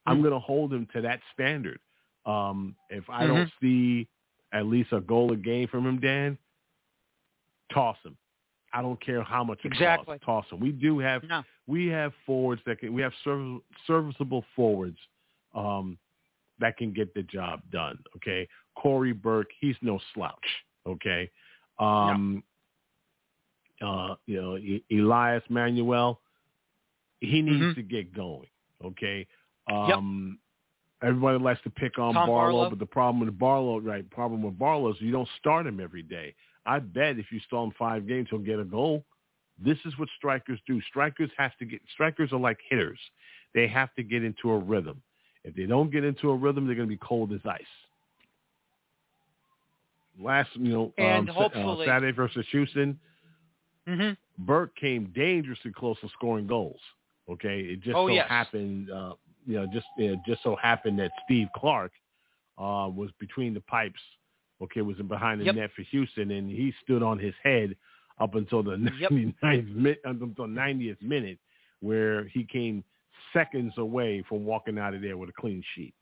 I'm 0.05 0.19
Mhm. 0.19 0.21
going 0.23 0.33
to 0.33 0.39
hold 0.39 0.73
him 0.73 0.87
to 0.93 1.01
that 1.01 1.21
standard. 1.33 1.79
Um, 2.25 2.75
if 2.89 3.09
I 3.09 3.27
don't 3.27 3.47
Mhm. 3.47 3.51
see 3.59 4.07
at 4.51 4.65
least 4.65 4.91
a 4.93 5.01
goal 5.01 5.31
a 5.31 5.37
game 5.37 5.67
from 5.67 5.85
him, 5.85 5.99
Dan, 5.99 6.37
toss 7.71 7.97
him. 8.03 8.17
I 8.73 8.81
don't 8.81 8.99
care 9.01 9.23
how 9.23 9.43
much 9.43 9.59
it 9.63 9.67
Exactly. 9.67 10.19
costs. 10.19 10.25
Toss 10.25 10.51
him. 10.51 10.59
We 10.59 10.71
do 10.71 10.99
have 10.99 11.23
No. 11.23 11.43
we 11.67 11.87
have 11.87 12.13
forwards 12.25 12.63
that 12.65 12.79
can 12.79 12.93
we 12.93 13.01
have 13.01 13.13
serv- 13.23 13.61
serviceable 13.85 14.43
forwards 14.55 14.99
um, 15.53 15.97
that 16.59 16.77
can 16.77 16.91
get 16.91 17.13
the 17.13 17.23
job 17.23 17.61
done. 17.71 17.97
Okay, 18.15 18.47
Cory 18.75 19.11
Burke, 19.13 19.51
he's 19.59 19.75
no 19.81 19.99
slouch. 20.13 20.63
Okay, 20.85 21.29
um, 21.79 22.43
uh, 23.81 24.15
you 24.25 24.41
know 24.41 24.57
E- 24.57 24.83
Elias 24.91 25.43
Manuel, 25.49 26.21
he 27.21 27.41
needs 27.41 27.61
Mhm. 27.61 27.75
to 27.75 27.81
get 27.83 28.13
going. 28.13 28.47
Okay, 28.83 29.27
um, 29.67 30.39
everybody 31.01 31.37
likes 31.39 31.61
to 31.63 31.69
pick 31.69 31.97
on 31.99 32.13
Barlow, 32.13 32.27
Barlow. 32.27 32.69
but 32.69 32.79
the 32.79 32.85
problem 32.85 33.19
with 33.25 33.37
Barlow, 33.37 33.79
right? 33.79 34.09
Problem 34.09 34.41
with 34.41 34.57
Barlow 34.57 34.89
is 34.91 35.01
you 35.01 35.11
don't 35.11 35.29
start 35.39 35.65
him 35.67 35.79
every 35.79 36.03
day. 36.03 36.33
I 36.65 36.79
bet 36.79 37.17
if 37.17 37.31
you 37.31 37.39
start 37.41 37.67
him 37.67 37.73
five 37.77 38.07
games, 38.07 38.27
he'll 38.29 38.39
get 38.39 38.59
a 38.59 38.65
goal. 38.65 39.05
This 39.57 39.77
is 39.85 39.97
what 39.97 40.07
strikers 40.17 40.59
do. 40.65 40.79
Strikers 40.81 41.31
have 41.37 41.55
to 41.57 41.65
get. 41.65 41.81
Strikers 41.93 42.31
are 42.31 42.39
like 42.39 42.59
hitters. 42.69 42.99
They 43.53 43.67
have 43.67 43.93
to 43.95 44.03
get 44.03 44.23
into 44.23 44.51
a 44.51 44.57
rhythm. 44.57 45.01
If 45.43 45.55
they 45.55 45.65
don't 45.65 45.89
get 45.91 46.03
into 46.03 46.29
a 46.29 46.35
rhythm, 46.35 46.65
they're 46.65 46.75
going 46.75 46.87
to 46.87 46.93
be 46.93 46.99
cold 47.01 47.33
as 47.33 47.41
ice. 47.45 47.61
Last, 50.19 50.49
you 50.55 50.71
know, 50.73 50.93
And 50.97 51.29
um, 51.29 51.35
Sa- 51.37 51.43
uh, 51.45 51.85
Saturday 51.85 52.11
versus 52.11 52.45
Houston, 52.51 52.99
hmm 53.87 54.11
Burke 54.39 54.75
came 54.75 55.11
dangerously 55.15 55.71
close 55.71 55.99
to 56.01 56.09
scoring 56.09 56.47
goals. 56.47 56.79
Okay, 57.29 57.61
it 57.61 57.81
just 57.81 57.97
Oh, 57.97 58.07
so 58.07 58.13
yes. 58.13 58.27
happened, 58.27 58.89
uh, 58.89 59.13
you 59.45 59.55
know, 59.55 59.67
just 59.71 59.85
you 59.97 60.15
know, 60.15 60.21
just 60.25 60.41
so 60.43 60.55
happened 60.55 60.97
that 60.99 61.11
Steve 61.25 61.47
Clark 61.55 61.91
uh, 62.57 62.89
was 62.93 63.09
between 63.19 63.53
the 63.53 63.61
pipes. 63.61 63.99
Okay, 64.61 64.81
was 64.81 64.97
behind 64.97 65.39
the 65.41 65.45
Yep. 65.45 65.55
net 65.55 65.69
for 65.75 65.83
Houston, 65.83 66.31
and 66.31 66.49
he 66.49 66.73
stood 66.83 67.01
on 67.03 67.17
his 67.19 67.33
head 67.43 67.75
up 68.19 68.35
until 68.35 68.63
the 68.63 68.71
Yep. 68.99 69.11
99th 69.11 69.75
minute, 69.75 70.01
until 70.05 70.47
90th 70.47 71.01
minute, 71.01 71.39
where 71.81 72.25
he 72.29 72.43
came 72.43 72.83
seconds 73.33 73.73
away 73.77 74.23
from 74.27 74.43
walking 74.45 74.77
out 74.77 74.93
of 74.93 75.01
there 75.01 75.17
with 75.17 75.29
a 75.29 75.33
clean 75.33 75.63
sheet. 75.75 75.93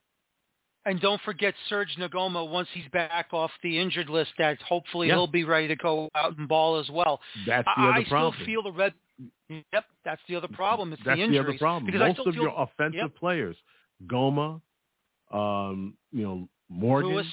And 0.87 1.01
don't 1.01 1.21
forget 1.23 1.53
Serge 1.67 1.93
Ngoma 1.99 2.49
once 2.49 2.69
he's 2.73 2.87
back 2.93 3.27
off 3.33 3.51
the 3.61 3.77
injured 3.77 4.09
list. 4.09 4.31
That 4.37 4.57
hopefully 4.61 5.09
Yeah. 5.09 5.15
he'll 5.15 5.27
be 5.27 5.43
ready 5.43 5.67
to 5.67 5.75
go 5.75 6.09
out 6.15 6.37
and 6.37 6.47
ball 6.47 6.77
as 6.79 6.89
well. 6.89 7.19
That's 7.45 7.65
the 7.65 7.81
I, 7.81 7.89
other 7.89 7.93
I 7.99 8.03
problem. 8.05 8.33
still 8.35 8.45
feel 8.45 8.63
the 8.63 8.71
red. 8.71 8.93
Yep, 9.49 9.85
that's 10.05 10.21
the 10.29 10.35
other 10.37 10.47
problem. 10.47 10.93
It's 10.93 11.01
That's 11.03 11.19
the 11.19 11.27
the 11.27 11.39
other 11.39 11.57
problem. 11.57 11.85
Because 11.85 12.01
I 12.01 12.07
Most 12.09 12.19
of 12.19 12.33
feel 12.33 12.43
your 12.43 12.53
offensive 12.55 12.95
Yep. 13.01 13.15
players, 13.15 13.57
Goma, 14.05 14.61
um, 15.31 15.97
you 16.13 16.23
know, 16.23 16.47
Morgan, 16.69 17.11
Lewis. 17.11 17.27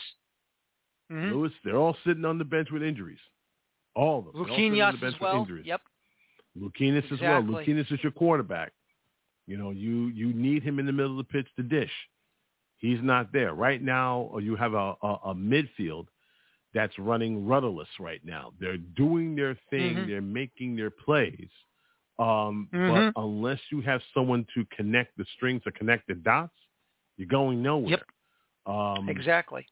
Mhm. 1.12 1.32
Lewis, 1.32 1.52
they're 1.62 1.76
all 1.76 1.94
sitting 2.04 2.24
on 2.24 2.38
the 2.38 2.44
bench 2.44 2.70
with 2.72 2.82
injuries. 2.82 3.20
All 3.94 4.18
of 4.20 4.24
them. 4.24 4.32
They're 4.34 4.42
all 4.42 4.50
on 4.50 4.60
the 4.72 4.78
Luquinhas 4.78 5.00
bench 5.00 5.14
as 5.14 5.20
well. 5.20 5.32
with 5.40 5.48
injuries. 5.50 5.66
Yep. 5.66 5.82
Luquinhas 6.58 7.12
as 7.12 7.20
well. 7.20 7.38
Exactly. 7.40 7.74
Luquinhas 7.74 7.92
is 7.92 8.02
your 8.02 8.12
quarterback. 8.12 8.72
You 9.46 9.58
know, 9.58 9.70
you 9.70 10.06
you 10.08 10.32
need 10.32 10.62
him 10.64 10.78
in 10.80 10.86
the 10.86 10.92
middle 10.92 11.12
of 11.12 11.18
the 11.18 11.32
pitch 11.32 11.46
to 11.56 11.62
dish. 11.62 11.92
He's 12.84 13.02
not 13.02 13.32
there 13.32 13.54
right 13.54 13.82
now. 13.82 14.36
You 14.38 14.56
have 14.56 14.74
a, 14.74 14.94
a, 15.02 15.12
a 15.30 15.34
midfield 15.34 16.06
that's 16.74 16.96
running 16.98 17.46
rudderless 17.46 17.88
right 17.98 18.20
now. 18.24 18.52
They're 18.60 18.76
doing 18.76 19.34
their 19.34 19.54
thing. 19.70 19.96
Mhm. 19.96 20.06
They're 20.08 20.20
making 20.42 20.76
their 20.76 20.90
plays. 20.90 21.48
Um, 22.18 22.68
Mhm. 22.72 23.12
But 23.14 23.22
unless 23.22 23.60
you 23.72 23.80
have 23.80 24.02
someone 24.12 24.44
to 24.54 24.66
connect 24.76 25.16
the 25.16 25.24
strings 25.34 25.62
or 25.66 25.72
connect 25.72 26.06
the 26.08 26.14
dots, 26.14 26.58
you're 27.16 27.26
going 27.40 27.62
nowhere. 27.62 27.90
Yep. 27.96 28.02
Um, 28.66 29.08
Exactly. 29.08 29.66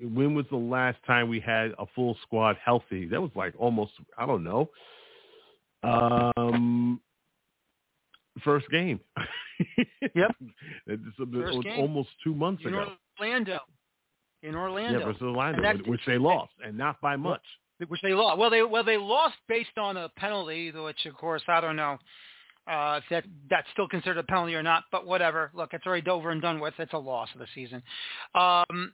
when 0.00 0.34
was 0.34 0.46
the 0.48 0.56
last 0.56 0.98
time 1.04 1.28
we 1.28 1.38
had 1.38 1.74
a 1.78 1.86
full 1.94 2.14
squad 2.22 2.56
healthy? 2.56 3.06
That 3.06 3.20
was 3.22 3.30
like 3.36 3.54
almost 3.56 3.92
I 4.16 4.26
don't 4.26 4.42
know. 4.42 4.68
Um, 5.84 7.00
first 8.40 8.68
game. 8.70 9.00
Yep. 10.14 10.36
It's 10.86 11.02
First 11.16 11.62
game. 11.62 11.80
almost 11.80 12.08
two 12.24 12.34
months 12.34 12.62
You 12.62 12.70
ago. 12.70 12.92
Orlando. 13.20 13.58
in 14.42 14.54
Orlando. 14.54 15.00
Yeah, 15.00 15.04
versus 15.04 15.22
Orlando, 15.22 15.90
which 15.90 16.00
they 16.06 16.16
lost, 16.16 16.52
and 16.64 16.78
not 16.78 17.00
by 17.00 17.16
much. 17.16 17.42
Which 17.86 18.00
they 18.02 18.14
lost. 18.14 18.38
Well, 18.38 18.50
they 18.50 18.62
well 18.62 18.84
they 18.84 18.96
lost 18.96 19.36
based 19.48 19.76
on 19.76 19.96
a 19.96 20.08
penalty, 20.16 20.70
which 20.72 21.04
of 21.06 21.14
course 21.14 21.42
I 21.48 21.60
don't 21.60 21.76
know 21.76 21.98
uh, 22.68 23.00
if 23.02 23.04
that 23.10 23.24
that's 23.48 23.66
still 23.72 23.88
considered 23.88 24.18
a 24.18 24.22
penalty 24.24 24.54
or 24.54 24.62
not. 24.62 24.84
But 24.90 25.06
whatever. 25.06 25.50
Look, 25.54 25.74
it's 25.74 25.86
already 25.86 26.08
over 26.08 26.30
and 26.30 26.42
done 26.42 26.60
with. 26.60 26.74
It's 26.78 26.92
a 26.92 26.98
loss 26.98 27.28
of 27.34 27.40
the 27.40 27.46
season. 27.54 27.82
Um, 28.34 28.92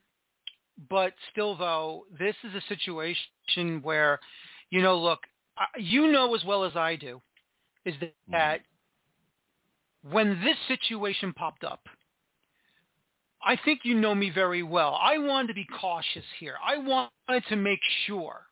but 0.91 1.13
still, 1.31 1.57
though, 1.57 2.05
this 2.19 2.35
is 2.45 2.55
a 2.55 2.61
situation 2.69 3.81
where, 3.83 4.19
you 4.71 4.83
know, 4.83 4.99
look, 4.99 5.21
you 5.79 6.11
know 6.11 6.35
as 6.35 6.45
well 6.45 6.65
as 6.65 6.75
I 6.77 6.97
do, 6.97 7.21
is 7.85 7.95
that, 8.01 8.61
mm-hmm. 8.61 8.74
When 10.11 10.41
this 10.45 10.57
situation 10.69 11.33
popped 11.33 11.65
up, 11.65 11.81
I 13.43 13.57
think 13.65 13.81
you 13.85 13.95
know 13.95 14.15
me 14.15 14.31
very 14.31 14.63
well. 14.63 14.99
I 15.01 15.19
wanted 15.19 15.49
to 15.49 15.55
be 15.55 15.67
cautious 15.81 16.25
here. 16.39 16.55
I 16.65 16.79
wanted 16.79 17.45
to 17.49 17.57
make 17.57 17.81
sure 18.07 18.43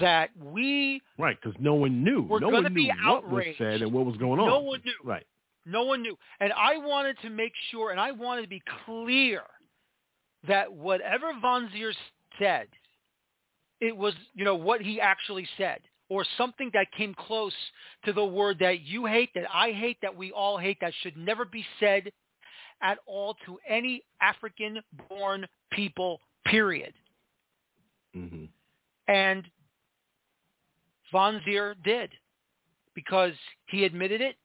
that 0.00 0.30
we 0.40 1.00
right 1.18 1.36
because 1.40 1.58
no 1.60 1.74
one 1.74 2.02
knew. 2.02 2.22
We're 2.22 2.40
no 2.40 2.50
going 2.50 2.64
to 2.64 2.70
be 2.70 2.90
outraged. 3.04 3.32
what 3.32 3.46
was 3.46 3.54
said 3.58 3.82
and 3.82 3.92
what 3.92 4.06
was 4.06 4.16
going 4.16 4.40
on. 4.40 4.46
No 4.46 4.60
one 4.60 4.80
knew. 4.84 4.92
Right. 5.04 5.26
No 5.64 5.84
one 5.84 6.02
knew, 6.02 6.16
and 6.40 6.52
I 6.52 6.76
wanted 6.78 7.16
to 7.22 7.30
make 7.30 7.52
sure, 7.70 7.92
and 7.92 8.00
I 8.00 8.10
wanted 8.10 8.42
to 8.42 8.48
be 8.48 8.62
clear 8.84 9.42
that 10.48 10.72
whatever 10.72 11.32
Vanzeir 11.34 11.92
said, 12.38 12.66
it 13.80 13.96
was 13.96 14.14
you 14.34 14.44
know 14.44 14.56
what 14.56 14.80
he 14.80 15.00
actually 15.00 15.46
said 15.56 15.80
or 16.12 16.26
something 16.36 16.70
that 16.74 16.86
came 16.94 17.14
close 17.14 17.54
to 18.04 18.12
the 18.12 18.22
word 18.22 18.58
that 18.60 18.82
you 18.82 19.06
hate, 19.06 19.30
that 19.34 19.44
I 19.52 19.72
hate, 19.72 19.96
that 20.02 20.14
we 20.14 20.30
all 20.30 20.58
hate, 20.58 20.76
that 20.82 20.92
should 21.02 21.16
never 21.16 21.46
be 21.46 21.64
said 21.80 22.12
at 22.82 22.98
all 23.06 23.34
to 23.46 23.58
any 23.66 24.02
African-born 24.20 25.46
people, 25.70 26.20
period. 26.44 26.92
Mm-hmm. 28.14 28.44
And 29.08 29.44
Vanzeir 31.14 31.76
did 31.82 32.10
because 32.94 33.32
he 33.68 33.84
admitted 33.84 34.20
it. 34.20 34.36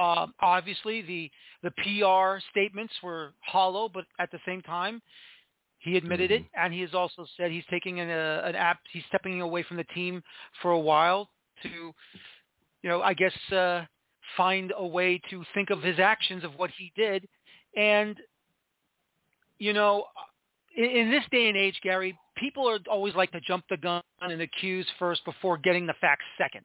Um, 0.00 0.32
obviously, 0.40 1.02
the 1.02 1.30
the 1.64 1.72
PR 1.82 2.40
statements 2.52 2.94
were 3.02 3.32
hollow, 3.40 3.90
but 3.92 4.04
at 4.20 4.30
the 4.30 4.38
same 4.46 4.62
time, 4.62 5.02
he 5.80 5.96
admitted 5.96 6.30
mm-hmm. 6.30 6.44
it, 6.44 6.50
and 6.54 6.72
he 6.72 6.82
has 6.82 6.94
also 6.94 7.26
said 7.36 7.50
he's 7.50 7.64
taking 7.70 8.00
an, 8.00 8.10
uh, 8.10 8.42
an 8.44 8.54
app. 8.54 8.80
He's 8.92 9.02
stepping 9.08 9.40
away 9.40 9.62
from 9.62 9.78
the 9.78 9.84
team 9.84 10.22
for 10.60 10.72
a 10.72 10.78
while 10.78 11.30
to, 11.62 11.68
you 12.82 12.88
know, 12.90 13.02
I 13.02 13.14
guess 13.14 13.32
uh, 13.50 13.84
find 14.36 14.72
a 14.76 14.86
way 14.86 15.20
to 15.30 15.42
think 15.54 15.70
of 15.70 15.82
his 15.82 15.98
actions 15.98 16.44
of 16.44 16.52
what 16.56 16.70
he 16.78 16.92
did, 16.94 17.26
and 17.76 18.16
you 19.58 19.72
know, 19.72 20.04
in, 20.76 20.84
in 20.84 21.10
this 21.10 21.24
day 21.30 21.48
and 21.48 21.56
age, 21.56 21.80
Garry, 21.82 22.16
people 22.36 22.68
are 22.68 22.78
always 22.90 23.14
like 23.14 23.32
to 23.32 23.40
jump 23.40 23.64
the 23.70 23.78
gun 23.78 24.02
and 24.20 24.40
accuse 24.40 24.86
first 24.98 25.24
before 25.24 25.56
getting 25.56 25.86
the 25.86 25.94
facts 25.98 26.24
second, 26.36 26.64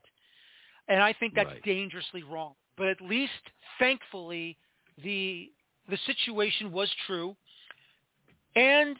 and 0.89 1.01
I 1.01 1.13
think 1.13 1.35
that's 1.35 1.47
right. 1.47 1.63
dangerously 1.63 2.23
wrong. 2.23 2.53
But 2.77 2.87
at 2.87 2.99
least, 2.99 3.31
thankfully, 3.79 4.57
the 5.01 5.49
the 5.89 5.97
situation 6.05 6.73
was 6.73 6.89
true 7.07 7.37
and 8.55 8.97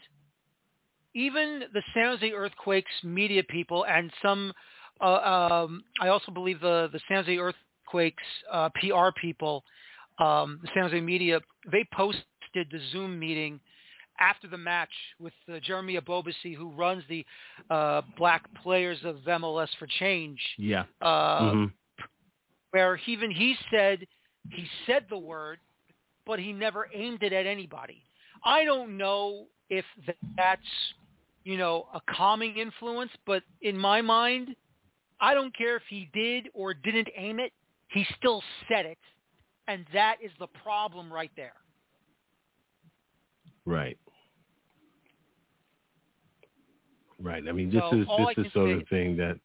even 1.14 1.62
the 1.72 1.82
San 1.94 2.06
Jose 2.06 2.32
Earthquakes 2.32 2.90
media 3.02 3.42
people 3.42 3.84
and 3.86 4.10
some, 4.22 4.52
uh, 5.00 5.64
um, 5.64 5.82
I 6.00 6.08
also 6.08 6.30
believe 6.30 6.60
the, 6.60 6.88
the 6.92 7.00
San 7.08 7.24
Jose 7.24 7.36
Earthquakes 7.36 8.22
uh, 8.52 8.68
PR 8.80 9.08
people, 9.20 9.64
um, 10.18 10.60
the 10.62 10.68
San 10.74 10.84
Jose 10.84 11.00
media, 11.00 11.40
they 11.72 11.86
posted 11.94 12.22
the 12.54 12.80
Zoom 12.92 13.18
meeting 13.18 13.60
after 14.20 14.46
the 14.48 14.58
match 14.58 14.90
with 15.18 15.32
uh, 15.52 15.58
Jeremy 15.62 15.98
Ebobisse, 15.98 16.54
who 16.56 16.70
runs 16.70 17.02
the 17.08 17.24
uh, 17.70 18.02
Black 18.18 18.44
Players 18.62 18.98
of 19.04 19.16
MLS 19.26 19.68
for 19.78 19.86
Change. 19.98 20.38
Yeah. 20.58 20.84
Uh, 21.00 21.40
mm-hmm. 21.40 21.64
Where 22.70 23.00
even 23.06 23.30
he 23.30 23.56
said 23.70 24.06
he 24.50 24.66
said 24.86 25.06
the 25.08 25.18
word, 25.18 25.58
but 26.26 26.38
he 26.38 26.52
never 26.52 26.88
aimed 26.94 27.22
it 27.22 27.32
at 27.32 27.46
anybody. 27.46 28.02
I 28.46 28.64
don't 28.64 28.96
know 28.96 29.46
if 29.68 29.84
that's, 30.36 30.62
you 31.44 31.58
know, 31.58 31.88
a 31.92 32.00
calming 32.08 32.56
influence, 32.56 33.10
but 33.26 33.42
in 33.60 33.76
my 33.76 34.00
mind, 34.00 34.54
I 35.20 35.34
don't 35.34 35.54
care 35.56 35.76
if 35.76 35.82
he 35.88 36.08
did 36.14 36.48
or 36.54 36.72
didn't 36.72 37.08
aim 37.16 37.40
it. 37.40 37.52
He 37.88 38.06
still 38.16 38.42
said 38.68 38.86
it, 38.86 38.98
and 39.66 39.84
that 39.92 40.16
is 40.22 40.30
the 40.38 40.46
problem 40.46 41.12
right 41.12 41.30
there. 41.36 41.54
Right. 43.64 43.98
Right. 47.20 47.42
I 47.48 47.52
mean, 47.52 47.70
this 47.70 47.82
so 47.90 47.98
is 47.98 48.06
this 48.36 48.46
is 48.46 48.52
sort 48.52 48.70
of 48.70 48.86
thing 48.88 49.16
that 49.16 49.38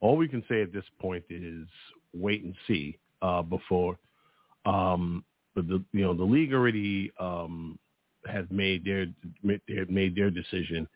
all 0.00 0.16
we 0.16 0.28
can 0.28 0.44
say 0.48 0.60
at 0.60 0.72
this 0.72 0.84
point 1.00 1.24
is 1.30 1.66
wait 2.12 2.42
and 2.42 2.54
see 2.66 2.98
uh, 3.22 3.42
before. 3.42 3.96
Um, 4.66 5.24
but 5.54 5.68
the 5.68 5.82
you 5.92 6.02
know 6.02 6.14
the 6.14 6.24
league 6.24 6.52
already 6.52 7.12
um, 7.20 7.78
have 8.26 8.50
made 8.50 8.84
their 8.84 9.06
made 9.42 10.14
their 10.16 10.30
decision 10.30 10.88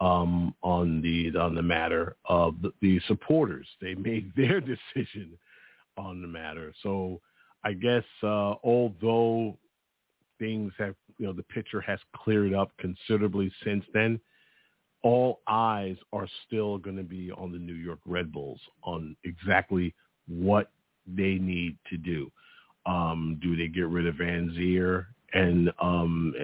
um, 0.00 0.54
on 0.62 1.00
the 1.00 1.36
on 1.38 1.54
the 1.54 1.62
matter 1.62 2.16
of 2.26 2.60
the, 2.62 2.72
the 2.80 3.00
supporters. 3.06 3.66
They 3.80 3.94
made 3.94 4.32
their 4.36 4.60
decision 4.60 5.38
on 5.96 6.22
the 6.22 6.28
matter. 6.28 6.72
So 6.82 7.20
I 7.64 7.72
guess 7.72 8.04
uh, 8.22 8.54
although 8.64 9.56
things 10.38 10.72
have 10.78 10.94
you 11.18 11.26
know 11.26 11.32
the 11.32 11.44
picture 11.44 11.80
has 11.80 12.00
cleared 12.16 12.54
up 12.54 12.72
considerably 12.78 13.52
since 13.64 13.84
then, 13.94 14.20
all 15.02 15.40
eyes 15.46 15.96
are 16.12 16.28
still 16.46 16.78
going 16.78 16.96
to 16.96 17.02
be 17.04 17.30
on 17.30 17.52
the 17.52 17.58
New 17.58 17.74
York 17.74 18.00
Red 18.06 18.32
Bulls 18.32 18.60
on 18.82 19.16
exactly 19.24 19.94
what 20.26 20.70
they 21.06 21.34
need 21.34 21.76
to 21.90 21.96
do. 21.96 22.30
Um, 22.86 23.38
do 23.40 23.56
they 23.56 23.68
get 23.68 23.86
rid 23.86 24.06
of 24.06 24.16
Vanzeir 24.16 25.06
and 25.32 25.72
um, 25.80 26.34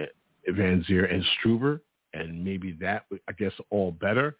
Vanzeir 0.55 1.13
and 1.13 1.23
Struber, 1.37 1.81
and 2.13 2.43
maybe 2.43 2.77
that, 2.81 3.05
I 3.27 3.31
guess, 3.33 3.53
all 3.69 3.91
better. 3.91 4.37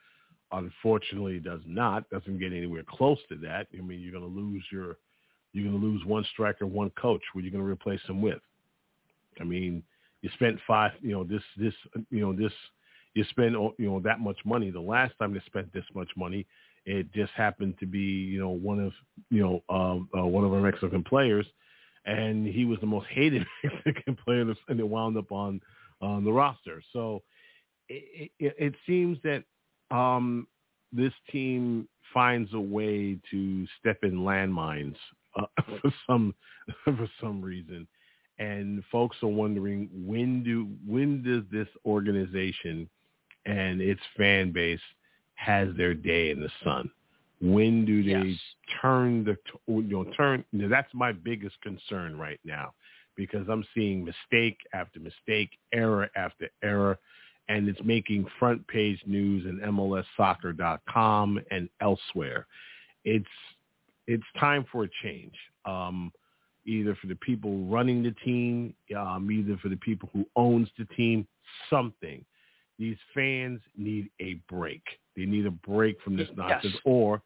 Unfortunately, 0.51 1.39
does 1.39 1.61
not. 1.65 2.09
Doesn't 2.09 2.39
get 2.39 2.53
anywhere 2.53 2.83
close 2.87 3.19
to 3.29 3.35
that. 3.37 3.67
I 3.77 3.81
mean, 3.81 3.99
you're 3.99 4.11
going 4.11 4.23
to 4.23 4.39
lose 4.39 4.63
your, 4.71 4.97
you're 5.53 5.69
going 5.69 5.79
to 5.79 5.85
lose 5.85 6.03
one 6.05 6.25
striker, 6.33 6.65
one 6.65 6.91
coach. 6.91 7.21
What 7.33 7.41
are 7.41 7.45
you 7.45 7.51
going 7.51 7.63
to 7.63 7.69
replace 7.69 8.01
them 8.07 8.21
with? 8.21 8.39
I 9.39 9.43
mean, 9.43 9.83
you 10.21 10.29
spent 10.33 10.59
five, 10.67 10.91
you 11.01 11.11
know, 11.11 11.23
this, 11.23 11.43
this, 11.57 11.73
you 12.09 12.21
know, 12.21 12.33
this, 12.33 12.51
you 13.13 13.23
spend, 13.29 13.53
you 13.53 13.89
know, 13.89 13.99
that 14.01 14.19
much 14.19 14.37
money. 14.45 14.71
The 14.71 14.79
last 14.79 15.13
time 15.19 15.33
they 15.33 15.41
spent 15.45 15.71
this 15.73 15.85
much 15.93 16.09
money, 16.17 16.45
it 16.85 17.11
just 17.13 17.31
happened 17.33 17.75
to 17.79 17.85
be, 17.85 17.99
you 17.99 18.39
know, 18.39 18.49
one 18.49 18.79
of, 18.79 18.91
you 19.29 19.41
know, 19.41 19.63
uh, 19.69 20.19
uh, 20.19 20.25
one 20.25 20.43
of 20.43 20.53
our 20.53 20.61
Mexican 20.61 21.03
players, 21.03 21.45
and 22.05 22.47
he 22.47 22.65
was 22.65 22.79
the 22.79 22.87
most 22.87 23.07
hated 23.09 23.45
Mexican 23.63 24.15
player, 24.15 24.41
and 24.67 24.79
it 24.79 24.87
wound 24.87 25.17
up 25.17 25.31
on 25.31 25.61
on 26.01 26.23
the 26.23 26.31
roster. 26.31 26.81
So 26.93 27.21
it, 27.87 28.31
it, 28.39 28.55
it 28.57 28.73
seems 28.85 29.17
that 29.23 29.43
um, 29.95 30.47
this 30.91 31.13
team 31.31 31.87
finds 32.13 32.53
a 32.53 32.59
way 32.59 33.17
to 33.31 33.67
step 33.79 33.99
in 34.03 34.19
landmines 34.19 34.95
uh, 35.35 35.45
for 35.81 35.93
some 36.07 36.35
for 36.83 37.09
some 37.21 37.41
reason, 37.41 37.87
and 38.37 38.83
folks 38.91 39.17
are 39.23 39.27
wondering 39.27 39.89
when 39.93 40.43
do 40.43 40.67
when 40.87 41.23
does 41.23 41.43
this 41.51 41.67
organization 41.85 42.89
and 43.45 43.81
its 43.81 44.01
fan 44.17 44.51
base 44.51 44.79
has 45.35 45.69
their 45.77 45.93
day 45.93 46.31
in 46.31 46.41
the 46.41 46.49
sun? 46.63 46.89
When 47.41 47.85
do 47.85 48.03
they 48.03 48.29
yes. 48.29 48.37
turn 48.81 49.23
the 49.23 49.37
you 49.67 49.83
know 49.83 50.03
turn? 50.15 50.43
That's 50.53 50.93
my 50.93 51.11
biggest 51.11 51.59
concern 51.61 52.17
right 52.17 52.39
now 52.43 52.73
because 53.19 53.49
I'm 53.49 53.65
seeing 53.75 54.05
mistake 54.05 54.59
after 54.73 54.97
mistake, 54.97 55.49
error 55.73 56.09
after 56.15 56.47
error, 56.63 56.97
and 57.49 57.67
it's 57.67 57.81
making 57.83 58.25
front 58.39 58.65
page 58.69 58.97
news 59.05 59.45
in 59.45 59.59
MLSsoccer.com 59.59 61.41
and 61.51 61.67
elsewhere. 61.81 62.47
It's 63.03 63.25
it's 64.07 64.23
time 64.39 64.65
for 64.71 64.85
a 64.85 64.89
change, 65.03 65.33
um, 65.65 66.13
either 66.65 66.95
for 66.95 67.07
the 67.07 67.15
people 67.15 67.65
running 67.65 68.01
the 68.03 68.15
team, 68.23 68.73
um, 68.97 69.29
either 69.29 69.57
for 69.57 69.67
the 69.67 69.75
people 69.75 70.09
who 70.13 70.25
owns 70.37 70.69
the 70.77 70.85
team, 70.95 71.27
something. 71.69 72.23
These 72.79 72.97
fans 73.13 73.59
need 73.77 74.09
a 74.21 74.35
break. 74.49 74.81
They 75.17 75.25
need 75.25 75.45
a 75.45 75.51
break 75.51 76.01
from 76.01 76.15
this 76.15 76.29
nonsense 76.37 76.73
yes. 76.75 76.81
or 76.85 77.21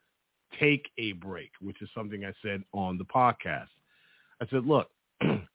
take 0.59 0.89
a 0.97 1.11
break, 1.11 1.51
which 1.61 1.83
is 1.83 1.89
something 1.95 2.25
I 2.25 2.33
said 2.41 2.63
on 2.73 2.97
the 2.97 3.05
podcast. 3.05 3.67
I 4.41 4.47
said, 4.49 4.65
look, 4.65 4.89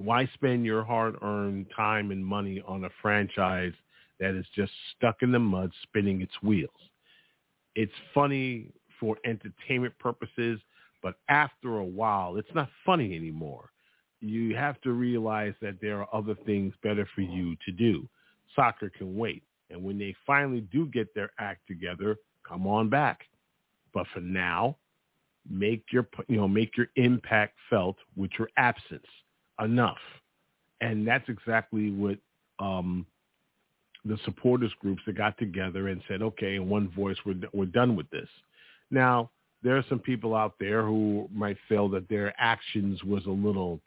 why 0.00 0.26
spend 0.32 0.64
your 0.64 0.82
hard-earned 0.82 1.66
time 1.76 2.10
and 2.10 2.24
money 2.24 2.62
on 2.66 2.84
a 2.84 2.90
franchise 3.02 3.74
that 4.18 4.34
is 4.34 4.46
just 4.56 4.72
stuck 4.96 5.16
in 5.20 5.30
the 5.30 5.38
mud 5.38 5.70
spinning 5.82 6.22
its 6.22 6.32
wheels? 6.42 6.70
It's 7.74 7.92
funny 8.14 8.72
for 8.98 9.18
entertainment 9.26 9.98
purposes, 9.98 10.58
but 11.02 11.16
after 11.28 11.78
a 11.78 11.84
while, 11.84 12.36
it's 12.36 12.54
not 12.54 12.70
funny 12.86 13.14
anymore. 13.14 13.68
You 14.20 14.56
have 14.56 14.80
to 14.82 14.92
realize 14.92 15.52
that 15.60 15.82
there 15.82 16.02
are 16.02 16.14
other 16.14 16.34
things 16.46 16.72
better 16.82 17.06
for 17.14 17.20
you 17.20 17.54
to 17.66 17.72
do. 17.72 18.08
soccer 18.56 18.90
can 18.90 19.16
wait. 19.16 19.42
And 19.68 19.82
when 19.84 19.98
they 19.98 20.14
finally 20.26 20.62
do 20.62 20.86
get 20.86 21.14
their 21.14 21.30
act 21.38 21.66
together, 21.68 22.16
come 22.48 22.66
on 22.66 22.88
back. 22.88 23.20
But 23.92 24.06
for 24.14 24.20
now, 24.20 24.78
make 25.48 25.84
your 25.92 26.08
you 26.26 26.36
know 26.36 26.48
make 26.48 26.76
your 26.76 26.88
impact 26.96 27.56
felt 27.68 27.96
with 28.16 28.30
your 28.38 28.48
absence 28.56 29.06
enough. 29.62 29.98
And 30.80 31.06
that's 31.06 31.28
exactly 31.28 31.90
what 31.90 32.18
um, 32.58 33.06
the 34.04 34.18
supporters 34.24 34.72
groups 34.80 35.02
that 35.06 35.16
got 35.16 35.36
together 35.38 35.88
and 35.88 36.00
said, 36.08 36.22
okay, 36.22 36.56
in 36.56 36.68
one 36.68 36.88
voice, 36.90 37.16
we're, 37.24 37.36
we're 37.52 37.66
done 37.66 37.96
with 37.96 38.08
this. 38.10 38.28
Now, 38.90 39.30
there 39.62 39.76
are 39.76 39.84
some 39.88 39.98
people 39.98 40.34
out 40.34 40.54
there 40.58 40.82
who 40.82 41.28
might 41.32 41.58
feel 41.68 41.88
that 41.90 42.08
their 42.08 42.34
actions 42.38 43.02
was 43.04 43.26
a 43.26 43.30
little, 43.30 43.80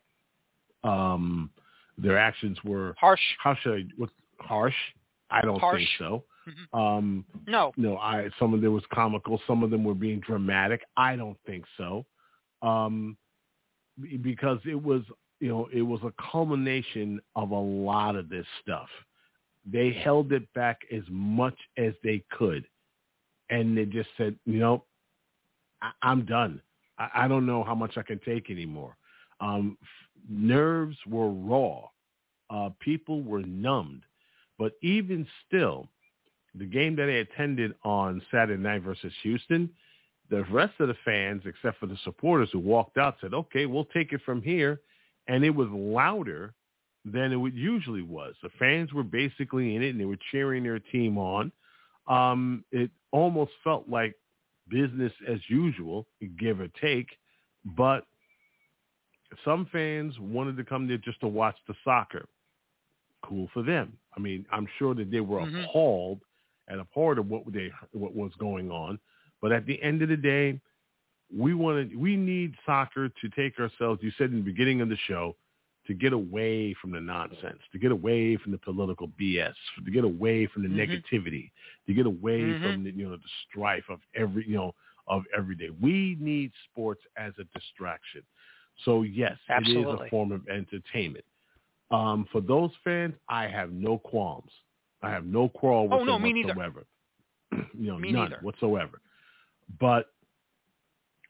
um, 0.84 1.50
their 1.98 2.18
actions 2.18 2.58
were 2.64 2.96
harsh. 3.00 3.22
How 3.40 3.56
should 3.62 3.74
I? 3.74 3.84
What 3.98 4.10
harsh? 4.40 4.76
I 5.30 5.42
don't 5.42 5.60
harsh. 5.60 5.80
think 5.80 5.90
so. 5.98 6.24
Mm-hmm. 6.48 6.80
Um, 6.80 7.26
no, 7.48 7.72
no. 7.78 7.98
I 7.98 8.30
some 8.38 8.54
of 8.54 8.62
them 8.62 8.74
was 8.74 8.84
comical. 8.94 9.42
Some 9.48 9.64
of 9.64 9.72
them 9.72 9.84
were 9.84 9.94
being 9.96 10.20
dramatic. 10.20 10.84
I 10.98 11.16
don't 11.16 11.38
think 11.46 11.66
so, 11.78 12.06
um, 12.62 13.18
because 14.22 14.60
it 14.66 14.82
was 14.82 15.04
you 15.44 15.50
know 15.50 15.68
it 15.74 15.82
was 15.82 16.00
a 16.06 16.14
culmination 16.32 17.20
of 17.36 17.52
a 17.52 17.60
lot 17.60 18.16
of 18.16 18.30
this 18.30 18.46
stuff. 18.62 18.88
They 19.70 19.92
held 19.92 20.32
it 20.32 20.52
back 20.54 20.80
as 20.90 21.04
much 21.10 21.58
as 21.78 21.94
they 22.02 22.24
could, 22.32 22.66
and 23.50 23.78
they 23.78 23.84
just 23.84 24.08
said, 24.18 24.38
you 24.46 24.60
know, 24.60 24.86
I- 25.82 26.12
am 26.12 26.24
done. 26.26 26.62
I-, 26.98 27.10
I 27.14 27.28
don't 27.28 27.46
know 27.46 27.62
how 27.62 27.76
much 27.76 27.98
I 27.98 28.04
can 28.04 28.20
take 28.20 28.50
anymore. 28.50 28.96
Um, 29.42 29.78
f- 29.82 29.88
nerves 30.30 30.96
were 31.06 31.30
raw. 31.30 31.90
Uh, 32.50 32.70
people 32.80 33.22
were 33.22 33.42
numbed. 33.42 34.04
But 34.58 34.74
even 34.82 35.28
still, 35.46 35.90
the 36.56 36.66
game 36.66 36.96
that 36.96 37.10
I 37.10 37.24
attended 37.26 37.74
on 37.84 38.22
Saturday 38.32 38.62
night 38.62 38.84
versus 38.84 39.12
Houston, 39.24 39.70
the 40.30 40.46
rest 40.46 40.76
of 40.80 40.88
the 40.88 40.98
fans, 41.04 41.42
except 41.46 41.82
for 41.82 41.88
the 41.88 41.98
supporters 42.06 42.48
who 42.54 42.60
walked 42.60 42.98
out, 42.98 43.18
said, 43.20 43.34
okay, 43.34 43.66
we'll 43.66 43.86
take 43.86 44.14
it 44.14 44.22
from 44.26 44.42
here. 44.42 44.80
And 45.28 45.44
it 45.44 45.52
was 45.52 45.70
louder 45.70 46.54
than 47.06 47.32
it 47.32 47.54
usually 47.54 48.02
was. 48.02 48.36
The 48.42 48.50
fans 48.60 48.94
were 48.94 49.04
basically 49.04 49.76
in 49.76 49.84
it, 49.84 49.90
and 49.90 50.00
they 50.00 50.06
were 50.06 50.18
cheering 50.32 50.64
their 50.64 50.80
team 50.80 51.18
on. 51.18 51.52
Um, 52.08 52.64
it 52.72 52.92
almost 53.12 53.52
felt 53.64 53.88
like 53.90 54.16
business 54.70 55.12
as 55.28 55.40
usual, 55.48 56.06
give 56.40 56.60
or 56.60 56.68
take. 56.82 57.08
But 57.78 58.06
some 59.44 59.68
fans 59.72 60.18
wanted 60.20 60.58
to 60.58 60.64
come 60.64 60.88
there 60.88 60.98
just 60.98 61.20
to 61.22 61.28
watch 61.28 61.56
the 61.68 61.74
soccer. 61.84 62.26
Cool 63.24 63.50
for 63.54 63.64
them. 63.64 63.94
I 64.16 64.20
mean, 64.20 64.46
I'm 64.52 64.68
sure 64.78 64.94
that 64.96 65.10
they 65.12 65.22
were 65.22 65.40
mm-hmm. 65.40 65.64
appalled 65.64 66.22
and 66.68 66.80
abhorred 66.80 67.20
of 67.20 67.30
what 67.30 67.44
they 67.52 67.72
what 67.92 68.16
was 68.16 68.32
going 68.38 68.70
on. 68.70 69.00
But 69.42 69.52
at 69.52 69.66
the 69.66 69.82
end 69.82 70.02
of 70.02 70.10
the 70.10 70.18
day, 70.18 70.60
we 71.36 71.54
wanted 71.54 71.96
we 71.96 72.16
need 72.16 72.56
soccer 72.66 73.10
to 73.10 73.30
take 73.36 73.60
ourselves. 73.60 74.02
You 74.04 74.12
said 74.18 74.30
in 74.32 74.38
the 74.38 74.44
beginning 74.44 74.82
of 74.82 74.90
the 74.90 74.98
show 75.08 75.36
to 75.88 75.94
get 75.94 76.14
away 76.14 76.74
from 76.82 76.92
the 76.92 77.02
nonsense, 77.02 77.60
to 77.72 77.80
get 77.80 77.92
away 77.92 78.38
from 78.38 78.52
the 78.52 78.58
political 78.58 79.10
BS, 79.20 79.54
to 79.84 79.92
get 79.92 80.04
away 80.04 80.48
from 80.48 80.64
the 80.64 80.70
mm-hmm. 80.70 80.92
negativity, 81.16 81.52
to 81.88 81.94
get 81.94 82.06
away 82.06 82.40
mm-hmm. 82.40 82.64
from 82.64 82.84
the 82.84 82.92
you 82.92 83.10
know 83.10 83.16
the 83.16 83.22
strife 83.50 83.86
of 83.90 84.00
every 84.16 84.48
you 84.48 84.56
know 84.56 84.74
of 85.08 85.24
every 85.38 85.56
day. 85.56 85.70
We 85.82 86.18
need 86.20 86.52
sports 86.72 87.02
as 87.18 87.34
a 87.40 87.44
distraction. 87.58 88.24
So 88.86 89.04
yes, 89.04 89.38
Absolutely. 89.50 89.92
it 89.92 89.96
is 89.96 90.02
a 90.08 90.10
form 90.10 90.32
of 90.32 90.48
entertainment. 90.48 91.26
Um, 91.92 92.28
for 92.32 92.42
those 92.42 92.72
fans, 92.84 93.14
I 93.30 93.48
have 93.48 93.72
no 93.72 93.98
qualms. 94.00 94.52
I 95.02 95.10
have 95.10 95.26
no 95.26 95.50
quarrel 95.50 95.90
with 95.90 96.00
oh, 96.00 96.04
no, 96.04 96.18
whatsoever. 96.18 96.86
you 97.52 97.92
know, 97.92 98.00
me 98.00 98.12
none 98.12 98.30
neither. 98.30 98.42
whatsoever. 98.42 99.02
But 99.80 100.13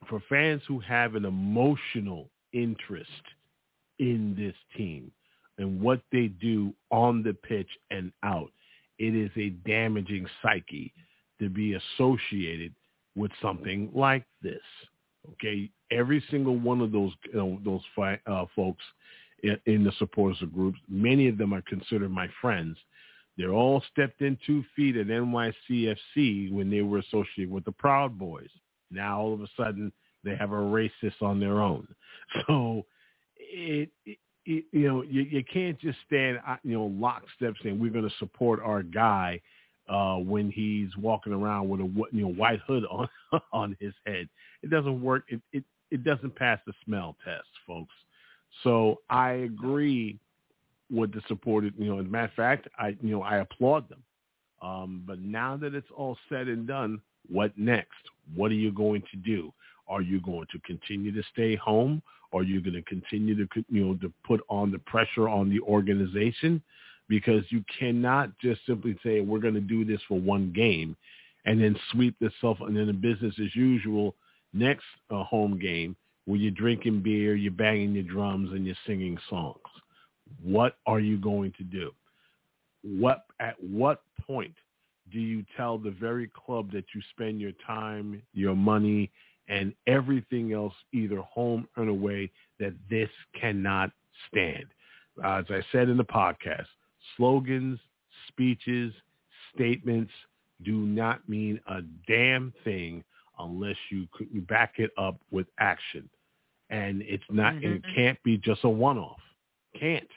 for 0.07 0.21
fans 0.29 0.61
who 0.67 0.79
have 0.79 1.15
an 1.15 1.25
emotional 1.25 2.29
interest 2.53 3.09
in 3.99 4.35
this 4.37 4.55
team 4.77 5.11
and 5.57 5.81
what 5.81 6.01
they 6.11 6.27
do 6.27 6.73
on 6.91 7.23
the 7.23 7.33
pitch 7.33 7.69
and 7.91 8.11
out. 8.23 8.51
It 8.99 9.15
is 9.15 9.31
a 9.37 9.49
damaging 9.67 10.27
psyche 10.41 10.93
to 11.39 11.49
be 11.49 11.73
associated 11.73 12.73
with 13.15 13.31
something 13.41 13.91
like 13.93 14.25
this. 14.41 14.61
Okay, 15.33 15.69
every 15.91 16.23
single 16.29 16.57
one 16.57 16.81
of 16.81 16.91
those 16.91 17.11
you 17.31 17.33
know, 17.33 17.59
those 17.63 17.81
uh, 18.27 18.45
folks 18.55 18.83
in, 19.43 19.57
in 19.65 19.83
the 19.83 19.91
supporters 19.97 20.37
groups, 20.53 20.79
many 20.89 21.27
of 21.27 21.37
them 21.37 21.53
are 21.53 21.61
considered 21.61 22.11
my 22.11 22.27
friends. 22.41 22.77
They're 23.37 23.53
all 23.53 23.83
stepped 23.91 24.21
in 24.21 24.37
two 24.45 24.63
feet 24.75 24.95
at 24.95 25.07
NYCFC 25.07 26.51
when 26.51 26.69
they 26.69 26.81
were 26.81 26.99
associated 26.99 27.51
with 27.51 27.65
the 27.65 27.71
Proud 27.71 28.17
Boys. 28.17 28.49
Now 28.93 29.19
all 29.21 29.33
of 29.33 29.41
a 29.41 29.47
sudden 29.57 29.91
they 30.23 30.35
have 30.35 30.51
a 30.51 30.55
racist 30.55 31.21
on 31.21 31.39
their 31.39 31.61
own. 31.61 31.87
So 32.47 32.83
it, 33.37 33.89
it, 34.05 34.17
you 34.45 34.87
know 34.87 35.03
you, 35.03 35.21
you 35.21 35.43
can't 35.43 35.79
just 35.79 35.97
stand 36.07 36.39
uh, 36.47 36.55
you 36.63 36.73
know 36.73 36.85
lockstep 36.85 37.53
saying 37.61 37.79
we're 37.79 37.91
going 37.91 38.09
to 38.09 38.15
support 38.17 38.59
our 38.63 38.81
guy 38.81 39.39
uh, 39.89 40.15
when 40.15 40.49
he's 40.49 40.89
walking 40.97 41.33
around 41.33 41.69
with 41.69 41.81
a 41.81 41.91
you 42.11 42.23
know 42.23 42.29
white 42.29 42.59
hood 42.65 42.83
on 42.89 43.07
on 43.53 43.77
his 43.79 43.93
head. 44.05 44.27
It 44.61 44.69
doesn't 44.69 45.01
work. 45.01 45.25
It 45.27 45.41
it 45.51 45.63
it 45.91 46.03
doesn't 46.03 46.35
pass 46.35 46.59
the 46.65 46.73
smell 46.85 47.15
test, 47.23 47.47
folks. 47.67 47.93
So 48.63 49.01
I 49.09 49.31
agree 49.31 50.19
with 50.91 51.13
the 51.13 51.21
supported. 51.27 51.73
You 51.77 51.87
know, 51.87 51.99
as 51.99 52.05
a 52.05 52.09
matter 52.09 52.25
of 52.25 52.33
fact, 52.33 52.67
I 52.77 52.97
you 53.01 53.11
know 53.11 53.21
I 53.21 53.37
applaud 53.37 53.89
them. 53.89 54.03
Um, 54.61 55.03
but 55.05 55.19
now 55.19 55.57
that 55.57 55.75
it's 55.75 55.87
all 55.95 56.17
said 56.29 56.47
and 56.47 56.65
done, 56.65 57.01
what 57.29 57.57
next? 57.57 58.09
What 58.35 58.51
are 58.51 58.55
you 58.55 58.71
going 58.71 59.03
to 59.11 59.17
do? 59.17 59.53
Are 59.87 60.01
you 60.01 60.21
going 60.21 60.47
to 60.51 60.59
continue 60.59 61.11
to 61.11 61.23
stay 61.31 61.55
home? 61.55 62.01
Are 62.33 62.43
you 62.43 62.61
going 62.61 62.73
to 62.73 62.81
continue 62.83 63.35
to 63.35 63.47
you 63.69 63.85
know 63.85 63.93
to 63.95 64.11
put 64.25 64.41
on 64.49 64.71
the 64.71 64.79
pressure 64.79 65.29
on 65.29 65.49
the 65.49 65.59
organization? 65.61 66.61
Because 67.09 67.43
you 67.49 67.63
cannot 67.79 68.31
just 68.39 68.61
simply 68.65 68.97
say 69.03 69.19
we're 69.19 69.39
going 69.39 69.53
to 69.53 69.59
do 69.59 69.85
this 69.85 70.01
for 70.07 70.19
one 70.19 70.51
game, 70.53 70.95
and 71.45 71.61
then 71.61 71.77
sweep 71.91 72.15
this 72.19 72.33
off, 72.41 72.61
and 72.61 72.75
then 72.75 72.87
the 72.87 72.93
business 72.93 73.35
as 73.39 73.55
usual 73.55 74.15
next 74.53 74.85
uh, 75.11 75.23
home 75.23 75.59
game 75.59 75.95
where 76.25 76.39
you're 76.39 76.51
drinking 76.51 77.01
beer, 77.01 77.35
you're 77.35 77.51
banging 77.51 77.93
your 77.93 78.03
drums, 78.03 78.51
and 78.53 78.65
you're 78.65 78.75
singing 78.87 79.17
songs. 79.29 79.57
What 80.41 80.77
are 80.85 80.99
you 80.99 81.17
going 81.17 81.53
to 81.57 81.63
do? 81.63 81.91
What 82.81 83.25
at 83.39 83.55
what 83.61 84.01
point 84.25 84.55
do 85.11 85.19
you 85.19 85.43
tell 85.57 85.77
the 85.77 85.91
very 85.91 86.29
club 86.33 86.71
that 86.71 86.85
you 86.93 87.01
spend 87.11 87.41
your 87.41 87.51
time, 87.65 88.21
your 88.33 88.55
money, 88.55 89.11
and 89.47 89.73
everything 89.87 90.53
else, 90.53 90.73
either 90.93 91.17
home 91.17 91.67
or 91.75 91.87
away, 91.87 92.31
that 92.59 92.73
this 92.89 93.09
cannot 93.39 93.91
stand. 94.29 94.65
Uh, 95.23 95.39
as 95.39 95.45
I 95.49 95.61
said 95.71 95.89
in 95.89 95.97
the 95.97 96.03
podcast, 96.03 96.65
slogans, 97.17 97.79
speeches, 98.29 98.93
statements 99.53 100.11
do 100.63 100.77
not 100.77 101.27
mean 101.27 101.59
a 101.67 101.81
damn 102.07 102.53
thing 102.63 103.03
unless 103.39 103.75
you, 103.89 104.07
you 104.31 104.41
back 104.41 104.75
it 104.77 104.91
up 104.97 105.19
with 105.31 105.47
action. 105.59 106.09
And 106.69 107.01
it's 107.01 107.23
not, 107.29 107.53
mm-hmm. 107.53 107.73
it 107.73 107.83
can't 107.95 108.21
be 108.23 108.37
just 108.37 108.63
a 108.63 108.69
one-off. 108.69 109.19
Can't. 109.77 110.07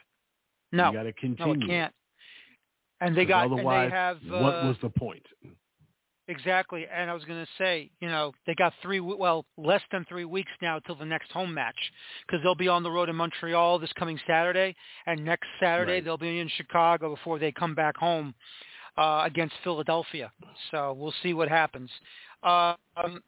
No. 0.71 0.87
You 0.87 0.97
got 0.97 1.03
to 1.03 1.13
continue. 1.13 1.57
No, 1.57 1.65
it 1.65 1.67
can't. 1.67 1.93
And 2.99 3.15
they 3.15 3.25
got, 3.25 3.45
otherwise, 3.45 3.83
and 3.85 3.91
they 3.91 3.95
have. 3.95 4.17
Uh, 4.17 4.43
what 4.43 4.65
was 4.65 4.75
the 4.81 4.89
point? 4.89 5.23
Exactly, 6.29 6.85
and 6.93 7.09
I 7.09 7.13
was 7.13 7.23
going 7.23 7.41
to 7.41 7.51
say, 7.57 7.89
you 8.01 8.09
know, 8.09 8.33
they 8.45 8.53
got 8.53 8.73
three, 8.81 8.99
well, 8.99 9.45
less 9.55 9.81
than 9.93 10.03
three 10.09 10.25
weeks 10.25 10.51
now 10.61 10.77
till 10.79 10.95
the 10.95 11.05
next 11.05 11.31
home 11.31 11.53
match, 11.53 11.77
because 12.25 12.43
they'll 12.43 12.53
be 12.53 12.67
on 12.67 12.83
the 12.83 12.91
road 12.91 13.07
in 13.07 13.15
Montreal 13.15 13.79
this 13.79 13.93
coming 13.97 14.19
Saturday, 14.27 14.75
and 15.05 15.23
next 15.23 15.47
Saturday 15.57 15.93
right. 15.93 16.03
they'll 16.03 16.17
be 16.17 16.39
in 16.39 16.49
Chicago 16.57 17.15
before 17.15 17.39
they 17.39 17.53
come 17.53 17.73
back 17.73 17.95
home 17.95 18.35
uh, 18.97 19.21
against 19.25 19.55
Philadelphia. 19.63 20.29
So 20.71 20.97
we'll 20.99 21.13
see 21.23 21.33
what 21.33 21.47
happens. 21.47 21.89
Uh, 22.43 22.73
um, 22.97 23.23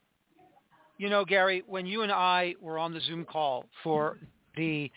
you 0.98 1.10
know, 1.10 1.24
Garry, 1.24 1.64
when 1.68 1.86
you 1.86 2.02
and 2.02 2.12
I 2.12 2.56
were 2.60 2.78
on 2.78 2.94
the 2.94 3.00
Zoom 3.00 3.24
call 3.24 3.66
for 3.82 4.18
the 4.58 4.92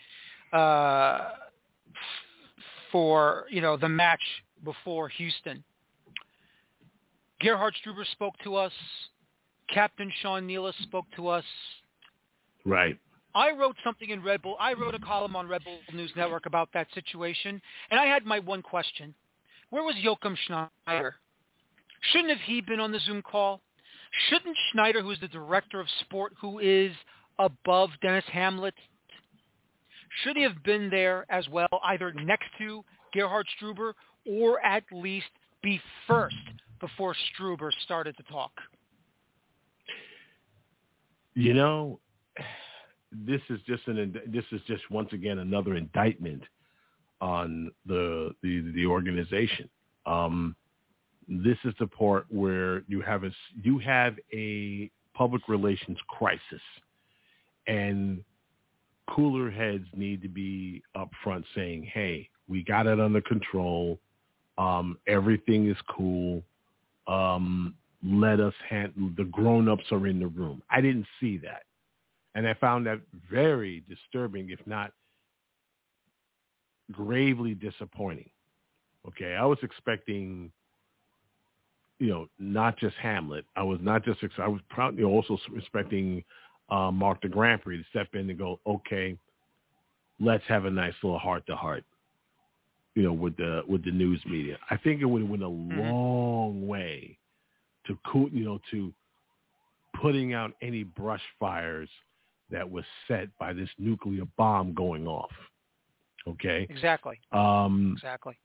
uh, 0.51 1.29
for 2.91 3.45
you 3.49 3.61
know 3.61 3.77
the 3.77 3.87
match 3.87 4.21
before 4.63 5.09
Houston 5.09 5.63
Gerhard 7.43 7.75
Struber 7.85 8.09
spoke 8.13 8.35
to 8.43 8.55
us. 8.55 8.71
Captain 9.69 10.11
Sean 10.21 10.47
Nealis 10.47 10.73
spoke 10.83 11.05
to 11.15 11.27
us. 11.27 11.43
Right. 12.65 12.97
I 13.35 13.51
wrote 13.51 13.75
something 13.83 14.09
in 14.09 14.23
Red 14.23 14.41
Bull. 14.41 14.55
I 14.59 14.73
wrote 14.73 14.95
a 14.95 14.99
column 14.99 15.35
on 15.35 15.47
Red 15.47 15.63
Bull 15.63 15.79
News 15.93 16.11
Network 16.15 16.45
about 16.45 16.69
that 16.73 16.87
situation, 16.93 17.61
and 17.91 17.99
I 17.99 18.05
had 18.05 18.25
my 18.25 18.39
one 18.39 18.61
question. 18.61 19.13
Where 19.71 19.83
was 19.83 19.95
Jochen 20.01 20.37
Schneider? 20.45 21.15
Shouldn't 22.11 22.29
have 22.29 22.41
he 22.45 22.61
been 22.61 22.79
on 22.79 22.91
the 22.91 22.99
Zoom 22.99 23.21
call? 23.21 23.61
Shouldn't 24.29 24.55
Schneider, 24.71 25.01
who 25.01 25.11
is 25.11 25.19
the 25.19 25.27
director 25.27 25.79
of 25.79 25.87
sport, 26.01 26.33
who 26.39 26.59
is 26.59 26.91
above 27.39 27.89
Denis 28.01 28.25
Hamlett, 28.31 28.75
should 30.23 30.37
he 30.37 30.43
have 30.43 30.63
been 30.63 30.91
there 30.91 31.25
as 31.29 31.49
well, 31.49 31.67
either 31.85 32.13
next 32.13 32.45
to 32.59 32.85
Gerhard 33.13 33.47
Struber 33.59 33.93
or 34.25 34.63
at 34.65 34.83
least 34.91 35.27
be 35.61 35.79
first 36.07 36.35
before 36.79 37.15
Struber 37.33 37.69
started 37.83 38.15
to 38.17 38.23
talk? 38.23 38.51
You 41.35 41.53
know, 41.53 41.99
this 43.11 43.41
is 43.49 43.59
just 43.67 43.87
an 43.87 44.19
this 44.27 44.45
is 44.51 44.61
just 44.67 44.83
once 44.91 45.09
again 45.13 45.39
another 45.39 45.75
indictment 45.75 46.43
on 47.21 47.71
the 47.85 48.31
the 48.43 48.71
the 48.73 48.85
organization. 48.85 49.69
Um, 50.05 50.55
this 51.27 51.57
is 51.63 51.73
the 51.79 51.87
part 51.87 52.25
where 52.29 52.83
you 52.87 53.01
have 53.01 53.23
a 53.23 53.31
you 53.61 53.79
have 53.79 54.15
a 54.33 54.91
public 55.13 55.47
relations 55.47 55.97
crisis, 56.07 56.61
and 57.67 58.23
cooler 59.09 59.49
heads 59.49 59.85
need 59.95 60.21
to 60.21 60.29
be 60.29 60.83
upfront 60.95 61.45
saying, 61.55 61.83
"Hey, 61.83 62.29
we 62.47 62.63
got 62.63 62.87
it 62.87 62.99
under 62.99 63.21
control. 63.21 63.99
Um, 64.57 64.97
everything 65.07 65.69
is 65.69 65.77
cool. 65.89 66.43
Um, 67.07 67.75
let 68.03 68.39
us 68.39 68.53
handle. 68.69 69.09
The 69.17 69.25
grown-ups 69.25 69.85
are 69.91 70.07
in 70.07 70.19
the 70.19 70.27
room." 70.27 70.61
I 70.69 70.81
didn't 70.81 71.07
see 71.19 71.37
that, 71.39 71.63
and 72.35 72.47
I 72.47 72.53
found 72.55 72.85
that 72.87 72.99
very 73.29 73.83
disturbing, 73.89 74.49
if 74.49 74.59
not 74.65 74.91
gravely 76.91 77.55
disappointing. 77.55 78.29
Okay, 79.07 79.35
I 79.35 79.45
was 79.45 79.57
expecting, 79.63 80.51
you 81.99 82.07
know, 82.07 82.27
not 82.39 82.77
just 82.77 82.95
Hamlett. 82.97 83.45
I 83.55 83.63
was 83.63 83.79
not 83.81 84.05
just. 84.05 84.19
I 84.37 84.47
was 84.47 84.61
know, 84.77 85.07
also 85.07 85.37
expecting 85.55 86.23
uh, 86.69 86.91
Marc 86.91 87.21
de 87.21 87.29
Grandpré 87.29 87.77
to 87.77 87.83
step 87.89 88.07
in 88.13 88.29
and 88.29 88.39
go, 88.39 88.59
okay, 88.65 89.17
let's 90.19 90.43
have 90.47 90.65
a 90.65 90.69
nice 90.69 90.93
little 91.03 91.19
heart 91.19 91.45
to 91.47 91.55
heart, 91.55 91.83
you 92.95 93.03
know, 93.03 93.13
with 93.13 93.35
the 93.37 93.61
with 93.67 93.83
the 93.83 93.91
news 93.91 94.21
media. 94.25 94.57
I 94.69 94.77
think 94.77 95.01
it 95.01 95.05
would 95.05 95.21
have 95.21 95.29
went 95.29 95.43
a 95.43 95.47
mm-hmm. 95.47 95.79
long 95.79 96.67
way 96.67 97.17
to 97.87 97.97
cool, 98.05 98.29
you 98.29 98.45
know, 98.45 98.59
to 98.71 98.93
putting 100.01 100.33
out 100.33 100.53
any 100.61 100.83
brush 100.83 101.21
fires 101.39 101.89
that 102.51 102.69
was 102.69 102.85
set 103.07 103.29
by 103.39 103.53
this 103.53 103.69
nuclear 103.77 104.23
bomb 104.37 104.73
going 104.73 105.07
off. 105.07 105.31
Okay. 106.27 106.67
Exactly. 106.69 107.19
Um, 107.31 107.93
exactly. 107.97 108.37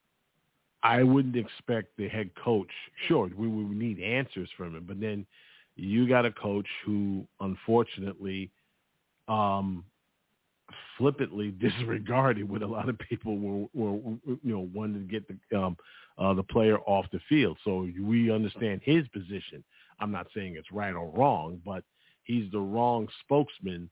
I 0.83 1.03
wouldn't 1.03 1.37
expect 1.37 1.97
the 1.97 2.09
head 2.09 2.31
coach. 2.43 2.71
Sure, 3.07 3.29
we 3.37 3.49
would 3.49 3.77
need 3.77 4.01
answers 4.01 4.49
from 4.57 4.77
him, 4.77 4.85
but 4.87 5.01
then 5.01 5.27
you 5.75 6.09
got 6.09 6.25
a 6.25 6.31
coach 6.31 6.67
who, 6.85 7.27
unfortunately, 7.41 8.51
um, 9.27 9.85
flippantly 10.97 11.51
disregarded 11.61 12.49
when 12.49 12.63
a 12.63 12.67
lot 12.67 12.89
of 12.89 12.99
people 12.99 13.39
were, 13.39 13.67
were 13.75 13.97
you 14.27 14.39
know, 14.45 14.69
wanted 14.75 15.09
to 15.09 15.13
get 15.13 15.25
the 15.29 15.59
um, 15.59 15.77
uh, 16.19 16.35
the 16.35 16.43
player 16.43 16.79
off 16.81 17.07
the 17.13 17.21
field. 17.29 17.57
So 17.65 17.89
we 18.01 18.31
understand 18.33 18.81
his 18.83 19.07
position. 19.09 19.63
I'm 20.01 20.11
not 20.11 20.27
saying 20.35 20.57
it's 20.57 20.73
right 20.73 20.95
or 20.95 21.11
wrong, 21.11 21.61
but 21.65 21.85
he's 22.25 22.51
the 22.51 22.61
wrong 22.61 23.09
spokesman 23.21 23.91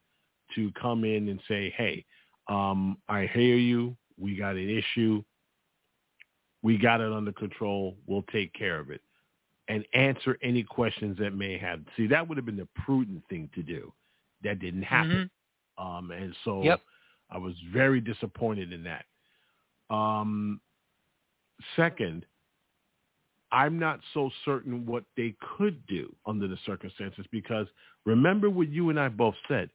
to 0.55 0.71
come 0.81 1.05
in 1.05 1.29
and 1.29 1.41
say, 1.49 1.73
"Hey, 1.77 2.05
um, 2.49 2.99
I 3.09 3.27
hear 3.33 3.57
you. 3.57 3.97
We 4.19 4.37
got 4.37 4.57
an 4.57 4.69
issue. 4.69 5.23
We 6.63 6.79
got 6.79 7.01
it 7.01 7.13
under 7.13 7.33
control. 7.33 7.97
We'll 8.07 8.25
take 8.33 8.53
care 8.55 8.79
of 8.79 8.91
it. 8.91 9.01
And 9.69 9.85
answer 9.95 10.39
any 10.43 10.63
questions 10.63 11.19
that 11.19 11.35
may 11.35 11.59
have. 11.59 11.81
See, 11.97 12.07
that 12.07 12.27
would 12.27 12.37
have 12.39 12.47
been 12.47 12.57
the 12.57 12.69
prudent 12.85 13.23
thing 13.29 13.51
to 13.55 13.63
do. 13.63 13.93
That 14.43 14.61
didn't 14.61 14.83
happen. 14.83 15.11
Mm-hmm. 15.11 15.25
Um, 15.79 16.11
and 16.11 16.35
so 16.45 16.63
yep. 16.63 16.81
I 17.31 17.39
was 17.39 17.55
very 17.73 18.01
disappointed 18.01 18.73
in 18.73 18.85
that. 18.85 19.05
Um, 19.95 20.61
second, 21.77 22.25
I'm 23.53 23.79
not 23.79 24.01
so 24.15 24.31
certain 24.45 24.87
what 24.87 25.05
they 25.17 25.35
could 25.57 25.85
do 25.87 26.15
under 26.27 26.49
the 26.49 26.59
circumstances 26.67 27.25
because 27.31 27.67
remember 28.05 28.51
what 28.51 28.69
you 28.69 28.91
and 28.91 28.99
I 28.99 29.09
both 29.09 29.35
said. 29.49 29.71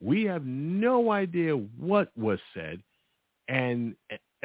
We 0.00 0.24
have 0.24 0.46
no 0.46 1.10
idea 1.10 1.54
what 1.54 2.10
was 2.16 2.38
said, 2.54 2.82
and 3.48 3.94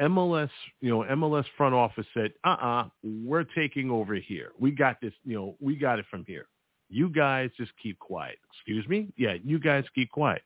MLS, 0.00 0.50
you 0.82 0.90
know, 0.90 1.04
MLS 1.04 1.46
front 1.56 1.74
office 1.74 2.06
said, 2.12 2.34
"Uh-uh, 2.44 2.88
we're 3.02 3.44
taking 3.44 3.90
over 3.90 4.14
here. 4.14 4.52
We 4.58 4.70
got 4.70 5.00
this, 5.00 5.14
you 5.24 5.34
know, 5.34 5.56
we 5.60 5.76
got 5.76 5.98
it 5.98 6.04
from 6.10 6.24
here. 6.26 6.48
You 6.90 7.08
guys 7.08 7.50
just 7.56 7.72
keep 7.82 7.98
quiet." 7.98 8.38
Excuse 8.52 8.86
me? 8.86 9.08
Yeah, 9.16 9.36
you 9.42 9.58
guys 9.58 9.84
keep 9.94 10.10
quiet. 10.10 10.42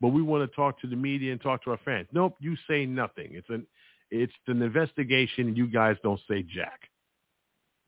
But 0.00 0.08
we 0.08 0.22
want 0.22 0.48
to 0.48 0.54
talk 0.54 0.80
to 0.80 0.86
the 0.86 0.96
media 0.96 1.32
and 1.32 1.40
talk 1.40 1.64
to 1.64 1.70
our 1.72 1.80
fans. 1.84 2.06
Nope, 2.12 2.36
you 2.40 2.56
say 2.68 2.86
nothing. 2.86 3.30
It's 3.32 3.48
an 3.48 3.66
it's 4.10 4.32
an 4.46 4.62
investigation 4.62 5.48
and 5.48 5.56
you 5.56 5.66
guys 5.66 5.96
don't 6.02 6.20
say 6.28 6.42
jack. 6.42 6.80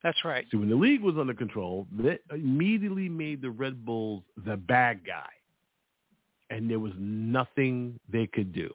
That's 0.03 0.19
right. 0.25 0.47
So 0.51 0.59
when 0.59 0.69
the 0.69 0.77
league 0.77 1.03
was 1.03 1.17
under 1.19 1.35
control, 1.35 1.87
they 1.93 2.19
immediately 2.31 3.09
made 3.09 3.43
the 3.43 3.51
Red 3.51 3.85
Bulls 3.85 4.23
the 4.45 4.57
bad 4.57 5.07
guy 5.07 5.29
and 6.51 6.69
there 6.69 6.79
was 6.79 6.93
nothing 6.99 7.99
they 8.13 8.27
could 8.27 8.53
do. 8.53 8.71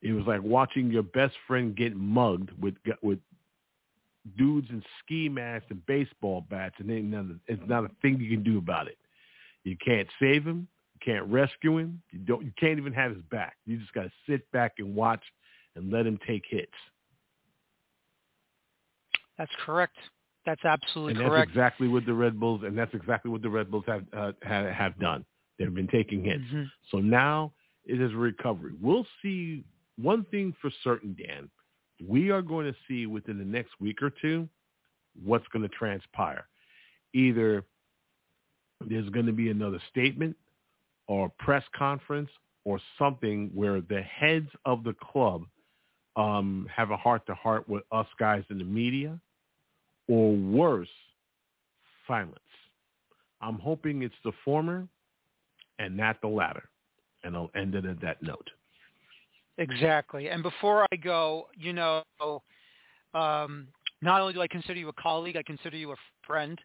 It 0.00 0.12
was 0.12 0.24
like 0.26 0.42
watching 0.42 0.90
your 0.90 1.02
best 1.02 1.34
friend 1.46 1.74
get 1.76 1.96
mugged 1.96 2.50
with 2.60 2.74
with 3.02 3.18
dudes 4.38 4.68
in 4.70 4.82
ski 5.00 5.28
masks 5.28 5.66
and 5.70 5.84
baseball 5.86 6.42
bats, 6.48 6.76
and 6.78 7.40
it's 7.46 7.62
not 7.66 7.84
a 7.84 7.90
thing 8.00 8.20
you 8.20 8.30
can 8.30 8.44
do 8.44 8.58
about 8.58 8.86
it. 8.86 8.98
You 9.64 9.76
can't 9.84 10.08
save 10.20 10.44
him. 10.44 10.68
Can't 11.04 11.26
rescue 11.26 11.78
him. 11.78 12.02
You 12.12 12.20
don't. 12.20 12.44
You 12.44 12.52
can't 12.58 12.78
even 12.78 12.92
have 12.92 13.12
his 13.14 13.22
back. 13.30 13.56
You 13.66 13.76
just 13.76 13.92
got 13.92 14.04
to 14.04 14.12
sit 14.28 14.50
back 14.52 14.74
and 14.78 14.94
watch 14.94 15.22
and 15.76 15.92
let 15.92 16.06
him 16.06 16.18
take 16.26 16.44
hits. 16.48 16.72
That's 19.36 19.50
correct. 19.66 19.96
That's 20.46 20.64
absolutely 20.64 21.12
and 21.12 21.20
that's 21.20 21.30
correct. 21.30 21.50
exactly 21.50 21.88
what 21.88 22.06
the 22.06 22.14
Red 22.14 22.38
Bulls, 22.38 22.62
and 22.64 22.76
that's 22.76 22.94
exactly 22.94 23.30
what 23.30 23.42
the 23.42 23.48
Red 23.48 23.70
Bulls 23.70 23.84
have 23.86 24.04
uh, 24.16 24.32
have, 24.42 24.66
have 24.66 24.98
done. 24.98 25.24
They've 25.58 25.74
been 25.74 25.88
taking 25.88 26.24
hits. 26.24 26.42
Mm-hmm. 26.42 26.64
So 26.90 26.98
now 26.98 27.52
it 27.84 28.00
is 28.00 28.12
recovery. 28.14 28.72
We'll 28.80 29.06
see 29.22 29.64
one 29.96 30.24
thing 30.30 30.54
for 30.60 30.70
certain, 30.82 31.16
Dan. 31.18 31.48
We 32.06 32.30
are 32.30 32.42
going 32.42 32.66
to 32.66 32.76
see 32.88 33.06
within 33.06 33.38
the 33.38 33.44
next 33.44 33.72
week 33.80 34.02
or 34.02 34.10
two 34.10 34.48
what's 35.22 35.46
going 35.48 35.62
to 35.62 35.68
transpire. 35.68 36.46
Either 37.12 37.64
there's 38.80 39.08
going 39.10 39.26
to 39.26 39.32
be 39.32 39.50
another 39.50 39.80
statement 39.90 40.36
or 41.06 41.30
press 41.38 41.64
conference 41.76 42.30
or 42.64 42.80
something 42.98 43.50
where 43.54 43.80
the 43.80 44.02
heads 44.02 44.48
of 44.64 44.84
the 44.84 44.94
club 44.94 45.44
um, 46.16 46.66
have 46.74 46.90
a 46.90 46.96
heart-to-heart 46.96 47.68
with 47.68 47.82
us 47.92 48.06
guys 48.18 48.44
in 48.50 48.58
the 48.58 48.64
media, 48.64 49.18
or 50.08 50.32
worse, 50.32 50.88
silence. 52.06 52.38
I'm 53.40 53.58
hoping 53.58 54.02
it's 54.02 54.14
the 54.24 54.32
former 54.44 54.86
and 55.78 55.96
not 55.96 56.20
the 56.20 56.28
latter. 56.28 56.68
And 57.24 57.34
I'll 57.34 57.50
end 57.56 57.74
it 57.74 57.84
at 57.84 58.00
that 58.02 58.22
note. 58.22 58.48
Exactly. 59.58 60.28
And 60.28 60.42
before 60.42 60.86
I 60.92 60.96
go, 60.96 61.48
you 61.56 61.72
know, 61.72 62.02
um, 63.14 63.68
not 64.02 64.20
only 64.20 64.34
do 64.34 64.42
I 64.42 64.48
consider 64.48 64.78
you 64.78 64.88
a 64.88 64.92
colleague, 64.94 65.36
I 65.36 65.42
consider 65.42 65.76
you 65.76 65.92
a 65.92 65.96
friend. 66.26 66.58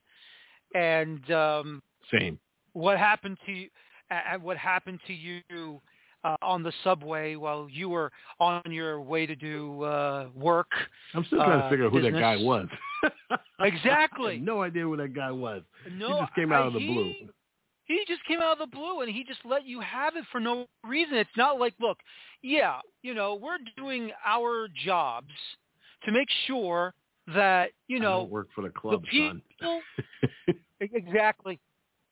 And 0.76 1.32
um, 1.32 1.82
same. 2.12 2.40
What 2.74 2.98
happened 2.98 3.38
to 3.46 3.52
you? 3.52 3.70
Uh, 4.12 4.38
what 4.42 4.58
happened 4.58 5.00
to 5.08 5.14
you 5.14 5.82
uh, 6.24 6.36
on 6.42 6.64
the 6.64 6.74
subway 6.84 7.36
while 7.36 7.68
you 7.70 7.90
were 7.90 8.12
on 8.40 8.62
your 8.68 9.02
way 9.02 9.26
to 9.26 9.36
do 9.36 9.84
uh, 9.84 10.28
work? 10.36 10.72
I'm 11.14 11.24
still 11.26 11.40
trying 11.40 11.62
to 11.62 11.70
figure 11.70 11.86
out 11.86 11.92
who 11.92 12.02
business. 12.02 12.14
that 12.14 12.20
guy 12.20 12.38
was. 12.38 12.68
exactly. 13.62 14.38
no 14.38 14.62
idea 14.64 14.84
who 14.84 14.98
that 14.98 15.14
guy 15.14 15.32
was. 15.32 15.62
No, 15.92 16.08
he 16.08 16.20
just 16.22 16.36
came 16.36 16.52
out 16.52 16.64
I, 16.64 16.68
of 16.68 16.74
the 16.74 16.80
he, 16.80 16.88
blue. 16.88 17.14
He 17.86 18.04
just 18.08 18.24
came 18.26 18.40
out 18.40 18.54
of 18.54 18.70
the 18.70 18.76
blue 18.76 19.02
and 19.02 19.12
he 19.12 19.24
just 19.24 19.40
let 19.46 19.66
you 19.66 19.82
have 19.82 20.16
it 20.16 20.24
for 20.32 20.40
no 20.40 20.68
reason. 20.84 21.16
It's 21.16 21.30
not 21.36 21.60
like, 21.60 21.74
look, 21.80 21.98
yeah, 22.42 22.80
you 23.02 23.14
know, 23.14 23.36
we're 23.36 23.58
doing 23.78 24.12
our 24.26 24.68
jobs 24.86 25.32
to 26.06 26.12
make 26.12 26.28
sure 26.46 26.94
that, 27.34 27.72
you 27.88 28.00
know, 28.00 28.24
work 28.24 28.50
for 28.54 28.62
the 28.62 28.70
club, 28.70 29.02
the 29.02 29.08
people, 29.08 29.42
son. 29.62 30.56
exactly. 30.80 31.60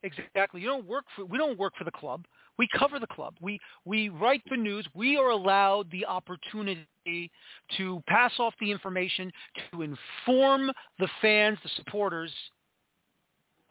Exactly. 0.04 0.62
You 0.62 0.68
don't 0.68 0.86
work 0.86 1.06
for 1.16 1.26
we 1.26 1.38
don't 1.38 1.58
work 1.58 1.74
for 1.78 1.84
the 1.84 1.92
club. 1.92 2.26
We 2.58 2.68
cover 2.78 3.00
the 3.00 3.08
club. 3.08 3.36
We 3.42 3.60
we 3.86 4.10
write 4.10 4.44
the 4.50 4.58
news. 4.58 4.86
We 4.94 5.18
are 5.18 5.30
allowed 5.30 5.90
the 5.92 6.06
opportunity 6.06 7.32
to 7.78 8.04
pass 8.08 8.32
off 8.40 8.54
the 8.60 8.72
information 8.72 9.32
to 9.72 9.82
inform 9.82 10.72
the 11.00 11.08
fans, 11.22 11.58
the 11.64 11.70
supporters 11.76 12.32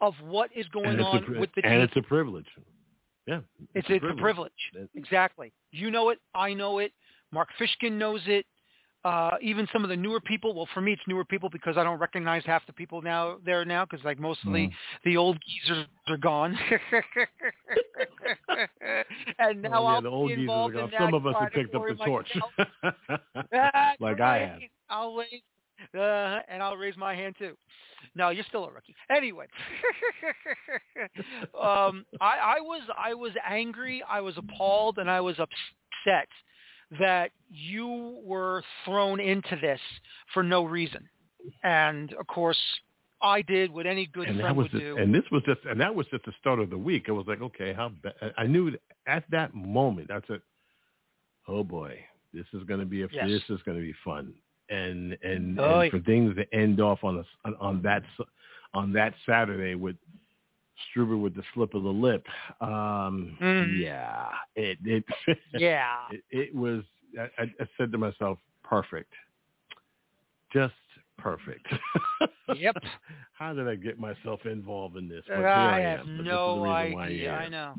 of 0.01 0.13
what 0.21 0.49
is 0.55 0.67
going 0.67 0.99
on 0.99 1.23
with 1.39 1.49
the 1.55 1.63
and 1.63 1.71
team. 1.71 1.71
And 1.71 1.81
it's 1.81 1.95
a 1.95 2.01
privilege. 2.01 2.45
Yeah. 3.25 3.39
It's, 3.73 3.87
it's, 3.87 3.89
a, 3.89 3.93
it's 3.93 4.01
privilege. 4.01 4.19
a 4.19 4.21
privilege. 4.21 4.89
Exactly. 4.95 5.53
You 5.71 5.91
know 5.91 6.09
it. 6.09 6.19
I 6.35 6.53
know 6.53 6.79
it. 6.79 6.91
Mark 7.31 7.49
Fishkin 7.59 7.93
knows 7.93 8.21
it. 8.25 8.45
Uh, 9.07 9.37
even 9.41 9.65
some 9.71 9.85
of 9.85 9.89
the 9.89 9.95
newer 9.95 10.19
people. 10.19 10.53
Well, 10.53 10.67
for 10.73 10.81
me, 10.81 10.91
it's 10.91 11.01
newer 11.07 11.23
people 11.23 11.49
because 11.49 11.77
I 11.77 11.83
don't 11.83 11.97
recognize 11.97 12.43
half 12.45 12.65
the 12.67 12.73
people 12.73 13.01
now 13.01 13.37
there 13.45 13.63
now 13.63 13.85
because 13.85 14.03
like 14.03 14.19
mostly 14.19 14.67
the 14.67 14.67
Mm. 14.67 14.73
the 15.05 15.15
old 15.17 15.37
geezers 15.45 15.85
are 16.09 16.17
gone. 16.17 16.59
and 19.39 19.61
now 19.61 19.79
Oh, 19.79 19.83
yeah, 19.83 19.95
I'll 19.95 20.01
the 20.01 20.09
old 20.09 20.27
be 20.27 20.35
geezers 20.35 20.49
involved 20.49 20.75
in. 20.75 20.91
Some 20.99 21.13
of 21.13 21.25
us 21.25 21.35
have 21.39 21.51
picked 21.53 21.73
up 21.73 21.83
the 21.87 21.95
torch. 22.03 22.27
like 24.01 24.19
I 24.19 24.39
have. 24.39 24.59
I'll 24.89 25.15
wait. 25.15 25.43
uh, 25.95 26.39
and 26.49 26.61
I'll 26.61 26.75
raise 26.75 26.97
my 26.97 27.15
hand 27.15 27.37
too. 27.39 27.55
No, 28.13 28.27
you're 28.29 28.43
still 28.49 28.65
a 28.65 28.71
rookie. 28.71 28.93
Anyway, 29.09 29.45
um, 31.61 32.05
I, 32.19 32.57
I 32.57 32.59
was 32.59 32.81
I 32.97 33.13
was 33.13 33.31
angry, 33.47 34.03
I 34.09 34.19
was 34.19 34.37
appalled, 34.37 34.97
and 34.97 35.09
I 35.09 35.21
was 35.21 35.39
upset 35.39 36.27
that 36.99 37.31
you 37.49 38.19
were 38.23 38.63
thrown 38.85 39.19
into 39.19 39.57
this 39.61 39.79
for 40.33 40.43
no 40.43 40.63
reason. 40.63 41.07
And 41.63 42.13
of 42.13 42.27
course, 42.27 42.57
I 43.21 43.41
did 43.41 43.71
what 43.71 43.85
any 43.85 44.05
good 44.05 44.27
and 44.27 44.39
friend 44.39 44.55
was 44.55 44.65
would 44.65 44.71
just, 44.71 44.83
do. 44.83 44.97
And 44.97 45.13
this 45.13 45.23
was 45.31 45.41
just, 45.45 45.61
and 45.65 45.79
that 45.81 45.93
was 45.93 46.05
just 46.07 46.25
the 46.25 46.33
start 46.39 46.59
of 46.59 46.69
the 46.69 46.77
week. 46.77 47.05
It 47.07 47.11
was 47.11 47.25
like, 47.27 47.41
okay, 47.41 47.73
how? 47.73 47.91
Ba- 48.03 48.13
I 48.37 48.45
knew 48.45 48.75
at 49.07 49.23
that 49.31 49.53
moment. 49.53 50.07
That's 50.09 50.29
it. 50.29 50.41
oh 51.47 51.63
boy, 51.63 51.99
this 52.33 52.45
is 52.53 52.63
going 52.63 52.79
to 52.79 52.85
be 52.85 53.03
a, 53.03 53.07
yes. 53.11 53.27
this 53.27 53.43
is 53.49 53.61
going 53.63 53.77
to 53.77 53.83
be 53.83 53.93
fun. 54.03 54.33
And 54.69 55.17
and, 55.23 55.59
oh, 55.59 55.79
and 55.79 55.91
for 55.91 55.99
things 55.99 56.35
to 56.35 56.57
end 56.57 56.79
off 56.81 57.03
on 57.03 57.23
a, 57.45 57.49
on 57.59 57.81
that 57.83 58.03
on 58.73 58.93
that 58.93 59.13
Saturday 59.25 59.75
with 59.75 59.95
Struber 60.95 61.19
with 61.19 61.35
the 61.35 61.43
slip 61.53 61.73
of 61.73 61.83
the 61.83 61.89
lip. 61.89 62.25
Um, 62.61 63.37
mm. 63.41 63.79
Yeah, 63.79 64.27
it 64.55 64.77
it 64.85 65.03
yeah 65.53 65.97
it, 66.11 66.23
it 66.29 66.55
was. 66.55 66.83
I, 67.17 67.43
I 67.43 67.67
said 67.77 67.91
to 67.93 67.97
myself, 67.97 68.37
perfect, 68.63 69.11
just 70.53 70.73
perfect. 71.17 71.65
yep. 72.55 72.75
How 73.33 73.53
did 73.53 73.67
I 73.67 73.75
get 73.75 73.99
myself 73.99 74.45
involved 74.45 74.97
in 74.97 75.07
this? 75.07 75.23
But 75.27 75.45
I, 75.45 75.77
I 75.77 75.79
have 75.81 75.99
am. 76.01 76.23
no 76.23 76.65
idea. 76.65 77.33
I 77.33 77.49
know. 77.49 77.75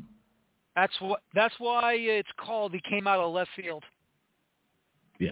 That's 0.75 0.95
what. 1.01 1.21
That's 1.35 1.55
why 1.59 1.95
it's 1.95 2.29
called. 2.39 2.73
He 2.73 2.81
came 2.89 3.07
out 3.07 3.21
of 3.21 3.33
left 3.33 3.51
field. 3.57 3.85
Yeah. 5.21 5.31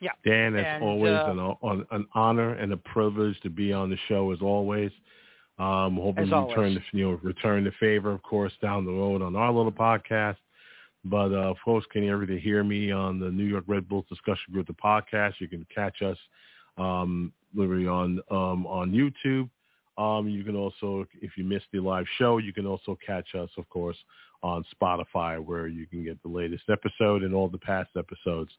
Yeah. 0.00 0.10
Dan, 0.24 0.54
it's 0.54 0.66
and, 0.66 0.84
always 0.84 1.12
uh, 1.12 1.54
an, 1.62 1.86
an 1.90 2.06
honor 2.14 2.54
and 2.54 2.72
a 2.72 2.76
privilege 2.76 3.38
to 3.40 3.50
be 3.50 3.72
on 3.72 3.90
the 3.90 3.98
show 4.08 4.32
as 4.32 4.40
always. 4.42 4.90
Um, 5.58 5.96
hoping 5.96 6.28
to 6.28 6.36
return 6.36 6.74
the 6.74 6.82
you 6.92 7.10
know 7.10 7.20
return 7.22 7.64
the 7.64 7.72
favor, 7.80 8.12
of 8.12 8.22
course, 8.22 8.52
down 8.60 8.84
the 8.84 8.92
road 8.92 9.22
on 9.22 9.36
our 9.36 9.52
little 9.52 9.72
podcast. 9.72 10.36
But 11.04 11.32
uh, 11.32 11.54
folks 11.64 11.86
can 11.92 12.02
you 12.02 12.12
ever 12.12 12.26
to 12.26 12.38
hear 12.38 12.64
me 12.64 12.90
on 12.90 13.20
the 13.20 13.30
New 13.30 13.44
York 13.44 13.64
Red 13.66 13.88
Bulls 13.88 14.04
discussion 14.08 14.52
group, 14.52 14.66
the 14.66 14.74
podcast. 14.74 15.34
You 15.38 15.48
can 15.48 15.66
catch 15.74 16.02
us 16.02 16.18
um, 16.76 17.32
literally 17.54 17.86
on 17.86 18.20
um, 18.30 18.66
on 18.66 18.92
YouTube. 18.92 19.48
Um, 19.98 20.28
you 20.28 20.44
can 20.44 20.56
also, 20.56 21.06
if 21.22 21.38
you 21.38 21.44
missed 21.44 21.66
the 21.72 21.80
live 21.80 22.04
show, 22.18 22.36
you 22.36 22.52
can 22.52 22.66
also 22.66 22.98
catch 23.06 23.34
us, 23.34 23.48
of 23.56 23.66
course, 23.70 23.96
on 24.42 24.64
Spotify, 24.74 25.42
where 25.42 25.68
you 25.68 25.86
can 25.86 26.04
get 26.04 26.22
the 26.22 26.28
latest 26.28 26.64
episode 26.70 27.22
and 27.22 27.34
all 27.34 27.48
the 27.48 27.58
past 27.58 27.90
episodes 27.96 28.50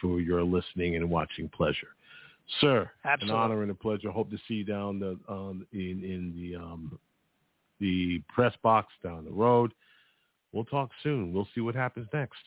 for 0.00 0.20
your 0.20 0.42
listening 0.42 0.96
and 0.96 1.08
watching 1.08 1.48
pleasure. 1.48 1.88
Sir, 2.60 2.90
Absolutely. 3.04 3.36
an 3.36 3.42
honor 3.42 3.62
and 3.62 3.70
a 3.70 3.74
pleasure. 3.74 4.10
Hope 4.10 4.30
to 4.30 4.38
see 4.48 4.54
you 4.54 4.64
down 4.64 4.98
the 4.98 5.18
um, 5.32 5.66
in 5.72 6.04
in 6.04 6.32
the 6.36 6.56
um, 6.56 6.98
the 7.80 8.22
press 8.28 8.54
box 8.62 8.92
down 9.02 9.24
the 9.24 9.30
road. 9.30 9.72
We'll 10.52 10.64
talk 10.64 10.90
soon. 11.02 11.32
We'll 11.32 11.48
see 11.54 11.60
what 11.60 11.74
happens 11.74 12.08
next. 12.12 12.40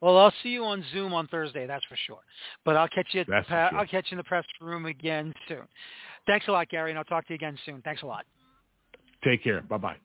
Well, 0.00 0.18
I'll 0.18 0.32
see 0.42 0.48
you 0.48 0.64
on 0.64 0.84
Zoom 0.92 1.14
on 1.14 1.28
Thursday, 1.28 1.64
that's 1.66 1.84
for 1.84 1.96
sure. 2.06 2.18
But 2.64 2.76
I'll 2.76 2.88
catch 2.88 3.06
you. 3.12 3.20
At 3.20 3.28
that's 3.28 3.48
the, 3.48 3.68
sure. 3.70 3.78
I'll 3.78 3.86
catch 3.86 4.06
you 4.10 4.16
in 4.16 4.18
the 4.18 4.24
press 4.24 4.44
room 4.60 4.86
again 4.86 5.32
soon. 5.48 5.62
Thanks 6.26 6.48
a 6.48 6.52
lot, 6.52 6.68
Garry, 6.68 6.90
and 6.90 6.98
I'll 6.98 7.04
talk 7.04 7.26
to 7.28 7.32
you 7.32 7.36
again 7.36 7.56
soon. 7.64 7.80
Thanks 7.82 8.02
a 8.02 8.06
lot. 8.06 8.26
Take 9.24 9.44
care. 9.44 9.62
Bye 9.62 9.78
bye. 9.78 9.96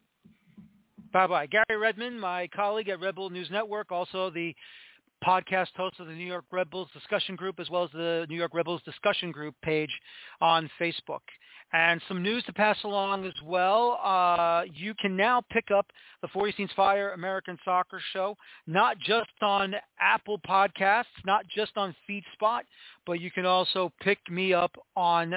Bye 1.11 1.27
bye. 1.27 1.47
Garry 1.47 1.79
Redman, 1.79 2.19
my 2.19 2.47
colleague 2.55 2.89
at 2.89 2.99
Red 3.01 3.15
Bull 3.15 3.31
News 3.31 3.49
Network, 3.49 3.91
also 3.91 4.29
the 4.29 4.53
podcast 5.25 5.67
host 5.75 5.99
of 5.99 6.07
the 6.07 6.13
New 6.13 6.25
York 6.25 6.45
Red 6.51 6.69
Bulls 6.69 6.89
discussion 6.93 7.35
group, 7.35 7.59
as 7.59 7.69
well 7.69 7.83
as 7.83 7.91
the 7.91 8.25
New 8.29 8.35
York 8.35 8.53
Red 8.53 8.65
Bulls 8.65 8.81
discussion 8.83 9.31
group 9.31 9.55
page 9.63 9.91
on 10.41 10.69
Facebook. 10.79 11.21
And 11.73 12.01
some 12.07 12.23
news 12.23 12.43
to 12.45 12.53
pass 12.53 12.77
along 12.85 13.25
as 13.25 13.33
well. 13.43 13.99
Uh, 14.01 14.63
you 14.73 14.93
can 15.01 15.17
now 15.17 15.41
pick 15.51 15.65
up 15.75 15.85
the 16.21 16.29
Feuerstein's 16.29 16.71
Fire 16.75 17.11
American 17.11 17.57
Soccer 17.65 18.01
Show, 18.13 18.37
not 18.67 18.97
just 18.99 19.29
on 19.41 19.75
Apple 19.99 20.39
Podcasts, 20.47 21.05
not 21.25 21.45
just 21.53 21.73
on 21.75 21.93
FeedSpot, 22.09 22.61
but 23.05 23.19
you 23.19 23.31
can 23.31 23.45
also 23.45 23.91
pick 24.01 24.19
me 24.29 24.53
up 24.53 24.71
on 24.95 25.33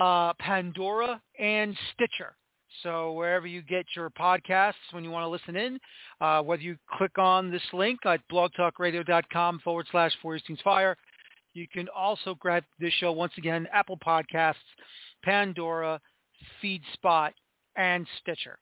uh, 0.00 0.32
Pandora 0.40 1.20
and 1.38 1.76
Stitcher. 1.92 2.34
So 2.82 3.12
wherever 3.12 3.46
you 3.46 3.62
get 3.62 3.86
your 3.94 4.10
podcasts 4.10 4.74
when 4.90 5.04
you 5.04 5.10
want 5.10 5.24
to 5.24 5.28
listen 5.28 5.56
in, 5.56 5.78
uh, 6.20 6.42
whether 6.42 6.62
you 6.62 6.76
click 6.96 7.18
on 7.18 7.50
this 7.50 7.62
link 7.72 8.00
at 8.04 8.20
blogtalkradio.com 8.30 9.60
forward 9.60 9.86
slash 9.90 10.12
Feuerstein's 10.22 10.60
Fire, 10.62 10.96
you 11.54 11.66
can 11.72 11.88
also 11.94 12.34
grab 12.34 12.64
this 12.80 12.92
show 12.94 13.12
once 13.12 13.32
again, 13.38 13.68
Apple 13.72 13.98
Podcasts, 14.04 14.54
Pandora, 15.22 16.00
FeedSpot, 16.62 17.30
and 17.76 18.06
Stitcher. 18.20 18.58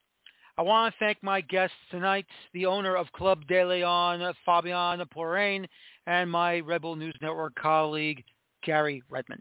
I 0.59 0.63
want 0.63 0.93
to 0.93 0.99
thank 0.99 1.23
my 1.23 1.41
guests 1.41 1.77
tonight, 1.91 2.27
the 2.53 2.67
owner 2.67 2.95
of 2.95 3.11
Club 3.13 3.47
De 3.49 3.65
Lyon, 3.65 4.35
Fabian 4.45 5.03
Pourrain, 5.11 5.67
and 6.07 6.31
my 6.31 6.61
Red 6.61 6.83
Bull 6.83 6.97
News 6.97 7.17
Network 7.23 7.55
colleague, 7.55 8.23
Garry 8.63 9.03
Redman. 9.09 9.41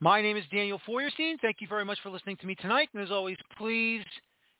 My 0.00 0.20
name 0.20 0.36
is 0.36 0.44
Daniel 0.52 0.78
Feuerstein. 0.84 1.38
Thank 1.38 1.62
you 1.62 1.68
very 1.68 1.84
much 1.84 1.98
for 2.02 2.10
listening 2.10 2.36
to 2.38 2.46
me 2.46 2.54
tonight. 2.54 2.90
And 2.92 3.02
as 3.02 3.10
always, 3.10 3.38
please 3.56 4.04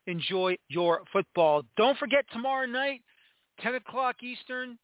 enjoy 0.06 0.56
your 0.68 1.02
football. 1.12 1.62
Don't 1.76 1.98
forget 1.98 2.24
tomorrow 2.32 2.66
night, 2.66 3.02
10 3.60 3.74
o'clock 3.74 4.22
Eastern, 4.22 4.78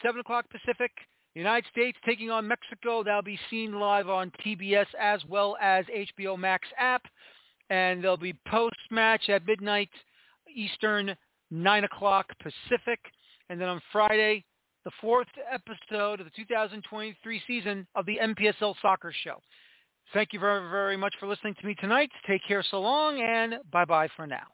7 0.00 0.20
o'clock 0.20 0.44
Pacific, 0.48 0.92
United 1.34 1.68
States 1.72 1.98
taking 2.06 2.30
on 2.30 2.46
Mexico. 2.46 3.02
That'll 3.02 3.22
be 3.22 3.38
seen 3.50 3.80
live 3.80 4.08
on 4.08 4.30
TBS 4.46 4.86
as 4.98 5.22
well 5.28 5.56
as 5.60 5.84
HBO 5.86 6.38
Max 6.38 6.68
app. 6.78 7.02
And 7.68 8.02
there'll 8.02 8.16
be 8.16 8.34
post-match 8.46 9.28
at 9.28 9.44
midnight 9.44 9.90
Eastern, 10.54 11.16
9 11.50 11.84
o'clock 11.84 12.26
Pacific. 12.40 13.00
And 13.48 13.60
then 13.60 13.66
on 13.66 13.82
Friday, 13.90 14.44
the 14.84 14.92
fourth 15.00 15.26
episode 15.52 16.20
of 16.20 16.26
the 16.26 16.32
2023 16.36 17.42
season 17.44 17.88
of 17.96 18.06
the 18.06 18.18
MPSL 18.22 18.76
Soccer 18.80 19.12
Show. 19.24 19.40
Thank 20.12 20.32
you 20.32 20.40
very, 20.40 20.68
very 20.70 20.96
much 20.96 21.14
for 21.20 21.28
listening 21.28 21.54
to 21.60 21.66
me 21.66 21.74
tonight. 21.76 22.10
Take 22.26 22.42
care 22.46 22.64
so 22.68 22.80
long, 22.80 23.20
and 23.20 23.56
bye-bye 23.70 24.08
for 24.16 24.26
now. 24.26 24.46